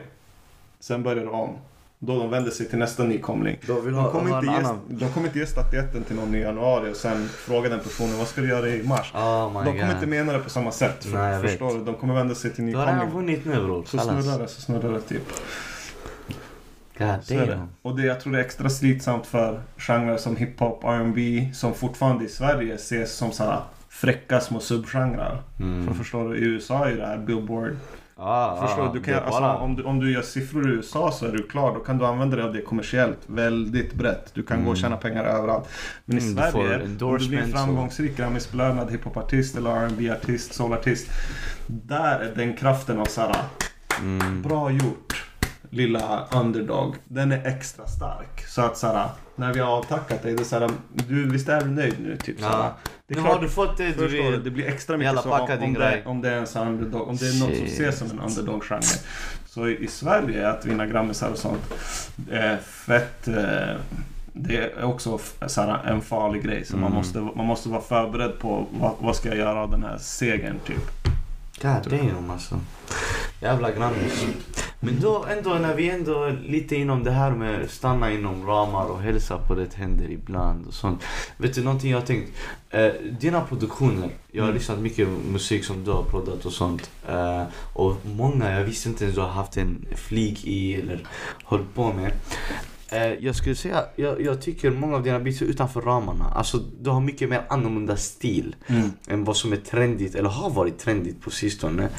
Sen 0.83 1.03
börjar 1.03 1.23
det 1.23 1.29
om. 1.29 1.57
Då 1.99 2.19
de 2.19 2.29
vänder 2.29 2.51
sig 2.51 2.69
till 2.69 2.77
nästa 2.77 3.03
nykomling. 3.03 3.57
De 3.67 3.93
ha, 3.93 4.11
kommer, 4.11 4.35
inte 4.35 4.45
ge, 4.45 4.97
de 4.99 5.09
kommer 5.09 5.27
inte 5.27 5.39
ge 5.39 5.45
statyetten 5.45 6.03
till 6.03 6.15
någon 6.15 6.35
i 6.35 6.39
januari 6.39 6.91
och 6.91 6.95
sen 6.95 7.27
fråga 7.27 7.69
den 7.69 7.79
personen 7.79 8.17
vad 8.17 8.27
ska 8.27 8.41
du 8.41 8.49
göra 8.49 8.67
i 8.67 8.83
mars. 8.83 9.11
Oh 9.15 9.43
De 9.43 9.53
kommer 9.53 9.85
god. 9.85 9.95
inte 9.95 10.07
mena 10.07 10.33
det 10.33 10.39
på 10.39 10.49
samma 10.49 10.71
sätt. 10.71 11.05
För, 11.05 11.17
Nej, 11.17 11.41
förstår 11.41 11.73
du? 11.73 11.83
De 11.83 11.95
kommer 11.95 12.13
vända 12.13 12.35
sig 12.35 12.53
till 12.53 12.65
Du 12.65 12.77
har 12.77 12.85
redan 12.85 12.99
nykomling. 13.05 13.27
vunnit 13.27 13.45
nu 13.45 13.65
bror. 13.65 13.83
Så 13.85 13.97
snurrar 13.97 14.39
det, 14.39 14.47
så 14.47 14.61
snurrar 14.61 14.93
det 14.93 15.01
typ. 15.01 15.27
Så 17.23 17.33
det. 17.33 17.67
Och 17.81 17.95
det, 17.95 18.05
jag 18.05 18.19
tror 18.19 18.33
det 18.33 18.39
är 18.39 18.43
extra 18.43 18.69
slitsamt 18.69 19.25
för 19.25 19.61
genrer 19.77 20.17
som 20.17 20.35
hiphop, 20.35 20.83
R&B 20.83 21.49
som 21.53 21.73
fortfarande 21.73 22.25
i 22.25 22.29
Sverige 22.29 22.73
ses 22.73 23.13
som 23.15 23.31
sådana 23.31 23.61
fräcka 23.89 24.39
små 24.39 24.59
subgenrer. 24.59 25.41
Mm. 25.59 25.87
För 25.87 25.93
förstår 25.93 26.29
du, 26.29 26.37
i 26.37 26.43
USA 26.43 26.89
är 26.89 26.95
det 26.95 27.05
här 27.05 27.17
Billboard. 27.17 27.75
Ah, 28.15 28.67
förstår 28.67 28.83
ah, 28.83 28.91
du, 28.93 28.99
du 28.99 29.05
kan, 29.05 29.15
alltså, 29.23 29.43
om, 29.43 29.75
du, 29.75 29.83
om 29.83 29.99
du 29.99 30.11
gör 30.11 30.21
siffror 30.21 30.69
i 30.69 30.73
USA 30.73 31.11
så 31.11 31.25
är 31.25 31.31
du 31.31 31.43
klar. 31.43 31.73
Då 31.73 31.79
kan 31.79 31.97
du 31.97 32.05
använda 32.05 32.35
dig 32.35 32.45
av 32.45 32.53
det 32.53 32.61
kommersiellt 32.61 33.17
väldigt 33.27 33.93
brett. 33.93 34.31
Du 34.33 34.43
kan 34.43 34.57
gå 34.63 34.71
och 34.71 34.77
Mm. 34.77 34.81
tjäna 34.81 34.97
pengar 34.97 35.23
överallt. 35.23 35.69
Men 36.05 36.17
i 36.17 36.21
Mm, 36.21 36.35
du 36.35 36.41
Sverige, 36.51 36.83
om 36.83 37.17
du 37.17 37.27
blir 37.27 37.39
en 37.39 37.51
framgångsrik 37.51 38.17
Grammisbelönad 38.17 38.91
hiphopartist 38.91 39.57
eller 39.57 39.87
rb 39.89 40.11
artist 40.11 40.53
soulartist 40.53 41.07
Där 41.67 42.19
är 42.19 42.35
den 42.35 42.53
kraften 42.57 42.99
av 42.99 43.05
såhär, 43.05 43.35
Mm. 43.99 44.41
bra 44.41 44.71
gjort. 44.71 45.25
Lilla 45.73 46.27
underdog, 46.31 46.95
den 47.05 47.31
är 47.31 47.45
extra 47.47 47.87
stark. 47.87 48.45
Så 48.47 48.61
att 48.61 48.77
såhär, 48.77 49.09
när 49.35 49.53
vi 49.53 49.59
har 49.59 49.67
avtackat 49.77 50.23
dig, 50.23 50.33
det 50.33 50.41
är 50.41 50.45
såhär, 50.45 50.69
du, 50.93 51.29
visst 51.29 51.49
är 51.49 51.61
du 51.61 51.69
nöjd 51.69 51.95
nu? 51.99 52.17
Typ, 52.17 52.35
Ja. 52.41 52.51
såhär. 52.51 52.71
Det 53.07 53.13
är 53.13 53.15
Nu 53.17 53.21
klart, 53.23 53.35
har 53.35 53.41
du 53.41 53.49
fått 53.49 53.77
det 53.77 53.91
du 53.97 54.07
vill. 54.07 54.43
det 54.43 54.49
blir 54.51 54.67
extra 54.67 54.97
mycket 54.97 55.19
så 55.23 55.29
om, 55.33 55.41
om, 55.63 55.73
det, 55.73 56.03
om 56.05 56.21
det 56.21 56.29
är 56.29 56.61
en 56.61 56.67
underdog, 56.67 57.07
om 57.07 57.15
det 57.15 57.25
är 57.27 57.39
något 57.47 57.57
som 57.57 57.65
ses 57.65 57.97
som 57.99 58.11
en 58.11 58.19
underdog-genre. 58.19 58.81
Så 59.47 59.67
i, 59.67 59.83
i 59.83 59.87
Sverige, 59.87 60.49
att 60.49 60.65
vinna 60.65 60.85
grammisar 60.85 61.29
och 61.29 61.37
sånt, 61.37 61.73
är 62.31 62.57
fett... 62.57 63.27
Eh, 63.27 63.75
det 64.35 64.57
är 64.57 64.83
också 64.83 65.19
såhär, 65.47 65.79
en 65.85 66.01
farlig 66.01 66.43
grej. 66.43 66.65
Så 66.65 66.73
man, 66.77 66.83
Mm. 66.83 66.97
måste, 66.97 67.19
man 67.19 67.45
måste 67.45 67.69
vara 67.69 67.81
förberedd 67.81 68.39
på 68.39 68.67
vad, 68.71 68.91
vad 68.99 69.15
ska 69.15 69.29
jag 69.29 69.37
göra 69.37 69.59
av 69.61 69.71
den 69.71 69.83
här 69.83 69.97
segern 69.97 70.59
typ. 70.67 70.83
God 71.63 71.89
damn 71.89 72.29
alltså. 72.31 72.59
Jävla 73.41 73.71
grannis. 73.71 74.25
Men 74.79 74.99
då 75.01 75.25
ändå 75.25 75.53
när 75.53 75.75
vi 75.75 75.89
ändå 75.89 76.23
är 76.23 76.31
lite 76.31 76.75
inom 76.75 77.03
det 77.03 77.11
här 77.11 77.31
med 77.31 77.69
stanna 77.69 78.11
inom 78.11 78.45
ramar 78.47 78.85
och 78.85 79.01
hälsa 79.01 79.37
på 79.37 79.55
det 79.55 79.73
händer 79.73 80.11
ibland 80.11 80.67
och 80.67 80.73
sånt. 80.73 81.03
Vet 81.37 81.53
du 81.55 81.63
någonting 81.63 81.91
jag 81.91 81.99
har 81.99 82.05
tänkt? 82.05 82.31
Eh, 82.69 82.91
dina 83.19 83.41
produktioner, 83.41 84.09
jag 84.31 84.43
har 84.43 84.49
Mm. 84.49 84.57
lyssnat 84.59 84.79
mycket 84.79 85.07
musik 85.31 85.65
som 85.65 85.83
du 85.83 85.91
har 85.91 86.03
proddat 86.03 86.45
och 86.45 86.53
sånt. 86.53 86.89
Eh, 87.09 87.43
och 87.73 87.95
många, 88.05 88.51
jag 88.51 88.63
visste 88.63 88.89
inte 88.89 89.03
ens 89.03 89.15
du 89.15 89.21
har 89.21 89.27
haft 89.29 89.57
en 89.57 89.85
flik 89.95 90.45
i 90.45 90.73
eller 90.81 91.07
hållit 91.43 91.75
på 91.75 91.93
med. 91.93 92.11
Eh, 92.93 93.13
jag 93.19 93.35
skulle 93.35 93.55
säga, 93.55 93.85
jag, 93.95 94.21
jag 94.21 94.41
tycker 94.41 94.71
många 94.71 94.95
av 94.95 95.03
dina 95.03 95.19
beats 95.19 95.41
är 95.41 95.45
utanför 95.45 95.81
ramarna. 95.81 96.25
Alltså 96.25 96.57
du 96.57 96.89
har 96.89 97.01
mycket 97.01 97.29
mer 97.29 97.45
annorlunda 97.49 97.97
stil 97.97 98.55
än 99.07 99.23
vad 99.23 99.37
som 99.37 99.53
är 99.53 99.57
trendigt 99.57 100.15
eller 100.15 100.29
har 100.29 100.49
varit 100.49 100.79
trendigt 100.79 101.21
på 101.21 101.31
sistone. 101.31 101.89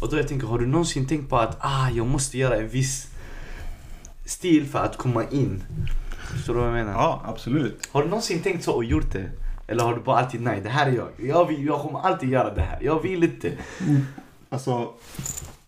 Och 0.00 0.10
då 0.10 0.16
jag 0.16 0.28
tänker, 0.28 0.46
har 0.46 0.58
du 0.58 0.66
någonsin 0.66 1.08
tänkt 1.08 1.30
på 1.30 1.36
att 1.36 1.56
ah, 1.60 1.90
jag 1.90 2.06
måste 2.06 2.38
göra 2.38 2.56
en 2.56 2.68
viss 2.68 3.06
stil 4.26 4.66
för 4.66 4.78
att 4.78 4.96
komma 4.96 5.24
in? 5.30 5.62
Förstår 6.32 6.54
du 6.54 6.60
vad 6.60 6.68
jag 6.68 6.74
menar? 6.74 6.92
Ja, 6.92 7.22
absolut. 7.26 7.88
Har 7.92 8.02
du 8.02 8.08
någonsin 8.08 8.42
tänkt 8.42 8.64
så 8.64 8.72
och 8.72 8.84
gjort 8.84 9.12
det? 9.12 9.30
Eller 9.68 9.84
har 9.84 9.94
du 9.94 10.00
bara 10.00 10.18
alltid 10.18 10.40
nej, 10.40 10.60
det 10.60 10.68
här 10.68 10.86
är 10.86 10.92
jag. 10.92 11.08
Jag, 11.16 11.44
vill, 11.46 11.66
jag 11.66 11.80
kommer 11.80 12.00
alltid 12.00 12.28
göra 12.28 12.54
det 12.54 12.60
här. 12.60 12.78
Jag 12.82 13.02
vill 13.02 13.24
inte. 13.24 13.52
Alltså, 14.48 14.92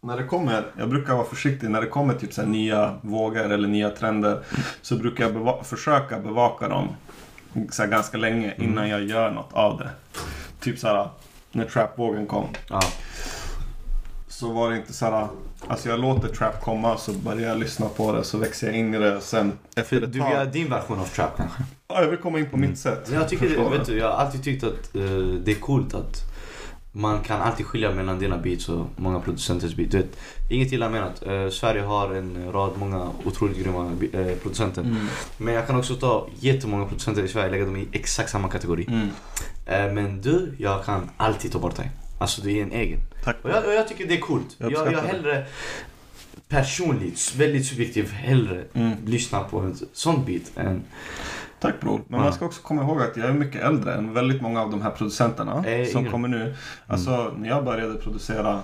när 0.00 0.16
det 0.16 0.24
kommer, 0.24 0.64
jag 0.78 0.88
brukar 0.88 1.14
vara 1.14 1.26
försiktig, 1.26 1.70
när 1.70 1.80
det 1.80 1.86
kommer 1.86 2.14
typ 2.14 2.32
så 2.32 2.42
nya 2.42 2.94
vågor 3.02 3.52
eller 3.52 3.68
nya 3.68 3.90
trender 3.90 4.40
så 4.82 4.96
brukar 4.96 5.24
jag 5.24 5.34
beva- 5.36 5.62
försöka 5.64 6.18
bevaka 6.18 6.68
dem 6.68 6.88
så 7.70 7.86
ganska 7.86 8.18
länge 8.18 8.54
innan 8.58 8.88
jag 8.88 9.02
gör 9.04 9.30
något 9.30 9.52
av 9.52 9.78
det. 9.78 9.90
Typ 10.60 10.78
så 10.78 10.86
här 10.88 11.08
när 11.52 11.64
trapvågen 11.64 12.26
kom 12.26 12.46
Ja. 12.68 12.80
så 14.28 14.52
var 14.52 14.70
det 14.70 14.76
inte 14.76 14.92
så 14.92 15.04
här, 15.06 15.28
alltså 15.68 15.88
jag 15.88 16.00
låter 16.00 16.28
trap 16.28 16.60
komma 16.62 16.96
så 16.96 17.12
börjar 17.12 17.48
jag 17.48 17.58
lyssna 17.58 17.86
på 17.88 18.12
det 18.12 18.24
så 18.24 18.38
växer 18.38 18.66
jag 18.66 18.76
in 18.76 18.94
i 18.94 18.98
det 18.98 19.16
och 19.16 19.22
sen 19.22 19.52
efter 19.76 20.00
Du 20.00 20.06
vill 20.06 20.18
göra 20.20 20.44
din 20.44 20.70
version 20.70 20.98
av 21.00 21.04
trap 21.04 21.36
kanske? 21.36 21.62
ja, 21.88 22.02
jag 22.02 22.08
vill 22.08 22.18
komma 22.18 22.38
in 22.38 22.50
på 22.50 22.56
mitt 22.56 22.78
sätt. 22.78 23.04
Men 23.08 23.18
jag 23.18 23.28
tycker, 23.28 23.70
vet 23.70 23.86
du, 23.86 23.98
jag 23.98 24.06
har 24.12 24.24
alltid 24.24 24.44
tyckt 24.44 24.64
att 24.64 24.94
eh, 24.94 25.02
det 25.44 25.50
är 25.52 25.60
coolt 25.60 25.94
att 25.94 26.16
man 26.98 27.22
kan 27.22 27.40
alltid 27.40 27.66
skilja 27.66 27.90
mellan 27.94 28.18
dina 28.18 28.38
beats 28.38 28.68
och 28.68 28.86
många 28.96 29.20
producenters 29.20 29.74
beats. 29.74 29.92
Du 29.92 29.98
vet, 29.98 30.18
inget 30.50 30.72
illa 30.72 30.88
menat. 30.88 31.26
Eh, 31.26 31.48
Sverige 31.48 31.82
har 31.82 32.14
en 32.14 32.52
rad 32.52 32.72
många 32.78 33.10
otroligt 33.24 33.58
grymma 33.58 33.92
eh, 34.12 34.36
producenter. 34.42 34.82
Mm. 34.82 35.06
Men 35.36 35.54
jag 35.54 35.66
kan 35.66 35.76
också 35.76 35.94
ta 35.94 36.28
jättemånga 36.40 36.84
producenter 36.86 37.22
i 37.22 37.28
Sverige 37.28 37.46
och 37.46 37.52
lägga 37.52 37.64
dem 37.64 37.76
i 37.76 37.88
exakt 37.92 38.30
samma 38.30 38.48
kategori. 38.48 38.86
Mm. 38.88 39.08
Eh, 39.66 39.92
men 39.94 40.20
du, 40.20 40.54
jag 40.58 40.84
kan 40.84 41.10
alltid 41.16 41.52
ta 41.52 41.58
bort 41.58 41.76
dig. 41.76 41.90
Alltså 42.18 42.42
du 42.42 42.58
är 42.58 42.62
en 42.62 42.72
egen. 42.72 43.00
Tack. 43.24 43.36
Och 43.42 43.50
jag, 43.50 43.64
och 43.64 43.72
jag 43.72 43.88
tycker 43.88 44.06
det 44.06 44.14
är 44.14 44.20
coolt. 44.20 44.56
Jag 44.58 44.72
Jag, 44.72 44.92
jag, 44.92 45.02
hellre 45.02 45.46
personligt, 46.48 47.34
väldigt 47.36 47.66
subjektivt, 47.66 48.10
hellre 48.10 48.64
Mm. 48.72 48.92
lyssnar 49.06 49.44
på 49.44 49.58
en 49.58 49.76
sån 49.92 50.24
beat 50.24 50.42
än... 50.56 50.82
Tack 51.60 51.80
bror. 51.80 52.00
Men 52.08 52.18
Ja. 52.18 52.24
man 52.24 52.32
ska 52.32 52.44
också 52.44 52.62
komma 52.62 52.82
ihåg 52.82 53.02
att 53.02 53.16
jag 53.16 53.26
är 53.28 53.32
mycket 53.32 53.62
äldre 53.62 53.94
än 53.94 54.14
väldigt 54.14 54.42
många 54.42 54.62
av 54.62 54.70
de 54.70 54.82
här 54.82 54.90
producenterna 54.90 55.66
Eh, 55.66 55.86
som 55.86 56.00
yngre. 56.00 56.10
kommer 56.10 56.28
nu. 56.28 56.54
Alltså 56.86 57.32
när 57.38 57.48
jag 57.48 57.64
började 57.64 57.94
producera 57.94 58.60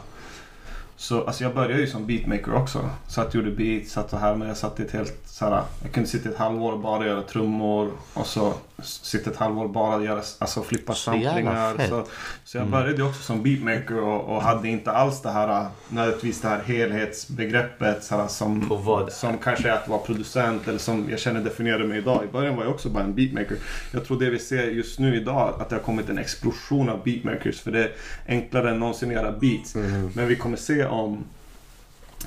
så 0.96 1.24
alltså 1.24 1.44
jag 1.44 1.54
började 1.54 1.80
ju 1.80 1.86
som 1.86 2.06
beatmaker 2.06 2.54
också. 2.54 2.90
Så 3.08 3.20
att 3.20 3.34
jag 3.34 3.44
gjorde 3.44 3.56
beats, 3.56 3.92
satt 3.92 4.12
och 4.12 4.18
här 4.18 4.34
men 4.36 4.48
jag 4.48 4.56
satt 4.56 4.80
i 4.80 4.82
ett 4.82 4.92
helt 4.92 5.22
såhär, 5.26 5.62
jag 5.82 5.92
kunde 5.92 6.08
sitta 6.08 6.28
ett 6.28 6.36
halvår 6.38 6.72
och 6.72 6.78
bara 6.80 7.06
göra 7.06 7.22
trummor 7.22 7.90
och 8.14 8.26
så 8.26 8.54
sitta 8.82 9.30
ett 9.30 9.36
halvår 9.36 9.64
och 9.64 9.70
bara 9.70 10.02
göra, 10.04 10.22
alltså 10.38 10.62
flippa 10.62 10.94
Så 10.94 11.00
samplingar. 11.00 11.88
Så, 11.88 12.04
så 12.44 12.56
jag 12.56 12.62
Mm. 12.66 12.70
började 12.70 13.02
också 13.02 13.22
som 13.22 13.42
beatmaker 13.42 14.00
och, 14.00 14.36
och 14.36 14.42
hade 14.42 14.68
inte 14.68 14.90
alls 14.92 15.22
det 15.22 15.30
här 15.30 15.66
nödvändigtvis 15.88 16.40
det 16.40 16.48
här 16.48 16.62
helhetsbegreppet 16.62 18.04
såhär, 18.04 18.28
som 18.28 18.68
På 18.68 18.76
vad? 18.76 19.12
som 19.12 19.38
kanske 19.38 19.68
är 19.68 19.72
att 19.72 19.88
vara 19.88 19.98
producent 19.98 20.68
eller 20.68 20.78
som 20.78 21.06
jag 21.10 21.18
känner 21.20 21.40
definierade 21.40 21.84
mig 21.84 21.98
idag. 21.98 22.24
I 22.28 22.32
början 22.32 22.56
var 22.56 22.64
jag 22.64 22.72
också 22.72 22.88
bara 22.88 23.04
en 23.04 23.14
beatmaker. 23.14 23.56
Jag 23.92 24.04
tror 24.04 24.20
det 24.20 24.30
vi 24.30 24.38
ser 24.38 24.62
just 24.66 24.98
nu 24.98 25.16
idag 25.16 25.54
att 25.60 25.68
det 25.68 25.74
har 25.76 25.82
kommit 25.82 26.08
en 26.08 26.18
explosion 26.18 26.88
av 26.88 27.02
beatmakers 27.04 27.60
för 27.60 27.70
det 27.72 27.84
är 27.84 27.92
enklare 28.28 28.70
än 28.70 28.78
någonsin 28.78 29.08
att 29.08 29.14
göra 29.14 29.32
beats. 29.32 29.74
Men 30.14 30.26
vi 30.28 30.36
kommer 30.36 30.56
se 30.56 30.84
om 30.84 31.24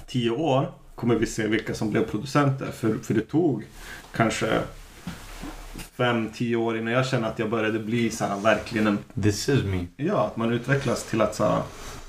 tio 0.07 0.29
år 0.31 0.71
kommer 0.95 1.15
vi 1.15 1.25
se 1.25 1.47
vilka 1.47 1.73
som 1.73 1.91
blev 1.91 2.05
producenter. 2.05 2.65
För, 2.71 2.95
för 3.03 3.13
det 3.13 3.21
tog 3.21 3.63
kanske 4.15 4.59
fem, 5.79 6.29
tio 6.35 6.55
år 6.55 6.77
innan 6.77 6.93
jag 6.93 7.05
kände 7.05 7.27
att 7.27 7.39
jag 7.39 7.49
började 7.49 7.79
bli 7.79 8.09
så 8.09 8.25
här, 8.25 8.39
verkligen 8.39 8.87
en... 8.87 8.97
This 9.21 9.49
is 9.49 9.63
me. 9.63 9.85
Ja, 9.97 10.25
att 10.25 10.37
man 10.37 10.51
utvecklas 10.51 11.03
till 11.03 11.21
att 11.21 11.35
så 11.35 11.43
här, 11.43 11.61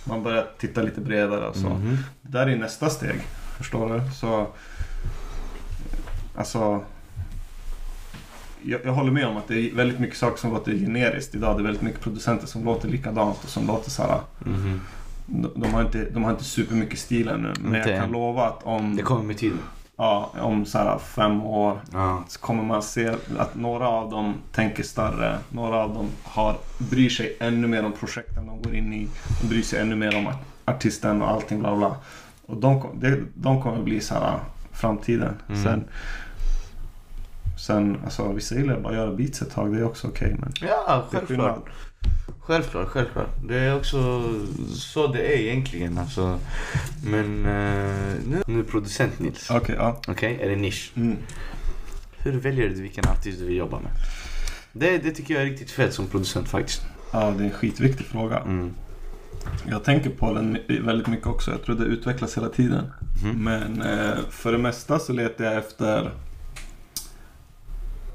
man 0.05 0.23
börjar 0.23 0.47
titta 0.59 0.83
lite 0.83 1.01
bredare 1.01 1.47
och 1.49 1.57
så. 1.57 1.69
Mhm. 1.69 1.99
Det 2.23 2.39
där 2.39 2.47
är 2.47 2.57
nästa 2.57 2.91
steg. 2.91 3.21
Förstår 3.59 3.95
du? 3.95 4.01
Så... 4.21 4.47
Alltså... 6.37 6.85
Jag, 8.63 8.81
jag 8.85 8.93
håller 8.93 9.13
med 9.13 9.27
om 9.27 9.37
att 9.37 9.49
det 9.49 9.55
är 9.55 9.75
väldigt 9.75 9.99
mycket 9.99 10.17
saker 10.17 10.41
som 10.41 10.51
låter 10.51 10.73
generiskt 10.73 11.35
idag. 11.35 11.57
Det 11.57 11.61
är 11.61 11.65
väldigt 11.65 11.83
mycket 11.83 12.01
producenter 12.01 12.47
som 12.47 12.65
låter 12.65 12.89
likadant 12.89 13.39
och 13.45 13.49
som 13.51 13.67
låter 13.67 13.91
så 13.91 14.03
här. 14.03 14.21
Mhm. 14.39 14.81
De, 15.27 15.53
de, 15.57 15.75
har 15.75 15.83
inte, 15.83 16.05
de 16.11 16.25
har 16.25 16.31
inte 16.31 16.45
supermycket 16.45 16.99
stil 16.99 17.29
ännu. 17.29 17.53
Men 17.61 17.75
Inte 17.75 17.91
jag 17.91 18.01
kan 18.01 18.13
lova 18.13 18.47
att 18.47 18.63
om, 18.63 18.97
Det 18.97 19.03
kommer 19.03 19.25
med 19.25 19.39
tiden. 19.39 19.59
Ja, 19.99 20.31
om 20.41 20.67
så 20.67 20.79
här 20.79 20.99
fem 20.99 21.43
år 21.43 21.81
Ja. 21.93 22.25
så 22.29 22.41
kommer 22.41 22.63
man 22.63 22.83
se 22.83 23.09
att 23.39 23.55
några 23.55 23.89
av 23.89 24.11
dem 24.11 24.35
tänker 24.53 24.83
större. 24.83 25.39
Några 25.51 25.77
av 25.77 25.95
dem 25.95 26.07
har, 26.25 26.57
bryr 26.79 27.09
sig 27.11 27.37
ännu 27.41 27.67
mer 27.69 27.85
om 27.85 27.93
projekten 27.93 28.47
de 28.47 28.63
går 28.63 28.75
in 28.75 28.93
i. 28.93 29.09
De 29.43 29.49
bryr 29.49 29.63
sig 29.63 29.81
ännu 29.81 29.97
mer 29.97 30.17
om 30.19 30.27
art- 30.27 30.45
artisten 30.65 31.23
och 31.23 31.31
allting 31.31 31.61
bla 31.61 31.77
bla. 31.77 31.97
Och 32.47 32.57
de, 32.57 32.83
de 33.35 33.63
kommer 33.63 33.83
bli 33.83 34.01
så 34.01 34.15
här 34.15 34.39
framtiden. 34.73 35.35
Mm. 35.49 35.63
Sen, 35.65 35.85
sen 37.59 37.97
alltså 38.05 38.33
vissa 38.33 38.55
gillar 38.55 38.81
bara 38.81 38.89
att 38.89 38.95
göra 38.99 39.13
beats 39.13 39.43
ett 39.43 39.51
tag. 39.51 39.73
Det 39.75 39.79
är 39.81 39.85
också 39.85 40.09
okej. 40.09 40.37
men 40.39 40.53
Ja, 40.61 41.05
självklart. 41.11 41.65
Självklart, 42.41 42.89
självklart. 42.89 43.29
Det 43.45 43.59
är 43.59 43.77
också 43.77 44.23
så 44.75 45.07
det 45.07 45.35
är 45.35 45.39
egentligen. 45.39 45.99
Alltså. 45.99 46.39
Men 47.05 47.45
eh, 47.47 48.15
nu, 48.27 48.43
nu 48.47 48.65
producent 48.65 49.19
Nils. 49.19 49.51
Okej, 49.51 49.75
ja. 49.79 50.01
Okej, 50.09 50.39
är 50.43 50.49
det 50.49 50.57
nisch? 50.57 50.93
Mm. 50.97 51.17
Hur 52.19 52.41
väljer 52.41 52.69
du 52.69 52.83
vilken 52.83 53.09
artist 53.09 53.39
du 53.39 53.47
vill 53.47 53.57
jobba 53.57 53.81
med? 53.81 53.91
Det, 54.73 54.99
det 54.99 55.11
tycker 55.11 55.35
jag 55.35 55.43
är 55.43 55.47
riktigt 55.47 55.71
fett 55.71 55.95
som 55.95 56.07
producent 56.07 56.49
faktiskt. 56.49 56.83
ja, 57.13 57.31
det 57.31 57.45
är 57.45 57.47
en 57.47 57.51
skitviktig 57.51 58.07
fråga. 58.07 58.39
Mm. 58.39 58.75
Jag 59.71 59.85
tänker 59.85 60.11
på 60.11 60.35
den 60.35 60.59
väldigt 60.69 61.07
mycket 61.07 61.27
också. 61.27 61.51
Jag 61.51 61.63
tror 61.63 61.77
det 61.77 61.85
utvecklas 61.85 62.37
hela 62.37 62.49
tiden. 62.49 62.93
Mhm. 63.23 63.45
Men 63.45 63.83
eh, 63.83 64.17
för 64.31 64.53
det 64.53 64.59
mesta 64.59 64.99
så 64.99 65.13
letar 65.13 65.45
jag 65.45 65.57
efter... 65.57 66.11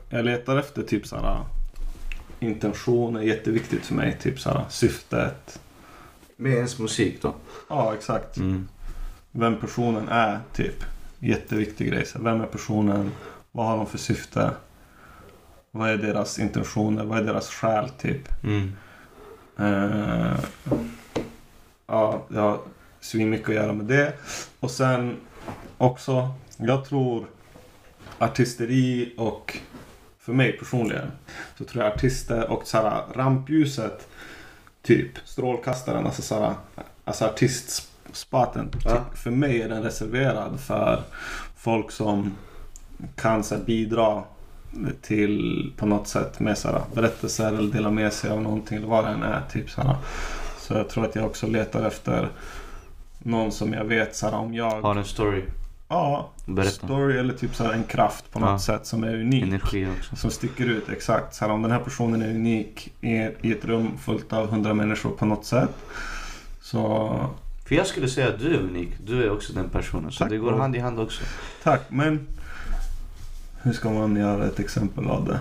Jag 0.10 0.26
letar 0.26 0.58
efter 0.58 0.84
typ 0.84 1.08
såhär 1.08 1.44
intention 2.44 3.16
är 3.16 3.22
jätteviktigt 3.22 3.86
för 3.86 3.96
mig. 3.96 4.18
Typ 4.22 4.40
såhär 4.40 4.66
syftet. 4.70 5.60
Med 6.38 6.54
ens 6.54 6.80
musik 6.80 7.22
då? 7.22 7.36
Ja, 7.70 7.94
exakt. 7.94 8.38
Mm. 8.38 8.68
Vem 9.32 9.58
personen 9.58 10.08
är, 10.10 10.40
typ. 10.54 10.84
Jätteviktig 11.20 11.88
grej. 11.88 12.06
Så 12.06 12.20
vem 12.22 12.42
är 12.42 12.46
personen? 12.46 13.12
Vad 13.52 13.66
har 13.66 13.78
de 13.78 13.86
för 13.86 13.98
syfte? 13.98 14.52
Vad 15.72 15.90
är 15.90 15.98
deras 15.98 16.40
intentioner? 16.40 17.04
Vad 17.04 17.20
är 17.20 17.24
deras 17.24 17.50
själ, 17.50 17.90
typ? 17.90 18.44
Mm. 18.44 18.74
Eh, 19.58 20.40
ja, 21.88 22.26
jag 22.28 22.42
har 22.42 22.60
svinmycket 23.00 23.50
att 23.50 23.56
göra 23.56 23.74
med 23.74 23.86
det. 23.86 24.14
Och 24.60 24.72
sen 24.72 25.18
också, 25.78 26.34
jag 26.58 26.86
tror 26.86 27.26
artisteri 28.20 29.14
och 29.18 29.58
för 30.24 30.34
mig 30.34 30.52
personligen 30.52 31.12
så 31.58 31.66
tror 31.66 31.84
jag 31.84 31.94
artister 31.94 32.52
och 32.52 32.68
så 32.68 32.78
här, 32.78 33.04
rampljuset 33.14 34.08
typ 34.82 35.12
strålkastaren, 35.26 36.06
alltså, 36.06 36.22
så 36.22 36.40
här, 36.40 36.54
alltså 37.06 37.26
artistspaten. 37.26 38.70
Ja. 38.86 38.92
Typ, 38.92 39.18
för 39.18 39.32
mig 39.32 39.62
är 39.62 39.70
den 39.70 39.84
reserverad 39.84 40.60
för 40.60 41.02
folk 41.58 41.92
som 41.92 42.36
kan 43.16 43.44
så 43.44 43.56
här, 43.56 43.64
bidra 43.64 44.24
till 45.02 45.72
på 45.78 45.86
något 45.86 46.08
sätt 46.08 46.40
med 46.40 46.58
så 46.58 46.68
här, 46.68 46.82
berättelser 46.94 47.48
eller 47.48 47.74
dela 47.74 47.92
med 47.92 48.14
sig 48.14 48.32
av 48.32 48.42
någonting 48.42 48.78
eller 48.78 48.88
vad 48.88 49.06
det 49.06 49.12
än 49.12 49.24
är. 49.24 49.42
Typ, 49.52 49.70
så, 49.70 49.82
här. 49.82 49.96
så 50.58 50.74
jag 50.74 50.90
tror 50.90 51.06
att 51.06 51.16
jag 51.16 51.26
också 51.26 51.48
letar 51.48 51.88
efter 51.88 52.30
någon 53.20 53.52
som 53.52 53.74
jag 53.74 53.86
vet 53.86 54.16
så 54.16 54.26
här, 54.26 54.36
om 54.36 54.54
jag... 54.54 54.82
Har 54.82 54.96
en 54.96 55.06
story. 55.06 55.44
Ja, 55.94 56.30
Berätta. 56.46 56.72
story 56.88 57.18
eller 57.18 57.34
typ 57.34 57.56
så 57.56 57.72
en 57.72 57.84
kraft 57.84 58.32
på 58.32 58.40
något 58.40 58.50
Ja. 58.50 58.60
sätt 58.60 58.86
som 58.86 59.04
är 59.04 59.14
unik. 59.16 59.44
Energi 59.44 59.88
också. 60.00 60.16
Som 60.16 60.32
sticker 60.32 60.66
ut, 60.66 60.90
exakt. 60.90 61.36
Så 61.36 61.46
här, 61.46 61.52
om 61.52 61.62
den 61.62 61.72
här 61.72 61.80
personen 61.80 62.22
är 62.22 62.30
unik 62.30 62.94
i, 63.02 63.12
i 63.42 63.52
ett 63.52 63.66
rum 63.66 63.98
fullt 63.98 64.34
av 64.34 64.48
hundra 64.50 64.74
människor 64.74 65.10
på 65.10 65.26
något 65.26 65.46
sätt. 65.46 65.70
Så 66.62 67.10
För 67.68 67.76
jag 67.76 67.88
skulle 67.88 68.08
säga 68.08 68.28
att 68.28 68.40
du 68.40 68.54
är 68.56 68.60
unik. 68.60 68.90
Du 69.06 69.24
är 69.24 69.32
också 69.32 69.54
den 69.54 69.70
personen. 69.70 70.12
Så 70.12 70.20
Tack, 70.24 70.30
det 70.30 70.38
går 70.38 70.52
hand 70.52 70.76
i 70.76 70.80
hand 70.80 71.00
också. 71.00 71.24
tack, 71.64 71.82
men 71.90 72.28
hur 73.62 73.74
ska 73.74 73.90
man 73.90 74.16
göra 74.16 74.46
ett 74.46 74.60
exempel 74.60 75.08
av 75.08 75.26
det? 75.26 75.40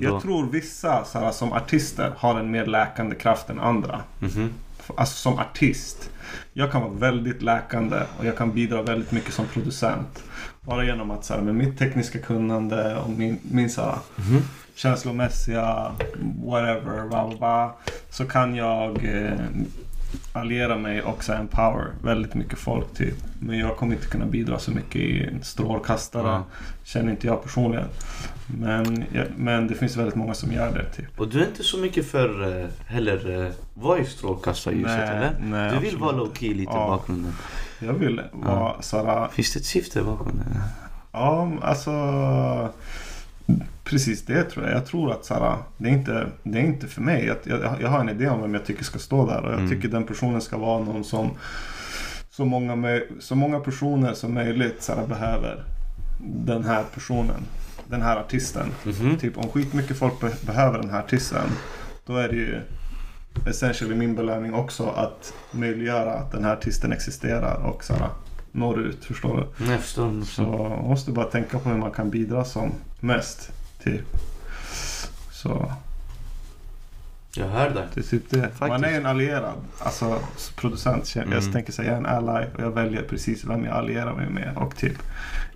Jag 0.00 0.22
tror 0.22 0.46
vissa 0.50 1.04
så 1.04 1.18
här, 1.18 1.30
som 1.32 1.52
artister 1.52 2.12
har 2.16 2.40
en 2.40 2.50
mer 2.50 2.66
läkande 2.66 3.16
kraft 3.16 3.50
än 3.50 3.60
andra. 3.60 4.00
Mhm. 4.18 4.50
Alltså 4.96 5.14
som 5.16 5.38
artist. 5.38 6.10
Jag 6.52 6.72
kan 6.72 6.80
vara 6.82 6.92
väldigt 6.92 7.42
läkande 7.42 7.96
och 8.18 8.24
jag 8.26 8.36
kan 8.36 8.52
bidra 8.52 8.82
väldigt 8.82 9.12
mycket 9.12 9.34
som 9.34 9.46
producent. 9.46 10.22
Bara 10.60 10.84
genom 10.84 11.10
att 11.10 11.24
så 11.24 11.34
här, 11.34 11.40
med 11.40 11.54
mitt 11.54 11.78
tekniska 11.78 12.18
kunnande 12.18 12.96
och 12.96 13.10
min, 13.10 13.38
min 13.42 13.70
så 13.70 13.80
här, 13.82 13.98
Mhm. 14.16 14.42
känslomässiga 14.74 15.92
whatever, 16.44 17.08
bla 17.08 17.28
bla 17.28 17.38
bla, 17.38 17.74
så 18.10 18.24
kan 18.24 18.54
jag 18.54 19.04
eh, 19.04 19.38
alliera 20.32 20.76
mig 20.78 21.02
och 21.02 21.24
så 21.24 21.32
här, 21.32 21.40
empower 21.40 21.86
väldigt 22.02 22.34
mycket 22.34 22.58
folk 22.58 22.94
typ. 22.94 23.14
Men 23.40 23.58
jag 23.58 23.76
kommer 23.76 23.94
inte 23.94 24.06
kunna 24.06 24.26
bidra 24.26 24.58
så 24.58 24.70
mycket 24.70 24.96
i 24.96 25.24
en 25.24 25.42
strålkastare. 25.42 26.26
Ja. 26.28 26.44
Känner 26.84 27.10
inte 27.10 27.26
jag 27.26 27.42
personligen. 27.42 27.86
Men, 28.46 29.04
ja, 29.12 29.22
men 29.36 29.66
det 29.66 29.74
finns 29.74 29.96
väldigt 29.96 30.14
många 30.14 30.34
som 30.34 30.52
gör 30.52 30.72
det 30.72 30.84
typ. 30.96 31.20
Och 31.20 31.28
du 31.28 31.42
är 31.42 31.46
inte 31.46 31.62
så 31.62 31.78
mycket 31.78 32.06
för 32.10 32.58
uh, 32.60 32.66
heller 32.86 33.30
uh, 33.30 33.50
vara 33.74 33.98
i 33.98 34.04
strålkastarljuset 34.04 34.98
eller? 35.10 35.36
nej, 35.40 35.70
du 35.70 35.76
vill 35.78 35.86
absolut 35.86 36.00
vara 36.00 36.10
inte. 36.10 36.24
low 36.24 36.34
key 36.34 36.48
lite 36.54 36.62
i 36.72 36.74
Ja. 36.74 36.86
bakgrunden. 36.88 37.32
Jag 37.78 37.92
vill 37.92 38.20
vara 38.32 38.82
såhär, 38.82 39.28
Finns 39.28 39.52
det 39.52 39.58
ett 39.60 39.66
syfte 39.66 40.02
bakom 40.02 40.32
det? 40.38 40.60
ja 41.12 41.52
alltså 41.62 41.90
Precis 43.84 44.22
det 44.26 44.42
tror 44.44 44.66
jag. 44.66 44.74
Jag 44.74 44.86
tror 44.86 45.12
att 45.12 45.24
såhär, 45.24 45.56
det, 45.78 45.88
är 45.88 45.92
inte, 45.92 46.26
det 46.42 46.58
är 46.58 46.62
inte 46.62 46.86
för 46.86 47.00
mig. 47.02 47.24
Jag, 47.26 47.36
jag, 47.62 47.76
jag 47.82 47.88
har 47.88 48.00
en 48.00 48.08
idé 48.08 48.28
om 48.28 48.40
vem 48.42 48.54
jag 48.54 48.64
tycker 48.64 48.84
ska 48.84 48.98
stå 48.98 49.26
där 49.26 49.40
och 49.42 49.52
jag 49.52 49.58
Mm. 49.58 49.70
tycker 49.70 49.88
den 49.88 50.04
personen 50.04 50.40
ska 50.40 50.58
vara 50.58 50.84
någon 50.84 51.04
som 51.04 51.30
så 52.30 52.44
många, 52.44 53.00
så 53.20 53.34
många 53.34 53.60
personer 53.60 54.12
som 54.14 54.34
möjligt 54.34 54.82
såhär, 54.82 55.06
behöver 55.06 55.64
den 56.20 56.64
här 56.64 56.84
personen. 56.94 57.40
Den 57.88 58.02
här 58.02 58.16
artisten. 58.16 58.66
Mhm. 58.84 59.18
Typ 59.18 59.38
om 59.38 59.48
skitmycket 59.48 59.96
folk 59.98 60.20
be- 60.20 60.36
behöver 60.46 60.78
den 60.78 60.90
här 60.90 60.98
artisten 60.98 61.46
då 62.06 62.16
är 62.16 62.28
det 62.28 62.34
ju 62.36 62.60
essentially 63.48 63.94
min 63.94 64.14
belöning 64.14 64.54
också 64.54 64.86
att 64.88 65.32
möjliggöra 65.52 66.12
att 66.14 66.32
den 66.32 66.44
här 66.44 66.52
artisten 66.52 66.92
existerar 66.92 67.54
och 67.66 67.84
såhär, 67.84 68.08
når 68.52 68.80
ut. 68.80 69.04
Förstår 69.04 69.36
du? 69.36 69.64
Nej, 69.64 69.72
jag 69.72 69.80
förstår. 69.80 70.04
jag 70.06 70.14
Så 70.14 70.24
förstår. 70.26 70.68
man 70.68 70.84
måste 70.88 71.10
bara 71.12 71.24
tänka 71.26 71.58
på 71.58 71.68
hur 71.68 71.76
man 71.78 71.90
kan 71.90 72.10
bidra 72.10 72.44
som 72.44 72.72
mest. 73.04 73.50
Typ. 73.84 74.06
Så 75.32 75.72
jag 77.36 77.48
hör 77.48 77.70
dig. 77.70 77.86
det 77.94 78.00
är 78.00 78.04
typ 78.04 78.30
det. 78.30 78.50
Man 78.60 78.84
är 78.84 78.92
en 78.96 79.06
allierad. 79.06 79.54
Alltså 79.78 80.18
producent. 80.56 81.12
Jag 81.16 81.26
Mm. 81.26 81.52
tänker 81.52 81.72
säga 81.72 81.88
jag 81.88 81.94
är 81.94 81.98
en 81.98 82.26
ally 82.28 82.46
och 82.56 82.60
jag 82.62 82.70
väljer 82.70 83.02
precis 83.02 83.44
vem 83.44 83.64
jag 83.64 83.74
allierar 83.76 84.14
mig 84.14 84.30
med. 84.30 84.56
Och 84.56 84.76
typ. 84.76 84.98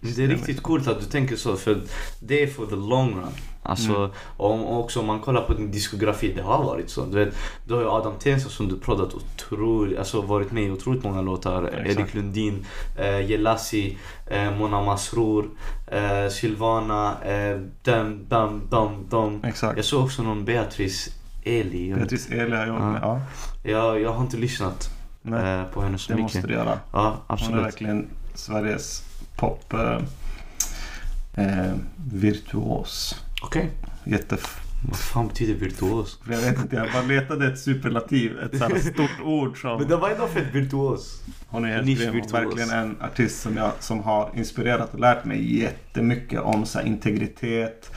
Det 0.00 0.24
är 0.24 0.28
riktigt 0.28 0.62
coolt 0.62 0.88
att 0.88 1.00
du 1.00 1.06
tänker 1.06 1.36
så 1.36 1.56
för 1.56 1.80
det 2.20 2.42
är 2.42 2.46
för 2.46 2.66
the 2.66 2.76
long 2.76 3.10
run. 3.14 3.26
Alltså, 3.62 3.94
Mm. 3.96 4.10
om, 4.36 4.64
också 4.66 5.00
om 5.00 5.06
man 5.06 5.20
kollar 5.20 5.42
på 5.42 5.54
din 5.54 5.70
diskografi, 5.70 6.32
det 6.36 6.42
har 6.42 6.64
varit 6.64 6.90
så. 6.90 7.04
Du 7.04 7.24
vet, 7.24 7.34
du 7.66 7.74
har 7.74 7.80
ju 7.80 7.88
Adam 7.88 8.12
Tensta 8.18 8.50
som 8.50 8.68
du 8.68 8.78
proddat 8.78 9.14
otroligt, 9.14 9.98
alltså 9.98 10.20
varit 10.22 10.52
med 10.52 10.64
i 10.64 10.70
otroligt 10.70 11.04
många 11.04 11.20
låtar. 11.22 11.64
Exakt. 11.64 11.98
Erik 12.00 12.14
Lundin, 12.14 12.66
eh, 12.98 13.30
Jelassi, 13.30 13.98
eh, 14.26 14.56
Mona 14.58 14.82
Masrour, 14.82 15.48
eh, 15.86 16.28
Silvana, 16.30 17.22
eh, 17.24 17.56
dum, 17.82 18.26
dum, 18.28 18.62
dum, 18.70 19.06
dum. 19.10 19.44
Exakt. 19.44 19.76
Jag 19.76 19.84
såg 19.84 20.04
också 20.04 20.22
någon 20.22 20.44
Beatrice 20.44 21.08
Eli. 21.42 21.88
Jag, 21.90 21.98
Beatrice 21.98 22.30
Eli 22.30 22.56
har 22.56 22.66
jobbat 22.66 22.98
Ja. 23.02 23.20
Ja. 23.62 23.70
jag, 23.70 24.00
jag 24.00 24.12
har 24.12 24.22
inte 24.22 24.36
lyssnat 24.36 24.90
Nej, 25.22 25.58
eh, 25.60 25.64
på 25.64 25.82
henne 25.82 25.98
så 25.98 26.12
det 26.12 26.16
mycket. 26.16 26.34
måste 26.34 26.48
du 26.48 26.54
göra. 26.54 26.78
Ja, 26.92 27.00
Hon 27.02 27.12
är 27.12 27.20
absolut. 27.26 27.64
verkligen 27.64 28.06
Sveriges 28.34 29.02
pop 29.36 29.72
eh, 29.72 29.98
eh, 31.34 31.72
virtuos. 32.12 33.22
Okej. 33.42 33.70
Jättef... 34.04 34.60
Vad 34.88 34.96
fan 34.96 35.28
betyder 35.28 35.54
virtuos? 35.54 36.18
Jag 36.30 36.38
vet 36.38 36.58
inte, 36.58 36.76
jag 36.76 36.92
bara 36.92 37.02
letade 37.02 37.46
ett 37.52 37.58
superlativ. 37.58 38.38
Ett 38.38 38.60
här 38.60 38.78
stort 38.92 39.20
ord 39.24 39.60
som... 39.60 39.78
Men 39.78 39.88
det 39.88 39.96
var 39.96 40.10
ändå 40.10 40.26
fett 40.26 40.54
virtuos. 40.54 41.22
Hon 41.48 41.64
är 41.64 41.68
helt 41.68 41.86
grym. 41.86 42.22
Verkligen 42.32 42.70
en 42.70 42.96
artist 43.02 43.42
som, 43.42 43.56
jag, 43.56 43.72
som 43.78 44.02
har 44.02 44.30
inspirerat 44.34 44.94
och 44.94 45.00
lärt 45.00 45.24
mig 45.24 45.58
jättemycket 45.58 46.40
om 46.40 46.66
så 46.66 46.78
här, 46.78 46.86
integritet. 46.86 47.92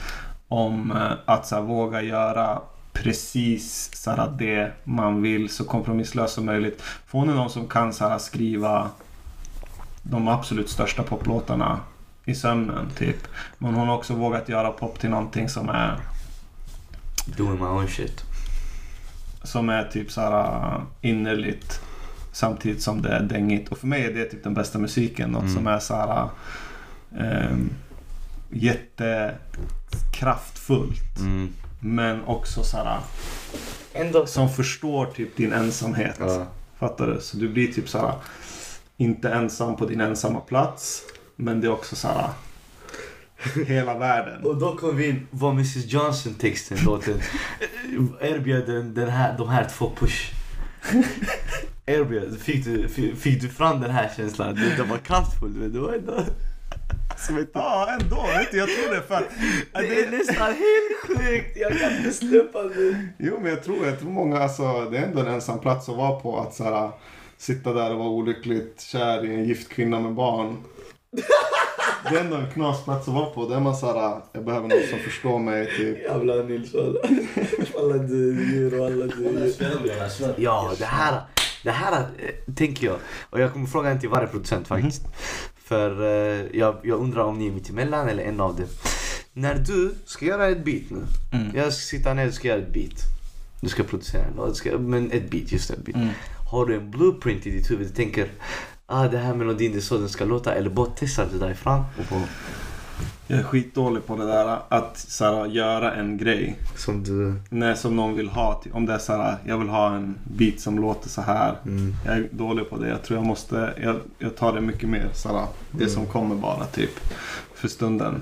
Om 0.47 0.91
eh, 0.91 1.11
att 1.25 1.47
så 1.47 1.55
här, 1.55 1.61
våga 1.61 2.01
göra 2.01 2.61
precis 3.03 3.91
så 3.95 4.11
här, 4.11 4.33
det 4.37 4.71
man 4.83 5.21
vill 5.21 5.49
så 5.49 5.63
kompromisslöst 5.65 6.33
som 6.33 6.45
möjligt. 6.45 6.83
Hon 7.11 7.29
är 7.29 7.33
någon 7.33 7.49
som 7.49 7.67
kan 7.67 7.93
så 7.93 8.07
här, 8.07 8.17
skriva 8.17 8.89
de 10.03 10.27
absolut 10.27 10.69
största 10.69 11.03
poplåtarna 11.03 11.79
i 12.25 12.35
sömnen 12.35 12.89
typ. 12.97 13.27
Men 13.57 13.73
hon 13.75 13.87
har 13.87 13.95
också 13.97 14.13
vågat 14.15 14.49
göra 14.49 14.69
pop 14.71 14.99
till 14.99 15.09
någonting 15.09 15.49
som 15.49 15.69
är 15.69 15.99
Doing 17.37 17.59
my 17.59 17.65
own 17.65 17.87
shit. 17.87 18.23
som 19.43 19.69
är 19.69 19.83
typ 19.83 20.11
så 20.11 20.21
här 20.21 20.81
innerligt 21.01 21.81
samtidigt 22.31 22.81
som 22.81 23.01
det 23.01 23.09
är 23.09 23.23
dängigt. 23.23 23.69
Och 23.69 23.77
för 23.77 23.87
mig 23.87 24.05
är 24.05 24.13
det 24.13 24.25
typ 24.25 24.43
den 24.43 24.53
bästa 24.53 24.79
musiken. 24.79 25.29
Något 25.31 25.41
Mm. 25.43 25.55
som 25.55 25.67
är 25.67 25.79
så 25.79 25.95
här 25.95 26.29
um, 27.49 27.69
jättekraftfullt. 28.49 31.19
Mm. 31.19 31.49
Men 31.83 32.23
också 32.23 32.63
så 32.63 32.77
här 32.77 32.99
Ändå 33.93 34.25
som 34.25 34.49
förstår 34.49 35.05
typ 35.05 35.37
din 35.37 35.53
ensamhet. 35.53 36.15
Ja. 36.19 36.47
Fattar 36.79 37.07
du? 37.07 37.21
Så 37.21 37.37
du 37.37 37.49
blir 37.49 37.73
typ 37.73 37.89
så 37.89 37.97
här 37.97 38.13
inte 38.97 39.29
ensam 39.29 39.75
på 39.75 39.85
din 39.85 40.01
ensamma 40.01 40.39
plats. 40.39 41.01
Men 41.35 41.61
det 41.61 41.67
är 41.67 41.71
också 41.71 41.95
så 41.95 42.07
här 42.07 42.29
hela 43.67 43.97
världen. 43.97 44.43
Och 44.43 44.57
då 44.57 44.75
kom 44.75 44.97
vi 44.97 45.09
in 45.09 45.27
vad 45.31 45.53
Mrs 45.53 45.85
Johnson 45.85 46.33
texten 46.33 46.77
låten 46.85 47.21
erbjöd 48.21 48.65
den, 48.65 48.93
den 48.93 49.09
här, 49.09 49.37
de 49.37 49.49
här 49.49 49.67
två 49.69 49.91
push. 49.95 50.31
Erbjöd, 51.85 52.39
fick 52.39 52.65
du, 52.65 52.87
fick, 52.87 53.17
fick 53.17 53.41
du 53.41 53.49
fram 53.49 53.81
den 53.81 53.91
här 53.91 54.11
känslan? 54.17 54.55
Det, 54.55 54.75
det 54.77 54.83
var 54.83 54.97
kraftfullt 54.97 55.55
men 55.55 55.73
det 55.73 55.79
var 55.79 55.93
ändå... 55.93 56.25
Ett, 57.39 57.49
Ja, 57.53 57.97
ändå. 58.01 58.15
Vet 58.15 58.51
du, 58.51 58.57
jag 58.57 58.69
tror 58.69 58.95
det 58.95 59.01
för 59.01 59.15
att... 59.15 59.29
det 59.73 60.03
är 60.03 60.11
nästan 60.11 60.47
helt 60.47 61.19
sjukt, 61.19 61.57
jag 61.57 61.79
kan 61.79 61.97
inte 61.97 62.11
släppa 62.11 62.63
det. 62.63 63.07
Jo, 63.19 63.39
men 63.41 63.49
jag 63.49 63.63
tror, 63.63 63.85
jag 63.85 63.99
tror 63.99 64.09
många, 64.11 64.39
alltså, 64.39 64.89
det 64.91 64.97
är 64.97 65.03
ändå 65.03 65.19
en 65.19 65.27
ensam 65.27 65.59
plats 65.59 65.89
att 65.89 65.95
vara 65.95 66.19
på. 66.19 66.39
Att 66.39 66.55
så 66.55 66.63
här, 66.63 66.89
sitta 67.37 67.73
där 67.73 67.91
och 67.91 67.99
vara 67.99 68.09
olyckligt 68.09 68.81
kär 68.81 69.25
i 69.25 69.35
en 69.35 69.45
gift 69.45 69.69
kvinna 69.69 69.99
med 69.99 70.13
barn. 70.13 70.57
Det 72.09 72.15
är 72.17 72.19
ändå 72.19 72.35
en 72.35 72.51
knasplats 72.51 73.07
att 73.07 73.13
vara 73.13 73.25
på. 73.25 73.47
Där 73.47 73.59
man 73.59 73.75
så 73.75 73.85
här, 73.85 74.21
jag 74.31 74.45
behöver 74.45 74.67
någon 74.67 74.87
som 74.89 74.99
förstår 74.99 75.39
mig. 75.39 75.69
Typ. 75.77 75.97
Jävla 76.03 76.35
Nilsson. 76.35 76.95
Alla 77.79 77.95
djur 78.07 78.79
och 78.79 78.85
alla 78.85 79.05
djur. 79.05 79.53
Ja, 80.37 80.71
det 80.79 80.85
här, 80.85 81.21
det 81.63 81.71
här 81.71 81.93
eh, 82.01 82.53
tänker 82.53 82.87
jag. 82.87 82.95
Och 83.29 83.39
jag 83.39 83.53
kommer 83.53 83.67
fråga 83.67 83.89
en 83.89 83.99
till 83.99 84.09
varje 84.09 84.27
producent 84.27 84.67
faktiskt. 84.67 85.01
För 85.71 86.01
eh, 86.01 86.45
jag, 86.53 86.75
jag 86.83 86.99
undrar 86.99 87.23
om 87.23 87.37
ni 87.37 87.47
är 87.47 87.51
mittemellan 87.51 88.09
eller 88.09 88.23
en 88.23 88.39
av 88.39 88.55
dem. 88.55 88.65
När 89.33 89.55
du 89.55 89.93
ska 90.05 90.25
göra 90.25 90.47
ett 90.47 90.65
beat 90.65 90.83
nu. 90.89 91.03
Mm. 91.31 91.55
Jag 91.55 91.73
ska 91.73 91.97
sitta 91.97 92.13
ner 92.13 92.27
och 92.27 92.33
ska 92.33 92.47
göra 92.47 92.59
ett 92.59 92.73
beat. 92.73 93.01
Du 93.61 93.69
ska 93.69 93.83
producera 93.83 94.23
en 94.23 94.33
låt, 94.35 94.79
men 94.79 95.11
ett 95.11 95.29
beat, 95.29 95.51
just 95.51 95.69
ett 95.69 95.85
beat. 95.85 95.95
Mm. 95.95 96.09
Har 96.51 96.65
du 96.65 96.75
en 96.75 96.91
blueprint 96.91 97.47
i 97.47 97.51
ditt 97.51 97.71
huvud? 97.71 97.87
Du 97.87 97.93
tänker 97.93 98.31
ah, 98.85 99.07
det 99.07 99.17
här 99.17 99.33
melodin 99.33 99.71
det 99.71 99.77
är 99.77 99.81
så 99.81 99.97
den 99.97 100.09
ska 100.09 100.25
låta. 100.25 100.55
Eller 100.55 100.69
bara 100.69 100.87
testar 100.95 101.27
du 101.33 101.39
därifrån. 101.39 101.83
Och 101.99 102.09
på, 102.09 102.21
Jag 103.31 103.39
är 103.39 103.43
skitdålig 103.43 104.05
på 104.05 104.15
det 104.15 104.25
där 104.25 104.59
att 104.69 104.97
så 104.97 105.25
här, 105.25 105.45
göra 105.45 105.93
en 105.93 106.17
grej. 106.17 106.55
som 106.77 107.03
du... 107.03 107.33
Nej, 107.49 107.77
som 107.77 107.95
någon 107.95 108.15
vill 108.15 108.29
ha. 108.29 108.61
Om 108.73 108.85
det 108.85 108.93
är 108.93 108.97
så 108.97 109.13
här, 109.13 109.37
jag 109.45 109.57
vill 109.57 109.69
ha 109.69 109.95
en 109.95 110.15
beat 110.23 110.59
som 110.59 110.79
låter 110.79 111.09
så 111.09 111.21
här. 111.21 111.55
Mm. 111.65 111.95
Jag 112.05 112.15
är 112.17 112.27
dålig 112.31 112.69
på 112.69 112.77
det. 112.77 112.87
Jag 112.89 113.03
tror 113.03 113.19
jag 113.19 113.25
måste, 113.25 113.73
jag, 113.81 113.95
jag 114.19 114.35
tar 114.35 114.53
det 114.53 114.61
mycket 114.61 114.89
mer 114.89 115.09
så 115.13 115.29
här, 115.29 115.45
det 115.71 115.83
Mm. 115.83 115.89
som 115.89 116.05
kommer 116.05 116.35
bara 116.35 116.65
typ. 116.65 116.99
För 117.55 117.67
stunden. 117.67 118.21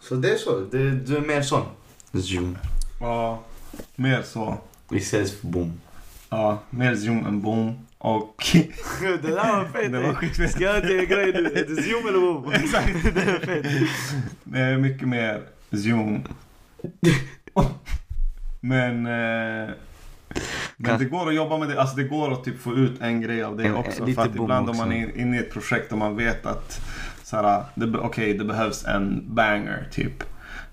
Så 0.00 0.14
det 0.14 0.30
är 0.34 0.36
så? 0.38 0.60
Det, 0.70 0.90
du 0.90 1.16
är 1.16 1.20
mer 1.20 1.42
sån? 1.42 1.62
Zoom. 2.12 2.58
Ja, 3.00 3.40
mer 3.96 4.22
så. 4.22 4.56
Istället 4.90 5.30
för 5.40 5.46
boom. 5.46 5.72
Ja, 6.30 6.58
mer 6.70 6.94
zoom 6.96 7.26
än 7.26 7.40
boom. 7.40 7.86
Och... 8.02 8.42
det 9.00 9.16
där 9.28 9.56
var 9.56 9.64
fett. 9.64 9.92
Det 9.92 10.00
var 10.02 10.14
skitfett. 10.14 10.50
Ska 10.50 10.64
jag 10.64 10.76
en 10.76 11.06
grej 11.06 11.32
nu? 11.32 11.46
Är 11.46 11.64
det 11.68 11.82
zoom 11.82 12.08
eller 12.08 12.20
boom? 12.20 12.52
Exakt. 12.52 12.88
det 13.14 13.20
är 13.22 13.38
fett. 13.38 13.66
Det 14.44 14.58
är 14.58 14.78
mycket 14.78 15.08
mer 15.08 15.40
zoom. 15.70 16.22
Men... 18.60 19.06
Eh, 19.06 19.70
Men 20.76 20.98
det 20.98 21.04
går 21.04 21.28
att 21.28 21.34
jobba 21.34 21.58
med 21.58 21.68
det, 21.68 21.80
alltså 21.80 21.96
det 21.96 22.04
går 22.04 22.32
att 22.32 22.44
typ 22.44 22.60
få 22.60 22.74
ut 22.74 23.00
en 23.00 23.20
grej 23.20 23.42
av 23.42 23.56
det 23.56 23.64
En- 23.64 23.74
också. 23.74 24.04
lite 24.04 24.22
för 24.22 24.28
att 24.28 24.36
ibland 24.36 24.64
om 24.64 24.68
också. 24.70 24.82
man 24.82 24.92
är 24.92 25.18
inne 25.18 25.36
i 25.36 25.40
ett 25.40 25.52
projekt 25.52 25.92
och 25.92 25.98
man 25.98 26.16
vet 26.16 26.46
att 26.46 26.80
så 27.24 27.36
här, 27.36 27.64
det, 27.74 27.86
be- 27.86 27.98
okej, 27.98 28.34
det 28.38 28.44
behövs 28.44 28.84
en 28.84 29.34
banger 29.34 29.88
typ. 29.90 30.22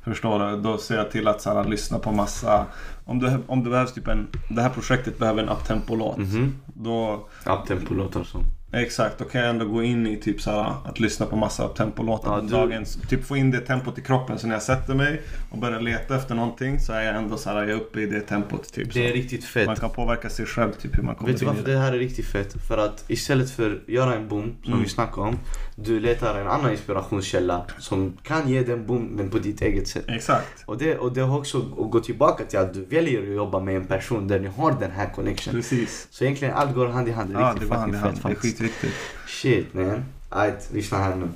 Förstår 0.03 0.51
du? 0.51 0.61
Då 0.61 0.77
ser 0.77 0.95
jag 0.97 1.11
till 1.11 1.27
att 1.27 1.41
så 1.41 1.53
här, 1.53 1.63
lyssna 1.69 1.99
på 1.99 2.11
massa, 2.11 2.65
om 3.05 3.19
det, 3.19 3.39
om 3.47 3.63
det 3.63 3.69
behövs 3.69 3.93
typ 3.93 4.07
en, 4.07 4.27
det 4.49 4.61
här 4.61 4.69
projektet 4.69 5.19
behöver 5.19 5.43
en 5.43 5.49
uptempo-låt. 5.49 6.17
Mhm. 6.17 6.55
Då, 6.79 7.27
Uptempo-låtar 7.45 8.19
och 8.19 8.25
sånt 8.25 8.56
exakt, 8.81 9.17
då 9.19 9.25
kan 9.25 9.41
jag 9.41 9.49
ändå 9.49 9.65
gå 9.65 9.83
in 9.83 10.07
i 10.07 10.17
typ 10.17 10.41
så 10.41 10.51
här, 10.51 10.73
att 10.85 10.99
lyssna 10.99 11.25
på 11.25 11.35
massa 11.35 11.65
uptempo-låtar 11.65 12.31
Ja, 12.31 12.35
på 12.39 12.45
du- 12.45 12.51
dagens, 12.51 12.99
typ 13.09 13.23
få 13.25 13.37
in 13.37 13.51
det 13.51 13.59
tempot 13.59 13.97
i 13.97 14.01
kroppen. 14.01 14.39
Så 14.39 14.47
när 14.47 14.55
jag 14.55 14.61
sätter 14.63 14.93
mig 14.95 15.21
och 15.49 15.57
börjar 15.57 15.81
leta 15.81 16.15
efter 16.15 16.35
någonting 16.35 16.79
så 16.79 16.93
är 16.93 17.01
jag 17.01 17.15
ändå 17.15 17.37
så 17.37 17.49
här, 17.49 17.55
jag 17.57 17.69
är 17.69 17.73
uppe 17.75 17.99
i 18.01 18.05
det 18.05 18.19
tempot. 18.21 18.73
Typ, 18.73 18.93
Det 18.93 19.05
är 19.05 19.09
så. 19.09 19.15
riktigt 19.15 19.45
fett. 19.45 19.65
Man 19.67 19.75
kan 19.75 19.89
påverka 19.89 20.29
sig 20.29 20.45
själv, 20.45 20.71
typ 20.71 20.97
hur 20.97 21.03
man 21.03 21.15
kommer 21.15 21.31
Vet 21.31 21.39
du 21.39 21.45
in 21.45 21.51
i 21.51 21.55
varför 21.55 21.71
det. 21.71 21.77
här 21.77 21.93
är 21.93 21.97
riktigt 21.99 22.25
fett? 22.25 22.67
För 22.67 22.77
att 22.77 23.03
istället 23.07 23.51
för 23.51 23.71
att 23.71 23.89
göra 23.93 24.15
en 24.15 24.27
boom, 24.27 24.55
som 24.63 24.73
Mm. 24.73 24.83
vi 24.83 24.89
snackade 24.89 25.27
om, 25.27 25.37
du 25.75 25.99
letar 25.99 26.39
en 26.39 26.47
annan 26.47 26.71
inspirationskälla 26.71 27.65
som 27.79 28.17
kan 28.23 28.49
ge 28.49 28.63
den 28.63 28.85
boom, 28.85 29.03
men 29.03 29.29
på 29.29 29.37
ditt 29.39 29.61
eget 29.61 29.87
sätt. 29.87 30.05
Exakt. 30.07 30.63
Och 30.65 30.77
det, 30.77 30.97
och 30.97 31.13
det 31.13 31.21
har 31.21 31.37
också 31.37 31.57
att 31.57 31.91
gå 31.91 31.99
tillbaka 31.99 32.43
till 32.43 32.59
att 32.59 32.73
du 32.73 32.85
väljer 32.85 33.21
att 33.21 33.35
jobba 33.35 33.59
med 33.59 33.75
en 33.75 33.85
person 33.85 34.27
där 34.27 34.39
ni 34.39 34.47
har 34.47 34.75
den 34.79 34.91
här 34.91 35.09
connection. 35.15 35.53
Precis. 35.53 36.07
Så 36.11 36.23
egentligen 36.23 36.53
allt 36.53 36.75
går 36.75 36.87
hand 36.87 37.07
i 37.07 37.11
hand. 37.11 37.29
Det 37.29 37.35
är 37.35 37.41
Ja, 37.41 37.47
riktigt 37.47 37.61
det 37.61 37.67
går 37.75 37.75
hand 37.81 37.93
i 37.93 37.97
hand. 37.97 38.13
fett 38.17 38.23
Det 38.23 38.29
är 38.29 38.35
skitviktigt. 38.67 38.95
Shit 39.27 39.73
man. 39.73 40.05
Alright, 40.29 40.69
lyssna 40.73 40.97
här 40.97 41.15
nu. 41.15 41.29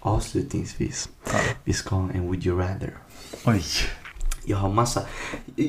Avslutningsvis. 0.00 1.08
Ja. 1.32 1.38
Vi 1.64 1.72
ska 1.72 1.94
ha 1.94 2.10
en 2.10 2.22
Would 2.22 2.46
You 2.46 2.58
Rather. 2.58 2.94
Oj. 3.44 3.64
Jag 4.44 4.56
har 4.56 4.68
massa. 4.68 5.02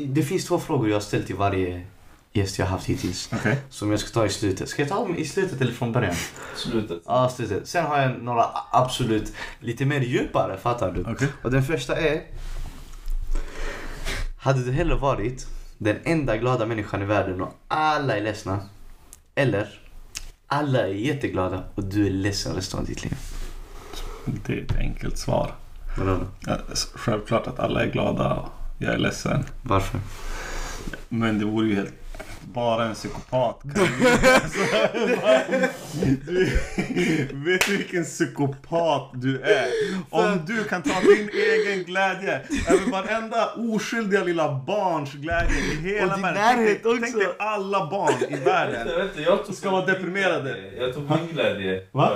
Det 0.07 0.23
finns 0.23 0.45
två 0.45 0.59
frågor 0.59 0.89
jag 0.89 0.95
har 0.95 1.01
ställt 1.01 1.27
till 1.27 1.35
varje 1.35 1.85
gäst 2.33 2.59
jag 2.59 2.65
har 2.65 2.71
haft 2.71 2.85
hittills. 2.85 3.29
Okej. 3.33 3.57
Som 3.69 3.91
jag 3.91 3.99
ska 3.99 4.09
ta 4.09 4.25
i 4.25 4.29
slutet. 4.29 4.69
Ska 4.69 4.81
jag 4.81 4.89
ta 4.89 4.95
dem 4.95 5.15
i 5.15 5.25
slutet 5.25 5.61
eller 5.61 5.73
från 5.73 5.91
början? 5.91 6.15
Slutet. 6.55 7.01
Ja, 7.05 7.29
slutet. 7.29 7.67
Sen 7.67 7.85
har 7.85 7.99
jag 7.99 8.23
några 8.23 8.45
absolut 8.71 9.33
lite 9.59 9.85
mer 9.85 10.01
djupare, 10.01 10.57
fattar 10.57 10.91
du? 10.91 11.05
Okej. 11.11 11.27
Och 11.41 11.51
den 11.51 11.63
första 11.63 11.95
är. 11.95 12.23
Hade 14.39 14.63
du 14.63 14.71
hellre 14.71 14.95
varit 14.95 15.47
den 15.77 15.97
enda 16.03 16.37
glada 16.37 16.65
människan 16.65 17.01
i 17.01 17.05
världen 17.05 17.41
och 17.41 17.53
alla 17.67 18.17
är 18.17 18.21
ledsna? 18.21 18.59
Eller 19.35 19.84
alla 20.47 20.79
är 20.79 20.93
jätteglada 20.93 21.63
och 21.75 21.83
du 21.83 22.05
är 22.05 22.11
ledsen 22.11 22.55
resten 22.55 22.79
av 22.79 22.85
ditt 22.85 23.03
liv? 23.03 23.17
Det 24.25 24.53
är 24.53 24.61
ett 24.63 24.77
enkelt 24.77 25.17
svar. 25.17 25.55
Vadå? 25.97 26.19
Självklart 26.93 27.47
att 27.47 27.59
alla 27.59 27.83
är 27.83 27.91
glada 27.91 28.33
och 28.33 28.49
jag 28.77 28.93
är 28.93 28.97
ledsen. 28.97 29.43
Varför? 29.61 29.99
Men 31.09 31.39
det 31.39 31.45
vore 31.45 31.67
ju 31.67 31.75
helt... 31.75 31.93
Bara 32.53 32.85
en 32.85 32.93
psykopat 32.93 33.61
kan 33.61 33.71
du, 36.25 36.45
Vet 37.33 37.65
du 37.65 37.77
vilken 37.77 38.03
psykopat 38.03 39.09
du 39.13 39.41
är? 39.41 39.67
Om 40.09 40.39
du 40.47 40.63
kan 40.63 40.81
ta 40.81 40.99
din 40.99 41.29
egen 41.33 41.83
glädje 41.83 42.41
över 42.69 42.91
varenda 42.91 43.49
oskyldiga 43.55 44.23
lilla 44.23 44.53
barns 44.67 45.13
glädje 45.13 45.57
i 45.57 45.75
hela 45.89 46.05
Och 46.07 46.13
din 46.13 46.21
världen. 46.21 46.41
närhet 46.63 46.85
Tänk 46.85 47.01
Tänk 47.01 47.15
dig 47.17 47.27
också. 47.27 47.43
alla 47.43 47.89
barn 47.91 48.13
i 48.29 48.35
världen. 48.35 48.73
Vänta, 48.87 48.97
vänta, 48.97 49.21
jag 49.21 49.45
tog 49.45 49.55
Ska 49.55 49.69
vara 49.71 49.85
deprimerade. 49.85 50.55
Jag 50.79 50.93
tog 50.93 51.03
min 51.09 51.27
glädje. 51.33 51.81
Va? 51.91 52.11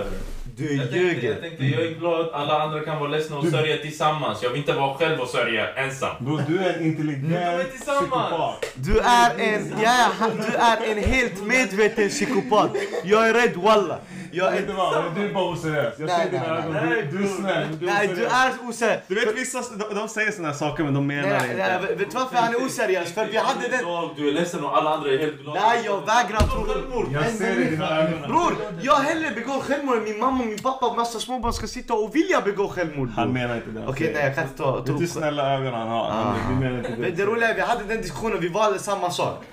Du 0.55 0.75
Jag 0.75 0.91
tänkte, 0.91 1.27
jag 1.27 1.41
tänkte, 1.41 1.65
jag 1.65 1.81
är 1.81 1.91
glad, 1.99 2.29
alla 2.33 2.61
andra 2.61 2.79
kan 2.79 2.99
vara 2.99 3.09
ledsna 3.09 3.37
och 3.37 3.47
sörja 3.47 3.77
tillsammans. 3.77 4.43
Jag 4.43 4.49
vill 4.49 4.59
inte 4.59 4.73
vara 4.73 4.93
själv 4.93 5.19
och 5.19 5.27
sörja 5.27 5.73
ensam. 5.73 6.15
Bro, 6.19 6.39
du 6.47 6.59
är 6.59 6.73
en 6.73 6.85
intelligent 6.85 7.71
tillsammans. 7.71 8.01
psykopat. 8.01 8.65
Du 8.75 8.99
är 8.99 9.39
en, 9.39 9.73
ja, 9.83 10.09
du 10.37 10.55
är 10.55 10.91
en 10.91 11.03
helt 11.03 11.43
medveten 11.43 12.09
psykopat. 12.09 12.71
Jag 13.03 13.29
är 13.29 13.33
rädd 13.33 13.55
walla. 13.55 13.97
Jag 14.31 14.51
Vet 14.51 14.63
är, 14.63 14.67
du 14.67 14.73
vad? 14.73 15.15
Du 15.15 15.25
är 15.29 15.33
bara 15.33 15.43
oseriös. 15.51 15.93
Jag 15.97 16.07
Nej, 16.07 16.23
ser 16.25 16.31
dina 16.31 16.45
ögon. 16.57 16.73
Du, 17.11 17.17
du 17.17 17.23
är 17.23 17.27
snäll. 17.27 17.77
Du 17.79 17.89
är 17.89 17.93
nej, 17.93 18.07
du 18.07 18.13
oseriös. 18.13 18.33
är 18.33 18.51
osäker. 18.69 19.03
Du 19.07 19.15
vet 19.15 19.35
vissa, 19.35 19.61
de, 19.75 19.95
de 19.95 20.09
säger 20.09 20.43
här 20.45 20.53
saker 20.53 20.83
men 20.83 20.93
de 20.93 21.07
menar 21.07 21.29
Nej, 21.29 21.39
det 21.47 21.51
inte. 21.51 21.79
nej, 21.87 21.95
vet 21.95 22.11
du 22.11 22.17
varför 22.17 22.35
han 22.35 22.53
är 22.55 22.65
oseriös? 22.65 23.13
För 23.13 23.25
vi 23.25 23.37
hade 23.37 23.67
den... 23.67 23.79
Du 24.15 24.27
är 24.29 24.31
ledsen 24.33 24.63
och 24.63 24.77
alla 24.77 24.89
andra 24.89 25.09
är 25.11 25.17
helt 25.17 25.41
glada. 25.41 25.59
Nej, 25.67 25.81
jag 25.85 25.99
vägrar 26.05 26.39
tro... 26.39 27.05
Jag 27.13 27.25
ser 27.25 27.55
det 27.55 27.61
i 27.61 27.69
dina 27.69 27.99
ögon. 28.01 28.21
Bror, 28.21 28.53
jag 28.81 28.95
hellre 28.95 29.31
begår 29.35 29.59
självmord 29.59 29.97
än 29.97 30.03
min 30.03 30.19
mamma 30.19 30.39
och 30.41 30.47
min 30.47 30.57
pappa 30.59 30.85
och 30.85 30.95
massa 30.97 31.19
småbarn 31.19 31.53
ska 31.53 31.67
sitta 31.67 31.93
och 31.93 32.15
vilja 32.15 32.41
begå 32.41 32.67
självmord. 32.67 33.09
Han 33.15 33.33
menar 33.33 33.55
inte 33.55 33.69
det. 33.69 33.87
Okej, 33.87 34.11
nej 34.15 34.25
jag 34.25 34.35
kan 34.35 34.43
inte 34.43 34.57
ta... 34.57 34.75
Vet 34.77 34.97
du 34.99 35.07
snälla 35.07 35.53
ögon 35.57 35.73
han 35.73 35.87
har? 35.87 36.09
Han, 36.09 36.35
vi 36.49 36.55
menar 36.65 36.77
inte 36.77 36.89
Men 36.89 37.01
det. 37.01 37.11
det 37.11 37.25
roliga 37.25 37.49
är 37.49 37.55
vi 37.55 37.61
hade 37.61 37.83
den 37.83 38.01
diskussionen, 38.01 38.39
vi 38.39 38.49
valde 38.49 38.79
samma 38.79 39.11
sak. 39.11 39.43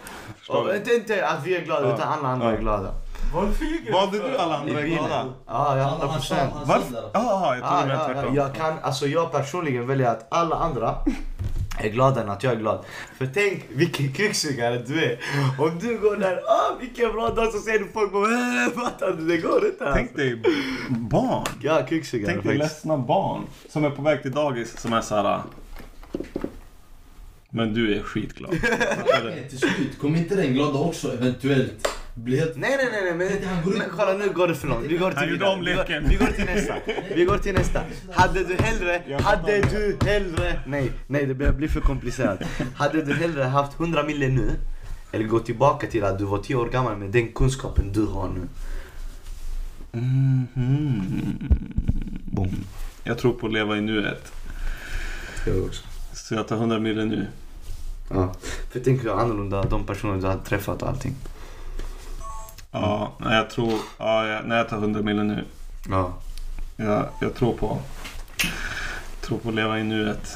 Inte, 0.77 0.95
inte 0.95 1.27
att 1.27 1.47
vi 1.47 1.57
är 1.57 1.61
glada 1.61 1.89
Ja. 1.89 1.95
utan 1.95 2.09
alla 2.12 2.29
andra 2.29 2.47
Ja. 2.47 2.53
är 2.53 2.61
glada. 2.61 2.95
Varför 3.35 3.64
ljuger 3.64 3.93
Valde 3.93 4.18
du 4.18 4.37
alla 4.37 4.57
andra 4.57 4.81
är 4.81 4.87
glada? 4.87 5.24
Ja, 5.47 5.79
ja, 5.79 5.83
Han- 5.85 5.93
100 5.93 6.07
han 6.07 6.09
sa- 6.09 6.12
procent. 6.35 6.53
han 6.55 6.66
sa 6.66 6.72
Varför? 6.72 7.11
Jaha, 7.12 7.57
jag 7.57 7.64
trodde 7.68 7.83
du 7.83 7.89
menade 7.89 8.14
tvärtom. 8.14 8.35
jag 8.35 8.55
kan, 8.55 8.79
alltså 8.83 9.07
jag 9.07 9.33
personligen 9.33 9.87
väljer 9.87 10.09
att 10.11 10.27
alla 10.31 10.57
andra 10.57 10.95
är 11.79 11.89
glada 11.89 12.22
än 12.22 12.31
att 12.31 12.43
jag 12.43 12.53
är 12.53 12.57
glad. 12.57 12.85
För 13.18 13.29
tänk 13.35 13.64
vilken 13.68 14.12
kukssugare 14.12 14.79
du 14.87 15.05
är. 15.05 15.18
Om 15.59 15.79
du 15.79 15.99
går 15.99 16.16
där, 16.16 16.37
ah 16.47 16.74
vilken 16.81 17.12
bra 17.12 17.29
dag, 17.31 17.53
så 17.53 17.59
ser 17.59 17.79
du 17.79 17.89
folk 17.95 18.12
bara 18.12 18.29
äh, 18.64 18.70
fattar 18.85 19.12
du? 19.18 19.27
Det 19.29 19.37
går 19.37 19.66
inte. 19.66 19.91
Tänk 19.95 20.16
dig 20.16 20.43
barn. 20.89 21.45
Ja, 21.62 21.83
kukssugare 21.89 22.33
Tänk 22.33 22.45
dig 22.47 22.59
faktiskt. 22.59 22.74
ledsna 22.85 22.97
barn 22.99 23.43
som 23.68 23.85
är 23.85 23.91
på 23.91 24.03
väg 24.03 24.22
till 24.22 24.33
dagis 24.33 24.81
som 24.81 24.93
är 24.93 25.01
såhär... 25.01 25.41
Men 27.51 27.74
du 27.74 27.97
är 27.99 28.03
skitglad. 28.03 28.51
Nej, 29.24 29.47
Till 29.49 29.59
slut, 29.59 29.99
kommer 30.01 30.18
inte 30.18 30.35
den 30.35 30.55
glada 30.55 30.79
också 30.79 31.12
eventuellt 31.12 31.89
bli 32.17 32.39
helt... 32.39 32.57
Nej, 32.57 32.77
nej, 32.77 32.89
nej, 32.93 33.03
nej, 33.17 33.29
men, 33.64 33.73
men 33.79 33.89
kolla 33.97 34.12
nu 34.12 34.31
går 34.33 34.49
det 34.49 34.55
för 34.55 34.69
långt. 34.69 34.85
Vi 34.87 34.97
går 34.97 35.11
till 35.11 35.19
Han 35.19 35.29
gjorde 35.29 35.39
vidare. 35.39 35.55
om 35.59 35.64
Vi 35.64 35.73
går- 35.75 35.79
leken. 35.79 36.09
Vi 36.09 36.17
går 36.17 36.27
till 36.27 36.45
nästa. 36.45 36.75
Vi 37.14 37.25
går 37.25 37.39
till 37.39 37.55
nästa. 37.55 37.81
Hade 38.12 38.45
du 38.45 38.55
hellre, 38.55 39.03
hade 39.23 39.61
du 39.61 39.97
hellre, 40.07 40.61
nej, 40.67 40.93
nej 41.07 41.27
det 41.27 41.35
börjar 41.35 41.53
bli 41.53 41.69
för 41.69 41.81
komplicerat. 41.81 42.41
Hade 42.75 43.03
du 43.03 43.14
hellre 43.14 43.43
haft 43.43 43.81
100 43.81 44.03
mille 44.03 44.29
nu, 44.29 44.51
eller 45.12 45.25
gå 45.25 45.39
tillbaka 45.41 45.87
till 45.87 46.05
att 46.05 46.19
du 46.19 46.25
var 46.25 46.39
10 46.39 46.55
år 46.57 46.67
gammal 46.69 46.97
med 46.97 47.11
den 47.11 47.33
kunskapen 47.33 47.93
du 47.93 48.07
har 48.07 48.29
nu? 48.29 48.41
Mhm. 49.93 51.39
Boom. 52.25 52.55
Jag 53.05 53.19
tror 53.19 53.33
på 53.33 53.47
att 53.47 53.53
leva 53.53 53.77
i 53.77 53.81
nuet. 53.81 54.33
Jag 55.47 55.64
också. 55.64 55.85
Så 56.12 56.35
jag 56.35 56.49
tar 56.49 56.57
100 56.57 56.79
mille 56.79 57.05
nu. 57.05 57.27
Ja. 58.11 58.35
För 58.73 58.81
tänk 58.81 59.05
hur 59.05 59.21
annorlunda 59.21 59.62
de 59.62 59.87
personer 59.87 60.21
du 60.21 60.27
hade 60.27 60.45
träffat 60.45 60.83
och 60.83 60.89
allting. 60.89 61.14
Ja, 62.81 63.12
nej, 63.18 63.37
jag 63.37 63.51
tror... 63.51 63.72
Ja, 63.99 64.27
jag, 64.27 64.47
nej, 64.47 64.59
jag 64.59 64.68
tar 64.68 64.77
100 64.77 65.03
mille 65.03 65.22
nu. 65.22 65.45
Ja. 65.91 66.12
Jag, 66.77 67.07
jag 67.20 67.35
tror 67.35 67.53
på... 67.53 67.79
tror 69.20 69.39
på 69.39 69.49
att 69.49 69.55
leva 69.55 69.79
i 69.79 69.85
nuet. 69.85 70.35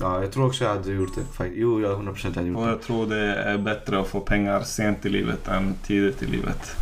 Ja, 0.00 0.22
jag 0.22 0.32
tror 0.32 0.46
också 0.46 0.64
jag 0.64 0.70
hade 0.70 0.92
gjort 0.92 1.14
det. 1.14 1.48
Jo, 1.54 1.80
jag 1.80 2.00
100% 2.00 2.34
hade 2.34 2.48
gjort 2.48 2.58
Och 2.58 2.64
det. 2.64 2.70
jag 2.70 2.82
tror 2.82 3.06
det 3.06 3.34
är 3.34 3.58
bättre 3.58 4.00
att 4.00 4.06
få 4.06 4.20
pengar 4.20 4.62
sent 4.62 5.06
i 5.06 5.08
livet 5.08 5.48
än 5.48 5.74
tidigt 5.86 6.22
i 6.22 6.26
livet. 6.26 6.76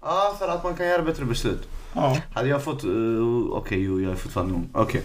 Ja, 0.00 0.36
för 0.38 0.48
att 0.48 0.64
man 0.64 0.74
kan 0.74 0.86
göra 0.86 1.02
bättre 1.02 1.24
beslut. 1.24 1.68
Ja. 1.94 2.16
Hade 2.32 2.48
jag 2.48 2.62
fått... 2.62 2.84
Uh, 2.84 3.52
Okej, 3.52 3.82
jo, 3.82 4.00
jag 4.00 4.12
är 4.12 4.16
fortfarande 4.16 4.54
ung. 4.54 4.68
Okej. 4.72 5.02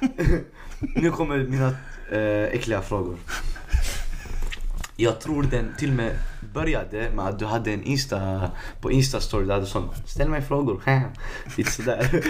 nu 0.80 1.10
kommer 1.10 1.38
mina 1.38 1.68
uh, 2.12 2.54
äckliga 2.54 2.82
frågor. 2.82 3.16
Jag 5.00 5.20
tror 5.20 5.42
den 5.42 5.74
till 5.78 5.90
och 5.90 5.96
med 5.96 6.16
började 6.54 7.10
med 7.10 7.26
att 7.26 7.38
du 7.38 7.44
hade 7.44 7.72
en 7.72 7.82
Insta... 7.82 8.50
På 8.80 8.90
Insta-story 8.90 9.46
där 9.46 9.60
du 9.60 9.66
sån 9.66 9.90
Ställ 10.06 10.28
mig 10.28 10.42
frågor. 10.42 10.82
Lite 11.56 11.70
sådär. 11.70 12.24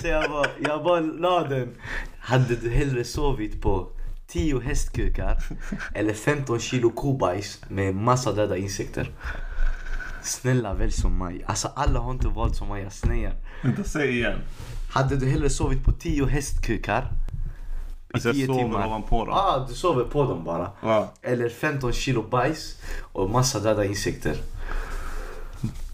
Så 0.00 0.06
jag 0.06 0.30
bara, 0.30 0.46
jag 0.58 0.84
bara 0.84 1.00
la 1.00 1.48
den. 1.48 1.74
Hade 2.18 2.56
du 2.56 2.70
hellre 2.70 3.04
sovit 3.04 3.62
på 3.62 3.88
10 4.26 4.60
hästkukar 4.60 5.38
eller 5.94 6.14
15 6.14 6.60
kilo 6.60 6.90
kobajs 6.90 7.60
med 7.68 7.94
massa 7.94 8.32
döda 8.32 8.56
insekter? 8.56 9.10
Snälla 10.22 10.74
välj 10.74 10.92
som 10.92 11.18
mig. 11.18 11.44
Alltså 11.46 11.68
alla 11.74 12.00
har 12.00 12.12
inte 12.12 12.28
valt 12.28 12.56
som 12.56 12.78
jag 12.78 12.92
snäar. 12.92 13.34
Vänta, 13.62 13.84
säg 13.84 14.10
igen. 14.10 14.38
Hade 14.90 15.16
du 15.16 15.26
hellre 15.26 15.50
sovit 15.50 15.84
på 15.84 15.92
10 15.92 16.26
hästkukar 16.26 17.10
Alltså 18.14 18.28
jag 18.28 18.36
10 18.36 18.46
sover 18.46 18.58
timmar? 18.62 18.86
ovanpå 18.86 19.18
dem. 19.24 19.28
Ja, 19.36 19.54
ah, 19.56 19.66
du 19.68 19.74
sover 19.74 20.04
på 20.04 20.24
dem 20.24 20.44
bara. 20.44 20.70
Ja. 20.82 21.12
Eller 21.22 21.48
15 21.48 21.92
kilo 21.92 22.22
bajs 22.22 22.76
och 23.12 23.30
massa 23.30 23.58
döda 23.60 23.84
insekter. 23.84 24.36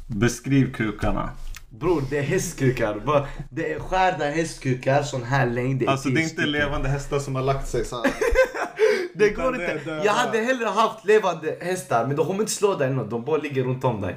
Beskriv 0.06 0.72
kukarna. 0.72 1.30
Bror, 1.70 2.02
det 2.10 2.18
är 2.18 2.22
hästkukar. 2.22 3.26
Det 3.50 3.72
är 3.72 3.78
skärda 3.80 4.24
hästkukar, 4.24 5.02
sån 5.02 5.22
här 5.22 5.46
längd. 5.46 5.78
Det 5.80 5.86
är 5.86 5.90
Alltså 5.90 6.08
det 6.08 6.12
är 6.12 6.16
10 6.16 6.22
inte 6.22 6.32
stycken. 6.34 6.50
levande 6.52 6.88
hästar 6.88 7.18
som 7.18 7.34
har 7.34 7.42
lagt 7.42 7.68
sig 7.68 7.84
så 7.84 7.96
här. 7.96 8.12
Det 9.14 9.30
går 9.30 9.52
det 9.52 9.72
inte. 9.72 9.90
döda. 9.90 10.04
Jag 10.04 10.12
hade 10.12 10.38
hellre 10.38 10.66
haft 10.66 11.04
levande 11.04 11.56
hästar, 11.60 12.06
men 12.06 12.16
de 12.16 12.26
kommer 12.26 12.40
inte 12.40 12.52
slå 12.52 12.74
dig 12.74 12.90
något. 12.90 13.10
De 13.10 13.24
bara 13.24 13.36
ligger 13.36 13.64
runt 13.64 13.84
om 13.84 14.00
dig. 14.00 14.16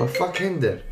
Vad 0.00 0.10
fuck 0.10 0.40
händer? 0.40 0.82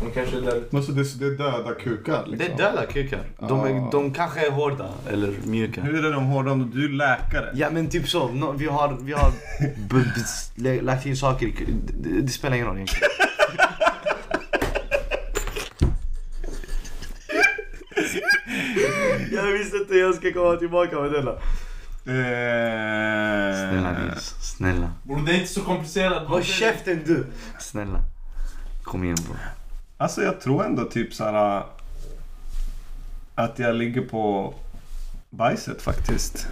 De 0.00 0.10
kanske 0.10 0.36
är 0.36 0.40
där. 0.40 0.62
Men 0.70 0.82
så 0.82 0.92
det, 0.92 1.18
det 1.18 1.26
är 1.26 1.30
döda 1.38 1.74
kukar 1.74 2.26
liksom. 2.26 2.38
Det 2.56 2.62
är 2.64 2.70
döda 2.72 2.86
kukar. 2.86 3.20
De, 3.38 3.60
är, 3.64 3.80
Ah. 3.86 3.90
de 3.92 4.12
kanske 4.14 4.46
är 4.46 4.50
hårda 4.50 4.88
eller 5.10 5.32
mjuka. 5.44 5.80
Hur 5.80 6.04
är 6.04 6.12
de 6.12 6.24
hårda 6.24 6.50
om 6.52 6.70
du 6.70 6.84
är 6.84 6.88
läkare? 6.88 7.50
Ja 7.54 7.70
men 7.70 7.88
typ 7.88 8.08
så, 8.08 8.28
Nå- 8.28 8.52
vi 8.52 8.66
har, 8.66 8.98
vi 9.02 9.12
har 9.12 9.30
b- 9.60 9.74
b- 9.90 10.02
lä- 10.54 10.82
lagt 10.82 11.06
in 11.06 11.16
saker 11.16 11.52
det, 11.94 12.20
det 12.20 12.28
spelar 12.32 12.54
ingen 12.56 12.66
roll 12.68 12.76
egentligen. 12.76 13.08
jag 19.32 19.42
visste 19.52 19.76
inte 19.76 19.94
jag 19.94 20.14
ska 20.14 20.32
komma 20.32 20.56
tillbaka 20.56 21.00
med 21.00 21.12
denna. 21.12 21.32
Snälla 23.54 23.90
Eh, 23.90 24.04
Nils, 24.04 24.34
snälla. 24.56 24.92
Bror 25.02 25.26
det 25.26 25.32
är 25.32 25.34
inte 25.34 25.52
så 25.52 25.60
komplicerat. 25.62 26.26
Håll 26.26 26.42
käften 26.42 27.00
du! 27.06 27.26
Snälla. 27.58 28.00
Kom 28.82 29.04
igen 29.04 29.16
bro. 29.26 29.34
Alltså 30.00 30.22
jag 30.22 30.40
tror 30.40 30.64
ändå 30.64 30.84
typ 30.84 31.14
så 31.14 31.24
här 31.24 31.56
äh, 31.56 31.64
att 33.34 33.58
jag 33.58 33.74
ligger 33.74 34.00
på 34.00 34.54
bajset 35.30 35.82
faktiskt. 35.82 36.46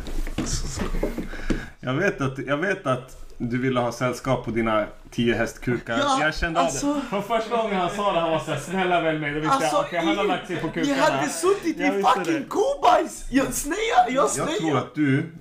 Jag 1.80 1.94
vet 1.94 2.20
att, 2.20 2.38
jag 2.38 2.56
vet 2.56 2.86
att 2.86 3.24
du 3.38 3.58
ville 3.58 3.80
ha 3.80 3.92
sällskap 3.92 4.44
på 4.44 4.50
dina 4.50 4.86
tio 5.10 5.34
hästkukar. 5.34 5.98
Ja, 5.98 6.18
jag 6.20 6.34
kände 6.34 6.60
alltså- 6.60 6.94
det. 6.94 7.00
Från 7.00 7.22
första 7.22 7.56
gången 7.56 7.76
han 7.76 7.90
sa 7.90 8.12
det, 8.12 8.20
han 8.20 8.30
var 8.30 8.38
såhär 8.38 8.60
snälla 8.60 9.00
välj 9.00 9.18
mig. 9.18 9.34
Då 9.34 9.40
visste 9.40 9.54
Alltså, 9.54 9.76
jag 9.76 9.84
okej 9.84 9.98
han 9.98 10.16
har 10.16 10.24
lagt 10.24 10.46
sig 10.46 10.56
på 10.56 10.68
kukarna. 10.68 10.96
Jag 10.96 11.04
hade 11.04 11.28
suttit 11.28 11.78
Jag 11.78 11.98
i 11.98 12.02
fucking 12.02 12.44
kobajs! 12.48 13.26
Jag 13.30 13.54
snejar, 13.54 14.08
jag 14.08 14.30
Jag 14.36 14.56
tror 14.56 14.78
att 14.78 14.94
du 14.94 15.32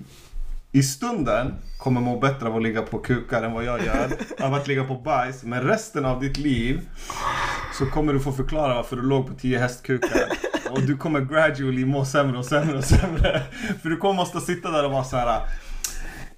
i 0.72 0.82
stunden 0.82 1.54
kommer 1.78 2.00
må 2.00 2.18
bättre 2.18 2.46
av 2.46 2.56
att 2.56 2.62
ligga 2.62 2.82
på 2.82 2.98
kukar 2.98 3.42
än 3.42 3.52
vad 3.52 3.64
jag 3.64 3.84
gör. 3.84 4.10
av 4.40 4.54
att 4.54 4.68
ligga 4.68 4.84
på 4.84 4.94
bajs. 4.94 5.42
Men 5.42 5.62
resten 5.62 6.04
av 6.04 6.20
ditt 6.20 6.36
liv 6.36 6.80
så 7.78 7.86
kommer 7.86 8.12
du 8.12 8.20
få 8.20 8.32
förklara 8.32 8.74
varför 8.74 8.96
du 8.96 9.02
låg 9.02 9.26
på 9.28 9.34
10 9.34 9.58
hästkukar. 9.58 10.22
Och 10.70 10.82
du 10.82 10.96
kommer 10.96 11.20
gradually 11.20 11.84
må 11.84 12.04
sämre 12.04 12.38
och 12.38 12.44
sämre 12.44 12.78
och 12.78 12.84
sämre. 12.84 13.42
För 13.82 13.88
du 13.88 13.96
kommer 13.96 14.14
måste 14.14 14.40
sitta 14.40 14.70
där 14.70 14.84
och 14.84 14.92
vara 14.92 15.04
så 15.04 15.16
här. 15.16 15.40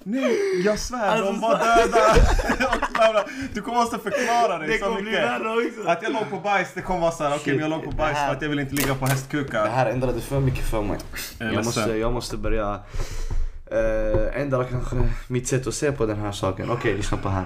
Nej, 0.04 0.62
jag 0.64 0.78
svär, 0.78 1.18
de 1.22 1.28
Alltså, 1.28 1.40
var 1.42 1.58
döda. 1.58 3.24
Du 3.54 3.60
kommer 3.62 3.78
måste 3.78 3.98
förklara 3.98 4.58
dig 4.58 4.68
Det 4.68 4.78
så 4.78 4.90
mycket. 4.94 5.86
Att 5.86 6.02
jag 6.02 6.12
låg 6.12 6.30
på 6.30 6.36
bajs, 6.36 6.68
det 6.74 6.80
kommer 6.82 7.00
vara 7.00 7.10
så 7.10 7.24
här. 7.24 7.36
okej 7.36 7.52
men 7.52 7.62
jag 7.62 7.70
låg 7.70 7.84
på 7.84 7.90
bajs 7.90 8.18
för 8.18 8.32
att 8.32 8.42
jag 8.42 8.48
vill 8.48 8.58
inte 8.58 8.74
ligga 8.74 8.94
på 8.94 9.04
Det 9.04 9.10
hästkukar. 9.10 9.66
här 9.66 9.86
ändrade 9.86 10.20
för 10.20 10.40
mycket 10.40 10.64
för 10.64 10.82
mig. 10.82 10.98
Jag 11.38 11.48
är 11.48 11.52
Jag 11.52 11.64
måste, 11.64 11.80
jag 11.80 12.12
måste 12.12 12.36
börja 12.36 12.72
uh, 12.72 14.40
ändra 14.40 14.64
kanske 14.64 14.96
mitt 15.28 15.48
sätt 15.48 15.66
att 15.66 15.74
se 15.74 15.92
på 15.92 16.06
den 16.06 16.20
här 16.20 16.32
saken. 16.32 16.70
Okej, 16.70 16.94
lyssna 16.96 17.18
på 17.18 17.28
här. 17.28 17.44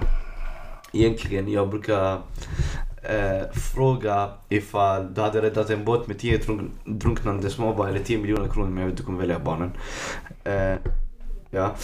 Egentligen, 0.93 1.51
jag 1.51 1.69
brukar 1.69 2.21
eh, 3.09 3.51
fråga 3.73 4.29
ifall 4.49 5.13
du 5.13 5.21
hade 5.21 5.41
räddat 5.41 5.69
en 5.69 5.85
båt 5.85 6.07
med 6.07 6.19
10 6.19 6.37
drunk- 6.37 6.71
drunknande 6.85 7.49
småbarn 7.49 7.89
eller 7.89 7.99
10 8.03 8.17
miljoner 8.17 8.47
kronor, 8.49 8.69
men 8.69 8.83
jag 8.83 8.89
vet 8.89 8.97
du 8.97 9.03
kommer 9.03 9.19
välja 9.19 9.39
barnen. 9.39 9.71
Eh, 10.43 10.75
ja. 11.51 11.75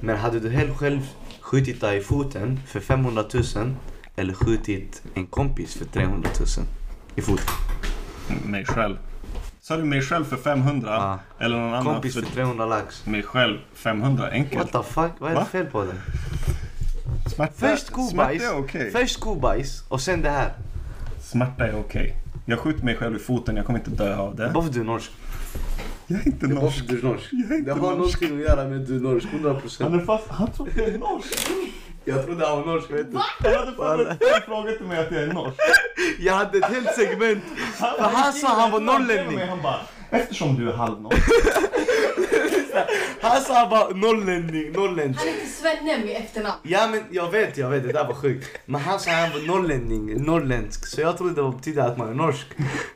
Men 0.00 0.16
hade 0.16 0.40
du 0.40 0.50
helt 0.50 0.76
själv 0.78 1.00
skjutit 1.40 1.80
dig 1.80 1.98
i 1.98 2.00
foten 2.00 2.60
för 2.66 2.80
500 2.80 3.24
000 3.56 3.74
eller 4.16 4.34
skjutit 4.34 5.02
en 5.14 5.26
kompis 5.26 5.74
för 5.74 5.84
300 5.84 6.30
000 6.58 6.66
i 7.16 7.22
foten? 7.22 7.46
Mig 8.44 8.64
själv. 8.64 8.96
Sa 9.60 9.76
du 9.76 9.84
mig 9.84 10.02
själv 10.02 10.24
för 10.24 10.36
500? 10.36 10.90
Ja. 10.92 11.44
Eller 11.44 11.56
någon 11.58 11.74
annan 11.74 11.84
Kompis 11.94 12.14
för 12.14 12.22
för 12.22 12.32
300 12.34 12.66
lax. 12.66 13.06
mig 13.06 13.22
själv 13.22 13.58
500? 13.74 14.28
Enkelt. 14.30 14.74
What 14.74 14.86
the 14.86 14.92
fuck? 14.92 15.10
Vad 15.18 15.30
är 15.30 15.34
det 15.34 15.40
Va? 15.40 15.44
fel 15.44 15.66
på 15.66 15.84
det? 15.84 15.94
Smärta, 17.30 17.52
Först 17.56 17.90
kobajs, 17.90 18.42
okej. 18.54 18.90
först 18.90 19.20
kobajs 19.20 19.84
och 19.88 20.00
sen 20.00 20.22
det 20.22 20.30
här. 20.30 20.52
Smärta 21.30 21.66
är 21.66 21.74
okej. 21.80 22.14
Jag 22.46 22.58
skjuter 22.58 22.84
mig 22.84 22.96
själv 22.96 23.16
i 23.16 23.18
foten, 23.18 23.56
jag 23.56 23.66
kommer 23.66 23.78
inte 23.78 23.90
dö 23.90 24.16
av 24.16 24.36
det. 24.36 24.50
Varför 24.54 24.72
du 24.72 24.80
är 24.80 24.84
norsk? 24.84 25.10
Jag 26.06 26.20
är 26.20 26.26
inte 26.26 26.46
norsk. 26.46 26.84
du 26.88 26.98
är 26.98 27.02
norsk. 27.02 27.28
Jag 27.32 27.50
är 27.52 27.56
inte 27.58 27.70
Det 27.74 27.80
har 27.80 27.96
norsk. 27.96 28.20
någonting 28.20 28.40
att 28.40 28.56
göra 28.56 28.68
med 28.68 28.80
att 28.80 28.86
du 28.86 28.96
är 28.96 29.00
norsk, 29.00 29.26
100%. 29.32 29.82
Han 29.82 30.00
är 30.00 30.04
fast, 30.04 30.28
han 30.28 30.50
tror 30.52 30.68
att 30.68 30.76
jag 30.76 30.88
är 30.88 30.98
norsk. 30.98 31.50
Jag 32.04 32.24
trodde 32.26 32.46
han 32.46 32.58
var 32.60 32.66
norsk, 32.66 32.90
vet 32.90 33.12
du. 33.12 33.18
Han 33.18 33.54
hade 33.56 33.72
fan 33.76 34.00
en 34.00 34.42
fråga 34.46 34.72
till 34.72 34.86
mig 34.86 34.98
att 34.98 35.10
jag 35.12 35.22
är 35.22 35.32
norsk. 35.32 35.56
Jag 36.20 36.34
hade 36.34 36.58
ett 36.58 36.64
helt 36.64 36.94
segment. 36.94 37.44
För 37.74 38.02
han 38.02 38.32
sa 38.32 38.48
han 38.60 38.70
var 38.70 38.80
norrlänning. 38.80 39.38
Han 39.48 39.62
bara, 39.62 39.80
eftersom 40.10 40.54
du 40.56 40.68
är 40.70 40.72
halvnorsk. 40.76 41.16
Han 43.20 43.40
sa 43.40 43.54
han 43.54 43.70
var 43.70 43.94
norrlänning, 43.94 44.72
norrländsk. 44.72 45.20
Han 45.20 45.28
heter 45.28 45.46
Svennem 45.46 46.08
i 46.08 46.14
efternamn. 46.14 46.58
Ja 46.62 46.88
men 46.90 47.04
jag 47.10 47.30
vet, 47.30 47.56
jag 47.56 47.70
vet, 47.70 47.82
det 47.82 47.92
där 47.92 48.06
var 48.06 48.14
sjukt. 48.14 48.48
Men 48.66 48.80
han 48.80 49.00
sa 49.00 49.10
han 49.10 49.30
var 49.30 49.46
norrlänning, 49.46 50.24
norrländsk. 50.24 50.86
Så 50.86 51.00
jag 51.00 51.18
trodde 51.18 51.42
det 51.42 51.50
betydde 51.56 51.84
att 51.84 51.98
man 51.98 52.08
är 52.08 52.14
norsk. 52.14 52.46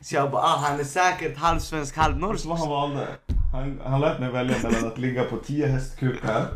Så 0.00 0.14
jag 0.14 0.30
bara, 0.30 0.42
ah, 0.42 0.56
han 0.56 0.80
är 0.80 0.84
säkert 0.84 1.38
halvsvensk, 1.38 1.96
halvnorsk. 1.96 2.44
Vad 2.44 2.58
han 2.58 2.68
valde? 2.68 3.06
Han, 3.52 3.80
han 3.84 4.00
lät 4.00 4.20
mig 4.20 4.30
välja 4.30 4.56
mellan 4.62 4.86
att 4.86 4.98
ligga 4.98 5.24
på 5.24 5.36
10 5.36 5.66
hästkukar 5.66 6.46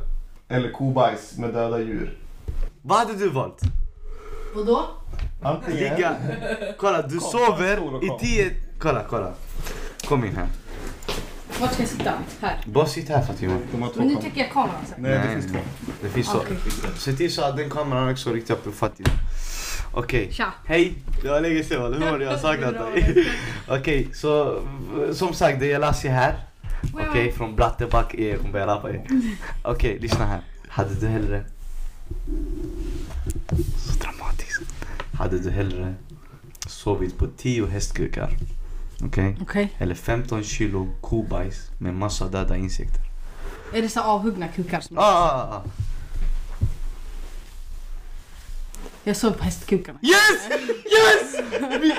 eller 0.48 0.70
kobajs 0.70 1.38
med 1.38 1.54
döda 1.54 1.78
djur. 1.78 2.18
Vad 2.82 2.98
hade 2.98 3.14
du 3.14 3.28
valt? 3.28 3.60
Vadå? 4.54 4.84
Antingen... 5.42 5.80
Ligga... 5.80 6.16
Kolla, 6.78 7.02
du 7.02 7.18
Kom, 7.18 7.30
sover 7.30 8.04
i 8.04 8.18
tio... 8.20 8.50
Kolla, 8.78 9.04
kolla. 9.08 9.32
Kom 10.08 10.24
in 10.24 10.36
här. 10.36 10.46
Vart 11.60 11.72
ska 11.72 11.82
jag 11.82 11.88
sitta? 11.90 12.12
Här. 12.40 12.60
Bara 12.64 12.86
sitt 12.86 13.08
här 13.08 13.22
Fatima. 13.22 13.58
Men 13.94 14.06
nu 14.06 14.14
täcker 14.14 14.40
jag 14.40 14.52
kameran 14.52 14.86
sen. 14.88 15.02
Nej, 15.02 15.12
det 15.12 15.32
finns 15.40 15.52
två. 15.52 15.58
Det 16.02 16.08
finns 16.08 16.26
så. 16.26 16.38
Okej. 16.38 16.56
Se 16.96 17.12
till 17.12 17.32
så 17.32 17.42
att 17.42 17.56
den 17.56 17.70
kameran 17.70 18.12
också 18.12 18.32
riktar 18.32 18.54
upp 18.54 18.74
fattig. 18.76 19.06
Okej. 19.92 20.28
Tja. 20.32 20.52
Hej! 20.66 20.94
Det 21.22 21.28
var 21.28 21.40
länge 21.40 21.64
sedan, 21.64 21.92
hur 21.92 22.10
mår 22.10 22.18
du? 22.18 22.24
Jag 22.24 22.30
har 22.30 22.38
saknat 22.54 22.74
dig. 22.94 23.26
Okej, 23.68 24.08
så 24.14 24.62
som 25.12 25.34
sagt 25.34 25.60
det 25.60 25.72
är 25.72 25.78
Lassie 25.78 26.10
här. 26.10 26.34
Okej, 26.94 27.32
från 27.32 27.56
Blatteback. 27.56 28.14
Jag 28.14 28.38
kommer 28.38 28.52
börja 28.52 28.66
rappa 28.66 28.90
er. 28.90 29.06
Okej, 29.62 29.98
lyssna 30.00 30.26
här. 30.26 30.40
Hade 30.68 30.94
du 30.94 31.06
hellre... 31.06 31.44
Så 33.76 33.98
dramatiskt. 33.98 34.62
Hade 35.12 35.38
du 35.38 35.50
hellre 35.50 35.94
sovit 36.66 37.18
på 37.18 37.26
10 37.36 37.66
hästkukar? 37.66 38.30
Okej? 39.04 39.36
Okej. 39.42 39.76
Eller 39.78 39.94
15 39.94 40.44
kilo 40.44 40.88
kobajs 41.00 41.70
med 41.78 41.94
massa 41.94 42.24
döda 42.28 42.56
insekter? 42.56 43.00
Är 43.74 43.82
det 43.82 43.88
så 43.88 44.00
avhuggna 44.00 44.48
kukar 44.48 44.80
som... 44.80 44.98
Ah, 44.98 45.02
ah, 45.02 45.54
ah. 45.54 45.62
Jag 49.04 49.16
sov 49.16 49.30
på 49.30 49.44
hästkukarna. 49.44 49.98
Yes! 50.02 50.50
Yes! 50.84 51.34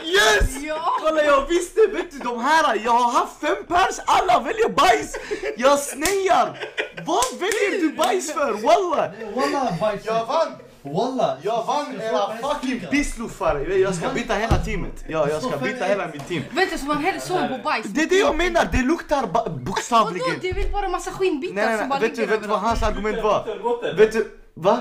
Yes! 0.06 0.64
Ja! 0.64 0.95
Kolla 1.00 1.24
jag 1.24 1.47
visste, 1.47 1.80
vet 1.93 2.12
du 2.12 2.20
de 2.20 2.39
här, 2.39 2.82
jag 2.86 2.91
har 2.91 3.12
haft 3.12 3.39
fem 3.41 3.56
pers, 3.68 4.00
alla 4.06 4.39
väljer 4.39 4.70
bajs! 4.70 5.16
Jag 5.58 5.80
snejar! 5.80 6.60
Vad 7.06 7.39
väljer 7.39 7.82
du 7.82 7.95
bajs 7.95 8.34
för? 8.34 8.54
Walla! 8.54 9.12
Walla 9.36 9.78
bajs. 9.80 10.06
Jag 10.06 10.26
vann! 10.26 10.52
Walla. 10.82 11.38
Jag 11.42 11.66
vann 11.66 12.02
era 12.02 12.38
fucking 12.54 12.80
pissluffare! 12.92 13.78
Jag 13.78 13.96
ska 13.96 14.10
byta 14.10 14.34
hela 14.36 14.58
teamet. 14.58 15.04
Ja, 15.08 15.30
jag 15.30 15.42
ska 15.44 15.58
byta 15.58 15.86
hela 15.86 16.08
mitt 16.08 16.28
team. 16.28 16.44
Vänta, 16.52 16.78
så 16.78 16.86
man 16.86 17.04
hellre 17.04 17.20
sover 17.20 17.48
på 17.48 17.58
bajs? 17.64 17.86
Det 17.86 18.02
är 18.02 18.10
det 18.10 18.16
jag 18.20 18.38
menar, 18.38 18.68
det 18.72 18.82
luktar 18.84 19.22
ba- 19.28 19.44
Vadå? 19.46 19.58
bokstavligen. 19.60 20.36
Det 20.42 20.50
är 20.50 20.54
väl 20.54 20.72
bara 20.72 20.90
massa 20.90 21.12
skinnbitar 21.12 21.56
Nej, 21.56 21.66
nej, 21.68 21.80
som 21.80 21.90
bara 21.90 22.00
nej. 22.00 22.08
Vet 22.10 22.16
du, 22.16 22.22
ligger 22.22 22.34
vet 22.34 22.42
du 22.44 22.50
vad 22.50 22.60
hans 22.60 22.84
argument 22.84 23.24
var? 23.24 23.94
Vet 23.98 24.12
du, 24.12 24.32
va? 24.54 24.80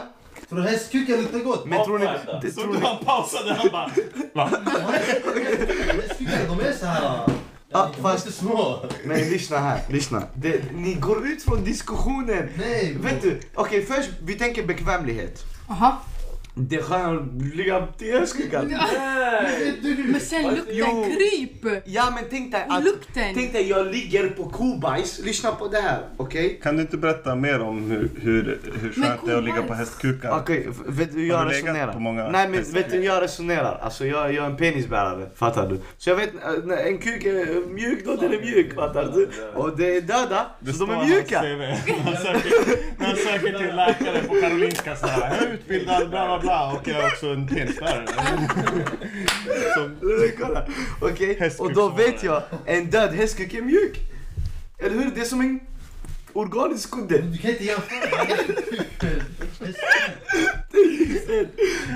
Tror 0.49 0.59
du 0.59 0.69
hästkukar 0.69 1.17
luktar 1.17 1.39
gott? 1.39 1.67
Men 1.67 1.85
tror 1.85 1.99
ni... 1.99 2.07
Det- 2.43 2.51
Så 2.53 2.61
Tror 2.61 2.73
då 2.73 2.79
ni 2.81 2.87
han 2.87 2.99
pausade, 3.05 3.55
han 3.55 3.69
bara... 3.73 3.91
Va? 4.35 4.51
Hästkukar 6.03 6.47
de 6.49 6.61
är 6.61 6.73
så 6.73 6.87
här. 6.87 7.27
Är 7.73 8.03
fast- 8.03 8.35
små. 8.35 8.81
Men 9.05 9.19
lyssna 9.19 9.59
här, 9.59 9.81
lyssna. 9.91 10.23
Det, 10.35 10.73
ni 10.73 10.95
går 10.95 11.27
ut 11.27 11.43
från 11.43 11.65
diskussionen. 11.65 12.49
Nej. 12.59 12.95
bro. 12.95 13.03
Vet 13.03 13.23
du, 13.23 13.41
okej 13.55 13.87
först 13.87 14.11
vi 14.23 14.35
tänker 14.35 14.67
bekvämlighet. 14.67 15.45
Aha. 15.69 16.03
Det. 16.59 16.77
Vet 19.65 19.83
du? 19.83 20.05
Men 20.09 20.21
sen 20.21 20.43
lukten 20.55 20.65
Jo. 20.77 21.05
kryp! 21.05 21.83
Ja 21.85 22.11
men 22.15 22.25
tänk 22.31 22.53
dig 22.53 22.67
att... 22.69 22.85
Lukten. 22.85 23.35
Tänk 23.35 23.53
dig 23.53 23.69
jag 23.69 23.87
ligger 23.87 24.29
på 24.29 24.45
kobajs, 24.49 25.19
lyssna 25.25 25.51
på 25.53 25.69
det 25.69 25.81
här, 25.81 26.01
okej? 26.17 26.61
Kan 26.63 26.77
du 26.77 26.83
inte 26.83 26.97
berätta 26.97 27.35
mer 27.35 27.61
om 27.61 27.91
hur, 27.91 28.11
hur, 28.23 28.59
hur 28.83 28.93
skönt 28.93 29.21
det 29.27 29.33
är 29.33 29.37
att 29.39 29.45
ligga 29.45 29.63
på 29.63 29.75
hästkukar? 29.75 30.31
Okej, 30.41 30.67
f- 30.71 30.77
vet 30.87 31.13
du 31.13 31.19
hur 31.21 31.29
jag 31.29 31.51
resonerar? 31.51 31.93
på 31.93 31.99
många 32.01 32.29
Nej 32.29 32.49
men 32.49 32.59
hästar? 32.59 32.75
vet 32.79 32.91
du 32.91 32.97
hur 32.99 33.05
jag 33.05 33.23
resonerar? 33.23 33.79
Alltså 33.83 34.07
jag, 34.07 34.33
jag 34.35 34.45
är 34.45 34.51
en 34.51 34.57
penisbärare, 34.57 35.31
fattar 35.35 35.69
du? 35.69 35.81
Så 35.99 36.11
jag 36.11 36.17
vet, 36.17 36.31
när 36.65 36.77
en 36.77 36.99
kuk 36.99 37.25
är 37.25 37.67
mjuk 37.69 38.05
då 38.05 38.17
den 38.17 38.33
är 38.33 38.41
mjuk, 38.41 38.75
fattar 38.75 39.13
du? 39.15 39.29
Och 39.55 39.77
det 39.77 39.97
är 39.97 40.01
döda, 40.01 40.47
Det 40.61 40.73
så 40.73 40.85
de 40.85 40.93
står 40.93 41.03
är 41.03 41.07
i 41.07 41.09
mjuka. 41.11 41.39
hans 41.39 41.49
CV. 41.85 41.93
När 41.97 42.03
han 42.05 42.17
söker, 42.17 42.53
när 42.99 43.07
han 43.07 43.17
söker 43.17 43.59
till 43.59 43.77
läkare 43.77 44.23
på 44.29 44.35
Karolinska 44.41 44.97
så 44.97 45.07
här. 45.07 45.21
Jag 45.41 45.49
är 45.49 45.53
utbildad 45.55 46.11
bla 46.11 46.27
bla 46.27 46.39
bla 46.41 46.48
och 46.49 46.89
jag 46.89 46.97
är 47.01 47.07
också 47.07 47.27
en. 47.27 47.49
Som, 49.75 49.97
Kolla, 50.41 50.67
okej? 51.01 51.31
Och 51.35 51.41
Hästkuk 51.41 51.75
då 51.75 51.89
vet 51.89 52.23
jag, 52.23 52.43
en 52.67 52.91
död 52.91 53.15
hästkuk 53.15 53.55
är 53.55 53.63
mjuk. 53.63 54.01
Eller 54.79 54.95
hur? 54.97 55.11
Det 55.15 55.21
är 55.21 55.25
som 55.25 55.41
en 55.41 55.61
organisk 56.33 56.91
kudde. 56.91 57.19
Du 57.19 57.39
kan 57.39 57.51
inte 57.51 57.65
jämföra. 57.65 58.25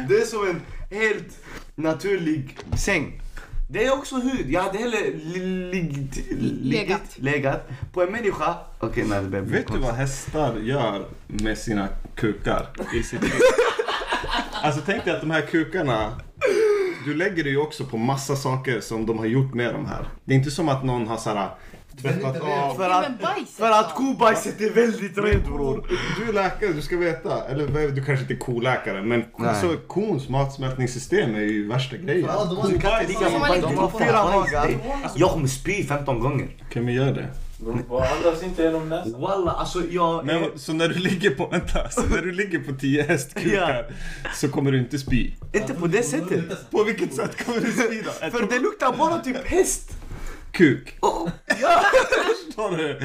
Det 0.09 0.15
är 0.15 0.25
som 0.27 0.49
en 0.49 0.61
helt 0.99 1.39
naturlig 1.75 2.59
säng. 2.79 3.19
Det 3.71 3.85
är 3.85 3.93
också 3.93 4.17
hud. 4.17 4.51
Jag 4.51 4.63
hade 4.63 4.79
hellre 4.79 4.99
li- 5.01 5.71
lig- 5.73 6.25
Legat. 6.63 6.63
legat. 6.63 7.17
legat 7.17 7.69
på 7.93 8.03
en 8.03 8.13
människa. 8.13 8.55
Okej, 8.79 9.05
nej 9.09 9.23
det 9.23 9.41
Vet 9.41 9.73
du 9.73 9.79
vad 9.79 9.95
hästar 9.95 10.57
gör 10.57 11.07
med 11.27 11.59
sina 11.59 11.89
kukar 12.15 12.67
i 12.95 13.03
sitt 13.03 13.23
liv? 13.23 13.33
Alltså 14.63 14.81
tänk 14.87 15.05
dig 15.05 15.15
att 15.15 15.21
de 15.21 15.31
här 15.31 15.41
kukarna, 15.41 16.13
du 17.05 17.15
lägger 17.15 17.45
det 17.45 17.51
ju 17.51 17.59
också 17.59 17.85
på 17.85 17.97
massa 17.97 18.37
saker 18.37 18.81
som 18.81 19.07
de 19.07 19.19
har 19.19 19.27
gjort 19.27 19.55
med 19.55 19.75
de 19.75 19.87
här. 19.87 20.09
Det 20.25 20.35
är 20.35 20.39
inte 20.39 20.51
som 20.51 20.69
att 20.69 20.85
någon 20.85 21.07
har 21.07 21.17
såhär 21.17 21.49
tvättat 22.03 22.41
av. 22.41 22.75
För 22.75 22.91
att, 22.91 23.07
för 23.57 23.71
att 23.71 23.95
kobajset 23.95 24.61
är 24.61 24.71
väldigt 24.71 25.19
rent 25.19 25.45
bror. 25.47 25.87
Du 26.19 26.29
är 26.29 26.33
läkare, 26.33 26.73
du 26.73 26.83
ska 26.83 26.97
veta. 26.97 27.45
Eller 27.45 27.91
du 27.91 28.05
kanske 28.05 28.23
inte 28.23 28.35
är 28.35 28.39
koläkare, 28.39 29.03
men 29.03 29.25
alltså, 29.39 29.77
kons 29.89 30.29
matsmältningssystem 30.29 31.35
är 31.35 31.41
ju 31.41 31.69
värsta 31.69 31.97
grejen. 31.97 32.29
Ja, 32.29 32.45
de 32.45 32.57
har 33.77 33.99
fyra 33.99 34.25
magar. 34.25 34.71
Jag 35.17 35.31
kommer 35.31 35.49
spy 35.49 35.85
15 35.85 36.21
gånger. 36.21 36.49
Kan 36.73 36.87
vi 36.87 36.93
göra 36.93 37.13
det? 37.13 37.29
Andas 37.67 38.43
inte 38.43 38.63
genom 38.63 38.89
näsan. 38.89 39.21
Walla, 39.21 39.51
alltså 39.51 39.83
jag... 39.91 40.27
Men, 40.27 40.59
så 40.59 40.73
när 40.73 40.89
du 40.89 40.95
ligger 40.95 41.31
på, 41.31 41.47
vänta, 41.47 41.91
så 41.91 42.03
när 42.03 42.23
du 42.23 42.33
ligger 42.33 42.59
på 42.59 42.73
10 42.73 43.03
hästkukar 43.03 43.87
så 44.35 44.49
kommer 44.49 44.73
du 44.73 44.79
inte 44.79 44.99
spy? 44.99 45.31
Inte 45.53 45.75
på 45.75 45.87
det 45.87 46.03
sättet. 46.03 46.71
På 46.71 46.85
vilket 46.85 47.15
sätt 47.15 47.45
kommer 47.47 47.61
du 47.61 47.73
spy 47.73 48.03
då? 48.03 48.11
För 48.31 48.47
det 48.51 48.59
luktar 48.59 48.97
bara 48.99 49.19
typ 49.19 49.47
häst. 49.47 49.93
Kuk. 50.53 50.97
Oh, 51.01 51.29
ja. 51.61 51.83
Förstår 52.47 52.77
du? 52.77 52.99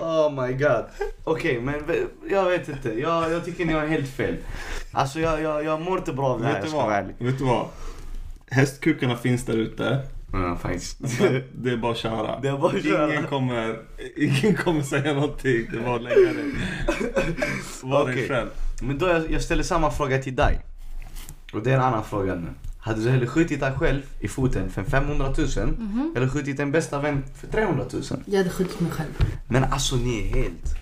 oh 0.00 0.46
my 0.46 0.52
god. 0.52 0.84
Okej, 1.24 1.60
men 1.60 1.86
v- 1.86 2.04
jag 2.30 2.44
vet 2.44 2.68
inte. 2.68 3.00
Jag, 3.00 3.32
jag 3.32 3.44
tycker 3.44 3.64
ni 3.64 3.72
har 3.72 3.86
helt 3.86 4.08
fel. 4.08 4.36
Alltså 4.92 5.20
jag, 5.20 5.42
jag, 5.42 5.64
jag 5.64 5.80
mår 5.80 5.98
inte 5.98 6.12
bra 6.12 6.26
av 6.26 6.40
det 6.40 6.46
här, 6.46 6.52
Vet 6.54 6.62
jag 6.62 6.70
ska 6.70 6.82
vara 6.82 6.96
ärlig. 6.96 7.14
Vet 7.18 7.38
du 7.38 7.44
vad? 7.44 7.66
Hästkukarna 8.50 9.16
finns 9.16 9.44
där 9.44 9.56
ute. 9.56 9.98
Ja, 10.32 10.56
faktiskt. 10.56 10.98
Det 11.52 11.70
är 11.70 11.76
bara 11.76 11.92
att 11.92 11.98
köra. 11.98 12.40
Det 12.40 12.48
är 12.48 12.58
bara 12.58 12.76
att 12.76 12.82
köra. 12.84 13.12
Ingen 13.14 13.26
kommer, 13.26 13.78
ingen 14.16 14.54
kommer 14.56 14.82
säga 14.82 15.14
någonting. 15.14 15.66
Det 15.72 15.78
är 15.78 15.82
bara 15.82 15.96
att 15.96 16.02
lägga 16.02 16.32
dig. 16.32 16.44
Var 17.82 18.04
dig 18.06 18.14
Okej. 18.14 18.28
själv. 18.28 18.48
Men 18.82 18.98
då 18.98 19.08
jag, 19.08 19.30
jag 19.30 19.42
ställer 19.42 19.62
samma 19.62 19.90
fråga 19.90 20.18
till 20.22 20.36
dig. 20.36 20.60
Och 21.52 21.62
det 21.62 21.70
är 21.70 21.74
en 21.74 21.82
annan 21.82 22.04
fråga 22.04 22.34
nu. 22.34 22.48
Hade 22.78 23.04
du 23.04 23.10
hellre 23.10 23.26
skjutit 23.26 23.60
dig 23.60 23.72
själv 23.78 24.02
i 24.20 24.28
foten 24.28 24.70
för 24.70 24.82
500 24.84 25.26
000 25.38 26.12
eller 26.16 26.28
skjutit 26.28 26.60
en 26.60 26.72
bästa 26.72 27.00
vän 27.00 27.24
för 27.40 27.46
300 27.46 27.84
000? 27.92 28.02
Jag 28.26 28.38
hade 28.38 28.50
skjutit 28.50 28.80
mig 28.80 28.90
själv. 28.90 29.24
Men 29.48 29.64
alltså 29.64 29.96
ni 29.96 30.28
är 30.28 30.34
helt... 30.34 30.76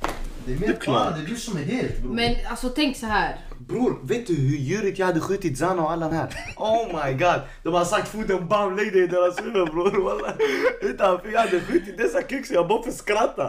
Det 0.48 0.54
är 0.54 0.68
mer 0.68 0.78
fan, 0.84 1.12
det 1.12 1.20
är 1.20 1.26
du 1.26 1.36
som 1.36 1.56
är 1.56 1.62
helt 1.62 1.98
bror. 2.02 2.14
Men 2.14 2.34
alltså 2.50 2.68
tänk 2.68 2.96
så 2.96 3.06
här. 3.06 3.36
Bror, 3.58 3.98
vet 4.02 4.26
du 4.26 4.34
hur 4.34 4.56
djurigt 4.56 4.98
jag 4.98 5.06
hade 5.06 5.20
skjutit 5.20 5.58
Zana 5.58 5.82
och 5.82 5.90
Allan 5.90 6.12
här? 6.12 6.28
Oh 6.56 6.86
my 6.86 7.12
god! 7.12 7.40
De 7.62 7.74
har 7.74 7.84
sagt 7.84 8.08
foten 8.08 8.48
bam, 8.48 8.76
lägg 8.76 8.92
dig 8.92 9.02
i 9.02 9.06
deras 9.06 9.38
huvud 9.38 9.68
bror 9.68 10.04
walla. 10.04 10.34
Utanför 10.80 11.28
jag 11.32 11.40
hade 11.40 11.60
skjutit 11.60 11.98
dessa 11.98 12.20
så 12.46 12.54
jag 12.54 12.68
bara 12.68 12.82
får 12.82 12.92
skratta. 12.92 13.48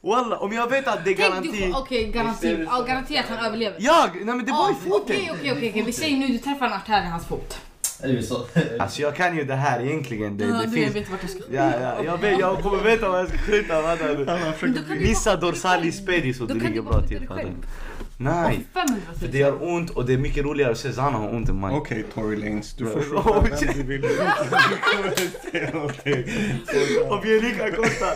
Walla, 0.00 0.38
om 0.38 0.52
jag 0.52 0.70
vet 0.70 0.88
att 0.88 1.04
det 1.04 1.10
är 1.10 1.14
garanti... 1.14 1.72
okej 1.74 2.10
garanti, 2.10 2.66
ja, 2.70 2.84
garanti 2.88 3.18
att 3.18 3.26
han 3.26 3.46
överlever. 3.46 3.76
Jag? 3.80 4.10
Nej 4.14 4.24
men 4.24 4.44
det 4.44 4.52
var 4.52 4.70
i 4.70 4.74
Ja, 4.84 4.90
foten! 4.90 5.16
Okej 5.16 5.30
okej 5.30 5.52
okej 5.52 5.70
okej, 5.70 5.82
vi 5.82 5.92
säger 5.92 6.16
nu 6.16 6.26
du 6.26 6.38
träffar 6.38 6.66
en 6.66 6.72
artär 6.72 7.02
i 7.02 7.06
hans 7.06 7.26
fot. 7.26 7.60
Så? 8.22 8.46
Alltså 8.78 9.02
jag 9.02 9.16
kan 9.16 9.36
ju 9.36 9.44
det 9.44 9.54
här 9.54 9.80
egentligen. 9.80 10.36
Det, 10.36 10.44
Ja, 10.44 10.50
det 10.50 10.66
du 10.66 10.70
finns... 10.70 10.96
vet 10.96 11.10
vart 11.10 11.22
jag 11.22 11.30
ska 11.30 11.40
Ja, 11.50 11.72
ja, 11.80 12.04
jag, 12.04 12.18
vet, 12.18 12.38
jag 12.40 12.62
kommer 12.62 12.82
veta 12.82 13.08
vad 13.08 13.20
jag 13.20 13.28
ska 13.28 13.38
skjuta. 13.38 13.82
Du 13.82 14.06
dig 14.06 15.36
dorsalis 15.36 16.06
pedis 16.06 16.40
och 16.40 16.46
det 16.46 16.54
kan 16.54 16.62
ligger 16.62 16.82
du 16.82 16.88
bra 16.88 17.02
till. 17.02 17.28
Skjuta? 18.18 18.42
Nej, 18.42 18.66
Och 18.72 18.80
500 18.80 19.02
för 19.18 19.22
000. 19.26 19.32
det 19.32 19.38
gör 19.38 19.62
ont 19.74 19.90
och 19.90 20.06
det 20.06 20.12
är 20.12 20.18
mycket 20.18 20.44
roligare 20.44 20.72
att 20.72 20.78
se 20.78 20.92
Zana 20.92 21.18
ha 21.18 21.28
ont 21.28 21.48
än 21.48 21.60
mig. 21.60 21.76
Okej 21.76 22.04
Tory 22.14 22.36
Lanez, 22.36 22.74
du 22.74 22.86
får 22.86 23.00
fråga 23.00 23.40
vem 23.40 23.72
du 23.76 23.82
vill. 23.82 24.00
Du 24.00 24.08
kommer 24.96 25.08
inte 25.22 25.50
säga 25.50 25.70
någonting. 25.74 26.24
Och 27.10 27.24
vi 27.24 27.36
är 27.36 27.40
lika 27.42 27.70
korta. 27.76 28.06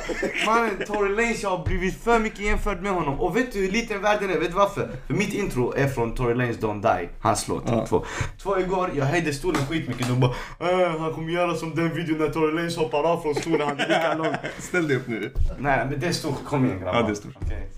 Mannen, 0.47 0.71
Tory 0.87 1.11
Lanez, 1.17 1.43
jag 1.43 1.51
har 1.51 1.65
blivit 1.67 2.03
för 2.05 2.19
mycket 2.19 2.41
jämförd 2.41 2.83
med 2.83 2.93
honom. 2.93 3.21
Och 3.21 3.37
vet 3.37 3.53
du 3.53 3.59
hur 3.59 3.71
liten 3.71 4.03
världen 4.03 4.31
är? 4.31 4.39
Vet 4.39 4.49
du 4.51 4.55
varför? 4.57 4.91
För 5.07 5.15
mitt 5.15 5.35
intro 5.35 5.73
är 5.77 5.89
från 5.89 6.15
Tory 6.15 6.35
Lanez 6.35 6.59
Don't 6.59 6.83
Die. 7.01 7.09
Hans 7.21 7.49
låt. 7.49 7.63
Ja. 7.67 7.87
Två. 7.87 8.05
Två 8.43 8.59
igår, 8.59 8.91
jag 8.97 9.05
höjde 9.05 9.33
stolen 9.33 9.67
skitmycket. 9.67 10.09
De 10.09 10.21
bara 10.21 10.31
äh, 10.61 11.01
han 11.01 11.15
kommer 11.15 11.33
göra 11.33 11.55
som 11.55 11.75
den 11.75 11.95
videon 11.95 12.19
när 12.19 12.29
Tory 12.29 12.53
Lanez 12.55 12.77
hoppar 12.77 13.03
av 13.03 13.21
från 13.23 13.35
stolen. 13.35 13.69
Han 13.69 13.81
är 13.81 13.89
lika 13.89 14.15
lång. 14.25 14.35
Ställ 14.59 14.89
dig 14.89 14.97
upp 14.97 15.09
nu. 15.09 15.33
Nej 15.59 15.87
men 15.91 16.01
det 16.01 16.07
är 16.07 16.13
stort. 16.13 16.45
Kom 16.45 16.65
igen 16.67 16.81
grabbar. 16.81 17.01
Ja, 17.01 17.07
det 17.07 17.13
är 17.13 17.15
stort. 17.15 17.35
Okej. 17.43 17.69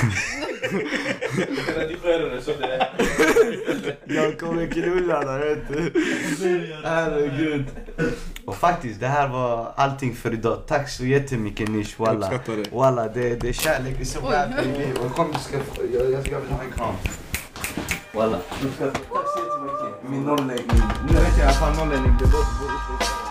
Det 1.46 2.42
så 2.42 2.50
det... 2.50 2.88
Jag 4.14 4.38
kommer 4.40 4.66
knulla 4.66 5.24
dig 5.24 5.48
vet 5.54 5.68
du. 5.68 5.92
Herregud. 6.84 7.64
Och 8.44 8.56
faktiskt, 8.56 9.00
det 9.00 9.06
här 9.06 9.28
var 9.28 9.72
allting 9.76 10.14
för 10.14 10.32
idag. 10.32 10.62
Tack 10.66 10.88
så 10.88 11.04
jättemycket 11.04 11.68
Nish, 11.68 11.94
Jag 11.98 12.06
walla. 12.06 12.26
uppskattar 12.26 12.56
det. 12.56 12.72
Walla, 12.76 13.08
det, 13.08 13.36
det 13.40 13.48
är 13.48 13.52
kärlek, 13.52 13.94
det 13.96 14.02
är 14.02 14.06
så 14.06 14.20
värt. 14.20 14.50
Och 15.04 15.14
kom, 15.16 15.32
du 15.32 15.38
ska 15.38 15.58
få, 15.58 15.82
jag, 15.92 16.02
jag, 16.04 16.28
jag 16.28 16.40
vill 16.40 16.50
ha 16.50 16.62
en 16.62 16.72
kram. 16.76 16.94
Walla. 18.14 18.36
Tack 18.36 18.68
så 18.78 18.84
jättemycket. 18.84 20.10
Min 20.10 20.22
norrläggning. 20.22 20.82
Nu 21.08 21.14
vet 21.14 21.38
jag 21.38 21.38
i 21.38 21.42
alla 21.42 21.52
fall 21.52 21.88
det 21.88 22.26
bort. 22.26 23.29